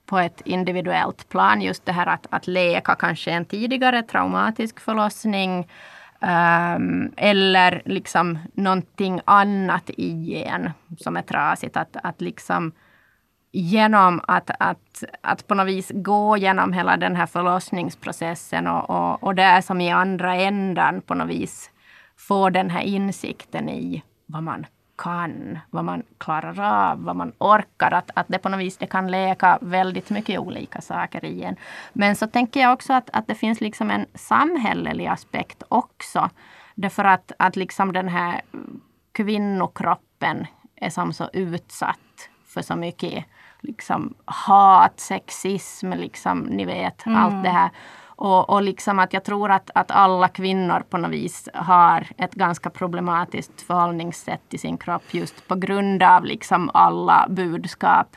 på 0.06 0.18
ett 0.18 0.40
individuellt 0.44 1.28
plan, 1.28 1.60
just 1.62 1.86
det 1.86 1.92
här 1.92 2.06
att, 2.06 2.26
att 2.30 2.46
läka 2.46 2.94
kanske 2.94 3.30
en 3.30 3.44
tidigare 3.44 4.02
traumatisk 4.02 4.80
förlossning. 4.80 5.68
ehm, 6.20 7.12
eller 7.16 7.82
liksom 7.84 8.38
någonting 8.54 9.20
annat 9.24 9.90
i 9.90 10.42
en 10.44 10.70
som 10.98 11.16
är 11.16 11.22
trasigt. 11.22 11.76
Att, 11.76 11.96
att 12.02 12.20
liksom 12.20 12.72
genom 13.58 14.20
att, 14.28 14.50
att, 14.58 15.04
att 15.20 15.46
på 15.46 15.54
något 15.54 15.66
vis 15.66 15.92
gå 15.94 16.36
genom 16.36 16.72
hela 16.72 16.96
den 16.96 17.16
här 17.16 17.26
förlossningsprocessen 17.26 18.66
och, 18.66 18.90
och, 18.90 19.22
och 19.22 19.34
det 19.34 19.42
är 19.42 19.60
som 19.60 19.80
i 19.80 19.90
andra 19.90 20.34
ändan 20.34 21.00
på 21.00 21.14
något 21.14 21.28
vis 21.28 21.70
få 22.16 22.50
den 22.50 22.70
här 22.70 22.80
insikten 22.80 23.68
i 23.68 24.02
vad 24.26 24.42
man 24.42 24.66
kan, 24.98 25.58
vad 25.70 25.84
man 25.84 26.02
klarar 26.18 26.60
av, 26.60 27.04
vad 27.04 27.16
man 27.16 27.32
orkar. 27.38 27.90
Att, 27.90 28.10
att 28.14 28.26
det 28.28 28.38
på 28.38 28.48
något 28.48 28.60
vis 28.60 28.76
det 28.76 28.86
kan 28.86 29.10
läka 29.10 29.58
väldigt 29.60 30.10
mycket 30.10 30.40
olika 30.40 30.80
saker 30.80 31.24
i 31.24 31.42
en. 31.42 31.56
Men 31.92 32.16
så 32.16 32.26
tänker 32.26 32.60
jag 32.60 32.72
också 32.72 32.92
att, 32.92 33.10
att 33.12 33.26
det 33.26 33.34
finns 33.34 33.60
liksom 33.60 33.90
en 33.90 34.06
samhällelig 34.14 35.06
aspekt 35.06 35.62
också. 35.68 36.30
Därför 36.74 37.04
att, 37.04 37.32
att 37.38 37.56
liksom 37.56 37.92
den 37.92 38.08
här 38.08 38.40
kvinnokroppen 39.12 40.46
är 40.76 40.90
som 40.90 41.12
så 41.12 41.30
utsatt 41.32 42.28
för 42.46 42.62
så 42.62 42.76
mycket 42.76 43.24
liksom 43.62 44.14
hat, 44.24 45.00
sexism, 45.00 45.92
liksom, 45.92 46.40
ni 46.40 46.64
vet, 46.64 47.02
allt 47.06 47.44
det 47.44 47.50
här. 47.50 47.70
Och, 48.06 48.50
och 48.50 48.62
liksom 48.62 48.98
att 48.98 49.12
jag 49.12 49.24
tror 49.24 49.50
att, 49.50 49.70
att 49.74 49.90
alla 49.90 50.28
kvinnor 50.28 50.84
på 50.90 50.98
något 50.98 51.10
vis 51.10 51.48
har 51.54 52.06
ett 52.16 52.34
ganska 52.34 52.70
problematiskt 52.70 53.60
förhållningssätt 53.60 54.40
till 54.48 54.60
sin 54.60 54.78
kropp 54.78 55.14
just 55.14 55.48
på 55.48 55.54
grund 55.54 56.02
av 56.02 56.24
liksom 56.24 56.70
alla 56.74 57.26
budskap 57.28 58.16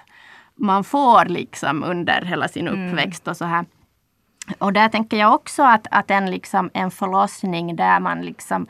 man 0.62 0.84
får 0.84 1.26
liksom 1.26 1.84
under 1.84 2.22
hela 2.22 2.48
sin 2.48 2.68
uppväxt 2.68 3.28
och 3.28 3.38
så 3.38 3.46
här. 3.46 3.66
Och 4.58 4.74
där 4.74 4.90
tänker 4.90 5.18
jag 5.18 5.34
också 5.34 5.64
att, 5.64 5.88
att 5.92 6.12
en, 6.12 6.32
liksom, 6.32 6.70
en 6.74 6.92
förlossning 6.92 7.76
där 7.76 8.00
man 8.00 8.22
liksom 8.22 8.68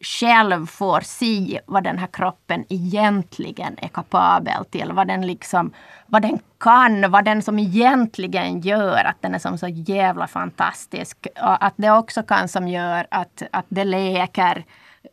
själv 0.00 0.66
får 0.66 1.00
se 1.00 1.60
vad 1.66 1.84
den 1.84 1.98
här 1.98 2.06
kroppen 2.06 2.64
egentligen 2.68 3.76
är 3.78 3.88
kapabel 3.88 4.64
till. 4.64 4.92
Vad 4.92 5.06
den, 5.06 5.26
liksom, 5.26 5.72
vad 6.06 6.22
den 6.22 6.38
kan, 6.60 7.10
vad 7.10 7.24
den 7.24 7.42
som 7.42 7.58
egentligen 7.58 8.60
gör 8.60 9.04
att 9.04 9.22
den 9.22 9.34
är 9.34 9.38
som 9.38 9.58
så 9.58 9.68
jävla 9.68 10.26
fantastisk. 10.26 11.26
Och 11.42 11.64
att 11.64 11.74
det 11.76 11.90
också 11.90 12.22
kan 12.22 12.48
som 12.48 12.68
gör 12.68 13.06
att, 13.10 13.42
att 13.52 13.66
det 13.68 13.84
läker 13.84 14.64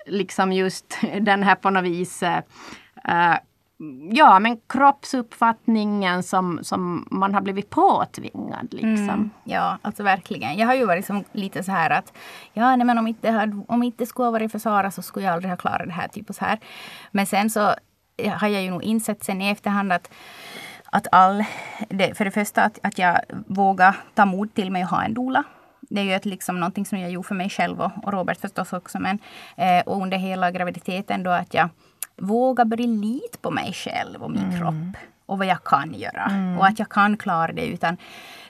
liksom 0.06 0.54
just 0.54 0.98
den 1.22 1.44
här 1.44 1.56
på 1.56 1.70
något 1.70 1.84
vis 1.84 2.24
eh, 2.24 2.42
eh 3.08 3.38
Ja, 4.12 4.40
men 4.40 4.58
kroppsuppfattningen 4.68 6.24
som, 6.24 6.60
som 6.64 7.08
man 7.12 7.34
har 7.34 7.42
blivit 7.42 7.70
påtvingad. 7.70 8.68
Liksom. 8.72 9.10
Mm, 9.10 9.30
ja, 9.44 9.78
alltså 9.82 10.04
verkligen. 10.04 10.58
Jag 10.58 10.68
har 10.68 10.76
ju 10.76 10.86
varit 10.86 11.06
som 11.06 11.24
lite 11.32 11.64
så 11.64 11.72
här 11.72 11.90
att 11.90 12.14
ja, 12.54 12.76
nej, 12.76 12.86
men 12.86 12.98
om 12.98 13.08
inte, 13.08 13.32
hade, 13.32 13.64
om 13.68 13.84
inte 13.84 13.98
det 13.98 14.08
skulle 14.08 14.26
ha 14.26 14.32
varit 14.32 14.52
för 14.52 14.60
Sara 14.60 14.92
så 14.92 15.02
skulle 15.02 15.26
jag 15.26 15.34
aldrig 15.34 15.52
ha 15.52 15.58
klarat 15.58 15.88
det 15.88 15.94
här. 15.94 16.08
Typ 16.08 16.30
och 16.30 16.36
så 16.36 16.46
här. 16.46 16.60
Men 17.12 17.26
sen 17.26 17.50
så 17.50 17.74
har 18.34 18.48
jag 18.48 18.64
ju 18.64 18.70
nog 18.70 18.84
insett 18.84 19.24
sen 19.24 19.42
i 19.42 19.50
efterhand 19.50 19.92
att 19.92 20.10
att 20.86 21.08
all, 21.12 21.44
det, 21.90 22.18
för 22.18 22.26
det 22.26 22.32
första 22.32 22.64
att, 22.64 22.80
att 22.84 22.98
jag 22.98 23.20
vågar 23.48 23.96
ta 24.14 24.26
mod 24.26 24.54
till 24.54 24.72
mig 24.72 24.84
och 24.84 24.90
ha 24.90 25.04
en 25.04 25.14
doula. 25.14 25.44
Det 25.90 26.02
är 26.02 26.04
ju 26.04 26.14
ett, 26.14 26.26
liksom 26.26 26.60
någonting 26.60 26.86
som 26.86 27.00
jag 27.00 27.12
gjorde 27.12 27.28
för 27.28 27.36
mig 27.36 27.50
själv 27.50 27.82
och, 27.82 27.92
och 28.04 28.14
Robert 28.14 28.42
förstås 28.42 28.74
också. 28.74 29.00
Men, 29.00 29.20
eh, 29.58 29.84
och 29.86 30.02
under 30.02 30.18
hela 30.18 30.52
graviditeten 30.52 31.24
då 31.24 31.32
att 31.32 31.54
jag 31.54 31.70
vågar 32.18 32.66
börja 32.66 32.88
lita 32.88 33.38
på 33.42 33.52
mig 33.52 33.74
själv 33.74 34.24
och 34.24 34.32
min 34.32 34.60
kropp. 34.60 35.02
Och 35.26 35.38
vad 35.38 35.48
jag 35.48 35.64
kan 35.64 35.94
göra. 35.94 36.56
Och 36.60 36.66
att 36.68 36.80
jag 36.80 36.90
kan 36.90 37.18
klara 37.18 37.52
det 37.52 37.66
utan 37.66 37.98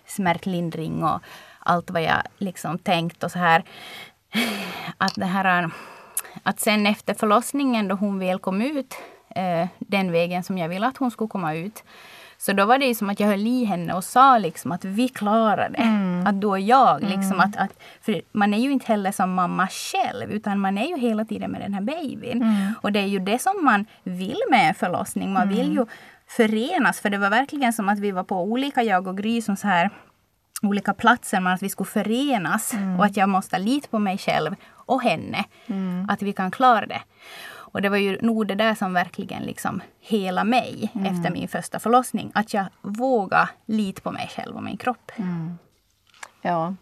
smärtlindring 0.05 1.03
och 1.03 1.19
allt 1.59 1.91
vad 1.91 2.01
jag 2.03 2.21
liksom 2.37 2.77
tänkt 2.79 3.23
och 3.23 3.31
så 3.31 3.39
här. 3.39 3.63
Att 4.97 5.15
det 5.15 5.25
här 5.25 5.71
att 6.43 6.59
sen 6.59 6.85
efter 6.87 7.13
förlossningen 7.13 7.87
då 7.87 7.95
hon 7.95 8.19
väl 8.19 8.39
kom 8.39 8.61
ut 8.61 8.95
eh, 9.35 9.67
den 9.79 10.11
vägen 10.11 10.43
som 10.43 10.57
jag 10.57 10.69
ville 10.69 10.87
att 10.87 10.97
hon 10.97 11.11
skulle 11.11 11.27
komma 11.27 11.55
ut. 11.55 11.83
Så 12.45 12.53
då 12.53 12.65
var 12.65 12.77
det 12.77 12.85
ju 12.85 12.95
som 12.95 13.09
att 13.09 13.19
jag 13.19 13.27
höll 13.27 13.47
i 13.47 13.65
henne 13.65 13.93
och 13.93 14.03
sa 14.03 14.37
liksom 14.37 14.71
att 14.71 14.85
vi 14.85 15.09
klarar 15.09 15.69
det. 15.69 16.29
Att 16.29 16.41
du 16.41 16.47
och 16.47 16.59
jag. 16.59 17.03
Liksom 17.03 17.39
att, 17.39 17.57
att, 17.57 17.79
för 18.01 18.21
man 18.31 18.53
är 18.53 18.57
ju 18.57 18.71
inte 18.71 18.85
heller 18.85 19.11
som 19.11 19.33
mamma 19.33 19.67
själv 19.67 20.31
utan 20.31 20.59
man 20.59 20.77
är 20.77 20.87
ju 20.87 20.97
hela 20.97 21.25
tiden 21.25 21.51
med 21.51 21.61
den 21.61 21.73
här 21.73 21.81
babyn. 21.81 22.73
Och 22.81 22.91
det 22.91 22.99
är 22.99 23.05
ju 23.05 23.19
det 23.19 23.39
som 23.41 23.65
man 23.65 23.85
vill 24.03 24.37
med 24.49 24.67
en 24.67 24.75
förlossning. 24.75 25.33
Man 25.33 25.49
vill 25.49 25.73
ju 25.73 25.85
förenas. 26.27 26.99
För 26.99 27.09
det 27.09 27.17
var 27.17 27.29
verkligen 27.29 27.73
som 27.73 27.89
att 27.89 27.99
vi 27.99 28.11
var 28.11 28.23
på 28.23 28.43
olika, 28.43 28.83
jag 28.83 29.07
och 29.07 29.17
Gry, 29.17 29.41
som 29.41 29.55
så 29.55 29.67
här 29.67 29.89
olika 30.61 30.93
platser, 30.93 31.39
men 31.39 31.53
att 31.53 31.63
vi 31.63 31.69
skulle 31.69 31.87
förenas 31.87 32.73
och 32.97 33.05
att 33.05 33.17
jag 33.17 33.29
måste 33.29 33.59
lita 33.59 33.87
på 33.87 33.99
mig 33.99 34.17
själv 34.17 34.55
och 34.85 35.01
henne. 35.03 35.43
Att 36.09 36.21
vi 36.21 36.33
kan 36.33 36.51
klara 36.51 36.85
det. 36.85 37.01
Och 37.75 37.81
det 37.81 37.89
var 37.89 37.97
ju 37.97 38.17
nog 38.21 38.47
det 38.47 38.55
där 38.55 38.75
som 38.75 38.93
verkligen 38.93 39.43
liksom 39.43 39.81
hela 39.99 40.43
mig 40.43 40.91
efter 40.93 41.31
min 41.31 41.47
första 41.47 41.79
förlossning. 41.79 42.31
Att 42.35 42.53
jag 42.53 42.65
vågar 42.81 43.49
lita 43.65 44.01
på 44.01 44.11
mig 44.11 44.29
själv 44.35 44.55
och 44.55 44.63
min 44.63 44.77
kropp. 44.77 45.11
Ja, 46.41 46.75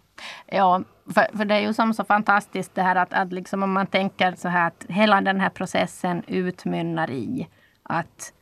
ja 0.46 0.84
för, 1.14 1.38
för 1.38 1.46
det 1.46 1.56
är 1.56 1.60
ju 1.60 1.74
som 1.74 1.94
så 1.94 2.04
fantastiskt 2.04 2.76
det 2.76 2.82
här 2.82 2.96
att, 2.96 3.14
att 3.14 3.34
liksom 3.34 3.64
om 3.64 3.74
man 3.74 3.88
tänker 3.88 4.36
så 4.36 4.48
här 4.48 4.68
att 4.68 4.86
hela 4.90 5.22
den 5.22 5.40
här 5.40 5.50
processen 5.50 6.24
utmynnar 6.28 7.10
i 7.10 7.48
att 7.84 8.34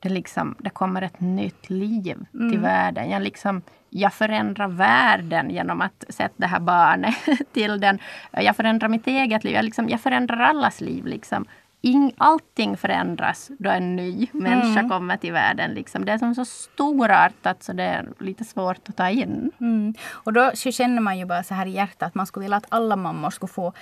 det, 0.00 0.08
liksom, 0.08 0.56
det 0.58 0.70
kommer 0.70 1.02
ett 1.02 1.20
nytt 1.20 1.70
liv 1.70 2.26
till 2.32 2.58
världen. 2.58 3.10
Jag, 3.10 3.22
liksom, 3.22 3.62
jag 3.90 4.14
förändrar 4.14 4.68
världen 4.68 5.50
genom 5.50 5.80
att 5.80 6.04
sätta 6.08 6.34
det 6.36 6.46
här 6.46 6.60
barnet 6.60 7.14
till 7.52 7.80
den. 7.80 7.98
Jag 8.30 8.56
förändrar 8.56 8.88
mitt 8.88 9.06
eget 9.06 9.44
liv. 9.44 9.54
Jag, 9.54 9.64
liksom, 9.64 9.88
jag 9.88 10.00
förändrar 10.00 10.40
allas 10.40 10.80
liv. 10.80 11.06
Liksom. 11.06 11.46
In, 11.86 12.12
allting 12.16 12.76
förändras 12.76 13.50
då 13.58 13.70
en 13.70 13.96
ny 13.96 14.28
människa 14.32 14.88
kommer 14.88 15.16
till 15.16 15.32
världen. 15.32 15.70
Liksom. 15.74 16.04
Det 16.04 16.12
är 16.12 16.18
som 16.18 16.34
så 16.34 16.44
storartat 16.44 17.62
så 17.62 17.72
det 17.72 17.82
är 17.82 18.08
lite 18.18 18.44
svårt 18.44 18.88
att 18.88 18.96
ta 18.96 19.10
in. 19.10 19.50
Mm. 19.60 19.94
Och 20.10 20.32
då 20.32 20.50
känner 20.54 21.00
man 21.00 21.18
ju 21.18 21.24
bara 21.24 21.42
så 21.42 21.54
här 21.54 21.66
i 21.66 21.70
hjärtat 21.70 22.02
att 22.02 22.14
man 22.14 22.26
skulle 22.26 22.44
vilja 22.44 22.56
att 22.56 22.66
alla 22.68 22.96
mammor 22.96 23.30
skulle 23.30 23.52
få 23.52 23.72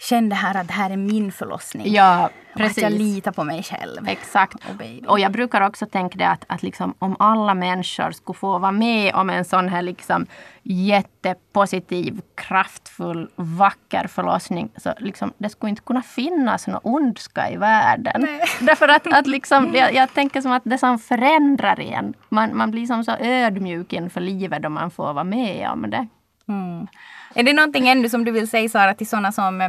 kände 0.00 0.34
här 0.34 0.56
att 0.56 0.66
det 0.66 0.72
här 0.72 0.90
är 0.90 0.96
min 0.96 1.32
förlossning. 1.32 1.92
Ja, 1.92 2.30
Och 2.54 2.60
Att 2.60 2.76
jag 2.76 2.90
precis. 2.90 2.98
litar 2.98 3.32
på 3.32 3.44
mig 3.44 3.62
själv. 3.62 4.08
Exakt. 4.08 4.54
Och. 4.54 5.10
Och 5.10 5.20
jag 5.20 5.32
brukar 5.32 5.60
också 5.60 5.86
tänka 5.86 6.18
det 6.18 6.28
att, 6.28 6.44
att 6.46 6.62
liksom, 6.62 6.94
om 6.98 7.16
alla 7.18 7.54
människor 7.54 8.10
skulle 8.10 8.36
få 8.36 8.58
vara 8.58 8.72
med 8.72 9.14
om 9.14 9.30
en 9.30 9.44
sån 9.44 9.68
här 9.68 9.82
liksom 9.82 10.26
jättepositiv, 10.62 12.20
kraftfull, 12.34 13.28
vacker 13.36 14.06
förlossning. 14.06 14.70
Så 14.76 14.94
liksom, 14.98 15.32
det 15.38 15.48
skulle 15.48 15.70
inte 15.70 15.82
kunna 15.82 16.02
finnas 16.02 16.66
någon 16.66 16.80
ondska 16.82 17.50
i 17.50 17.56
världen. 17.56 18.22
Därför 18.60 18.88
att, 18.88 19.06
att 19.12 19.26
liksom, 19.26 19.74
jag, 19.74 19.94
jag 19.94 20.14
tänker 20.14 20.40
som 20.40 20.52
att 20.52 20.62
det 20.64 20.78
som 20.78 20.98
förändrar 20.98 21.80
en. 21.80 22.14
Man, 22.28 22.56
man 22.56 22.70
blir 22.70 22.86
som 22.86 23.04
så 23.04 23.12
ödmjuk 23.20 23.92
inför 23.92 24.20
livet 24.20 24.62
då 24.62 24.68
man 24.68 24.90
får 24.90 25.12
vara 25.12 25.24
med 25.24 25.70
om 25.70 25.90
det. 25.90 26.06
Är 27.34 27.42
det 27.42 27.52
någonting 27.52 27.88
ännu 27.88 28.08
som 28.08 28.24
du 28.24 28.30
vill 28.30 28.48
säga 28.48 28.68
Sara 28.68 28.94
till 28.94 29.08
sådana 29.08 29.32
som 29.32 29.60
eh, 29.60 29.68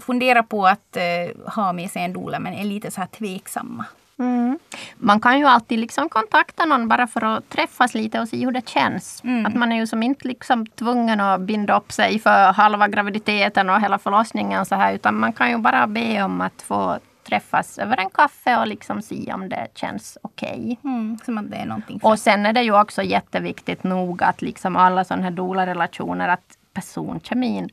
funderar 0.00 0.42
på 0.42 0.66
att 0.66 0.96
eh, 0.96 1.52
ha 1.54 1.72
med 1.72 1.90
sig 1.90 2.02
en 2.02 2.12
doula 2.12 2.38
men 2.38 2.54
är 2.54 2.64
lite 2.64 2.90
så 2.90 3.00
här 3.00 3.08
tveksamma? 3.08 3.84
Mm. 4.18 4.58
Man 4.96 5.20
kan 5.20 5.38
ju 5.38 5.44
alltid 5.44 5.78
liksom 5.78 6.08
kontakta 6.08 6.64
någon 6.64 6.88
bara 6.88 7.06
för 7.06 7.24
att 7.24 7.48
träffas 7.48 7.94
lite 7.94 8.20
och 8.20 8.28
se 8.28 8.44
hur 8.44 8.52
det 8.52 8.68
känns. 8.68 9.22
Att 9.46 9.54
man 9.54 9.72
är 9.72 9.76
ju 9.76 9.86
som 9.86 10.02
inte 10.02 10.28
liksom 10.28 10.66
tvungen 10.66 11.20
att 11.20 11.40
binda 11.40 11.76
upp 11.76 11.92
sig 11.92 12.18
för 12.18 12.52
halva 12.52 12.88
graviditeten 12.88 13.70
och 13.70 13.80
hela 13.80 13.98
förlossningen 13.98 14.66
så 14.66 14.74
här, 14.74 14.94
utan 14.94 15.18
man 15.18 15.32
kan 15.32 15.50
ju 15.50 15.58
bara 15.58 15.86
be 15.86 16.22
om 16.22 16.40
att 16.40 16.62
få 16.62 16.98
träffas 17.28 17.78
över 17.78 17.96
en 17.96 18.10
kaffe 18.10 18.58
och 18.58 18.66
liksom 18.66 19.02
se 19.02 19.32
om 19.32 19.48
det 19.48 19.68
känns 19.74 20.18
okej. 20.22 20.78
Mm, 20.84 21.18
som 21.24 21.38
att 21.38 21.50
det 21.50 21.56
är 21.56 21.66
någonting 21.66 22.00
för 22.00 22.08
Och 22.08 22.18
sen 22.18 22.46
är 22.46 22.52
det 22.52 22.62
ju 22.62 22.80
också 22.80 23.02
jätteviktigt 23.02 23.84
nog 23.84 24.22
att 24.22 24.42
liksom 24.42 24.76
alla 24.76 25.04
sådana 25.04 25.22
här 25.22 25.30
doula-relationer 25.30 26.28
att 26.28 26.58
personkemin 26.74 27.68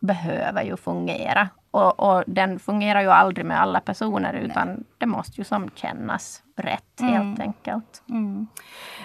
behöver 0.00 0.62
ju 0.62 0.76
fungera. 0.76 1.48
Och, 1.70 2.00
och 2.00 2.24
den 2.26 2.58
fungerar 2.58 3.00
ju 3.02 3.10
aldrig 3.10 3.46
med 3.46 3.60
alla 3.60 3.80
personer 3.80 4.34
utan 4.34 4.84
det 4.98 5.06
måste 5.06 5.40
ju 5.40 5.44
som 5.44 5.70
kännas 5.74 6.42
rätt 6.56 7.00
helt 7.00 7.40
enkelt. 7.40 8.02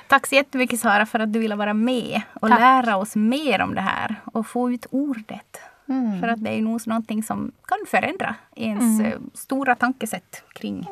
Tack 0.07 0.27
så 0.27 0.35
jättemycket 0.35 0.79
Sara 0.79 1.05
för 1.05 1.19
att 1.19 1.33
du 1.33 1.39
ville 1.39 1.55
vara 1.55 1.73
med 1.73 2.21
och 2.33 2.49
Tack. 2.49 2.59
lära 2.59 2.97
oss 2.97 3.15
mer 3.15 3.61
om 3.61 3.75
det 3.75 3.81
här 3.81 4.15
och 4.25 4.47
få 4.47 4.71
ut 4.71 4.85
ordet. 4.91 5.61
För 6.21 6.27
att 6.27 6.43
det 6.43 6.49
är 6.57 6.61
nog 6.61 6.87
någonting 6.87 7.23
som 7.23 7.51
kan 7.65 7.77
förändra 7.87 8.35
ens 8.55 9.01
eh, 9.01 9.19
stora 9.33 9.75
tankesätt 9.75 10.43
kring 10.53 10.87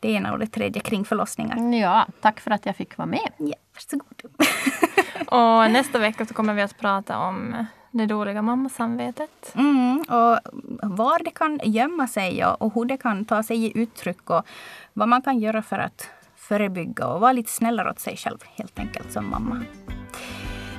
det 0.00 0.10
ena 0.12 0.32
och 0.32 0.38
det 0.38 0.46
tredje 0.46 0.80
kring 0.82 1.04
förlossningar. 1.04 1.74
Ja, 1.80 2.06
tack 2.20 2.40
för 2.40 2.50
att 2.50 2.66
jag 2.66 2.76
fick 2.76 2.96
vara 2.98 3.06
med. 3.06 3.30
Ja, 3.36 3.54
varsågod. 3.74 4.22
Och 5.30 5.70
nästa 5.70 5.98
vecka 5.98 6.26
så 6.26 6.34
kommer 6.34 6.54
vi 6.54 6.62
att 6.62 6.78
prata 6.78 7.18
om 7.18 7.66
det 7.90 8.06
dåliga 8.06 8.42
mammasamvetet. 8.42 9.52
Mm, 9.54 9.98
och 10.00 10.38
var 10.82 11.24
det 11.24 11.30
kan 11.30 11.60
gömma 11.64 12.06
sig 12.06 12.44
och, 12.44 12.62
och 12.62 12.74
hur 12.74 12.84
det 12.84 12.96
kan 12.96 13.24
ta 13.24 13.42
sig 13.42 13.64
i 13.64 13.78
uttryck 13.78 14.30
och 14.30 14.46
vad 14.92 15.08
man 15.08 15.22
kan 15.22 15.38
göra 15.38 15.62
för 15.62 15.78
att 15.78 16.10
förebygga 16.36 17.06
och 17.06 17.20
vara 17.20 17.32
lite 17.32 17.50
snällare 17.50 17.90
åt 17.90 17.98
sig 17.98 18.16
själv 18.16 18.38
helt 18.54 18.78
enkelt 18.78 19.12
som 19.12 19.30
mamma. 19.30 19.62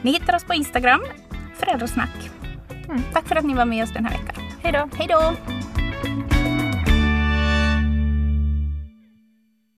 Ni 0.01 0.11
hittar 0.11 0.35
oss 0.35 0.43
på 0.43 0.53
Instagram, 0.53 1.01
Föräldrasnack. 1.55 2.29
Tack 3.13 3.27
för 3.27 3.35
att 3.35 3.45
ni 3.45 3.53
var 3.53 3.65
med 3.65 3.83
oss 3.83 3.93
den 3.93 4.05
här 4.05 4.17
veckan. 4.17 4.43
Hej 4.63 4.73
då! 4.73 4.89
Hej 4.97 5.07
då! 5.07 6.30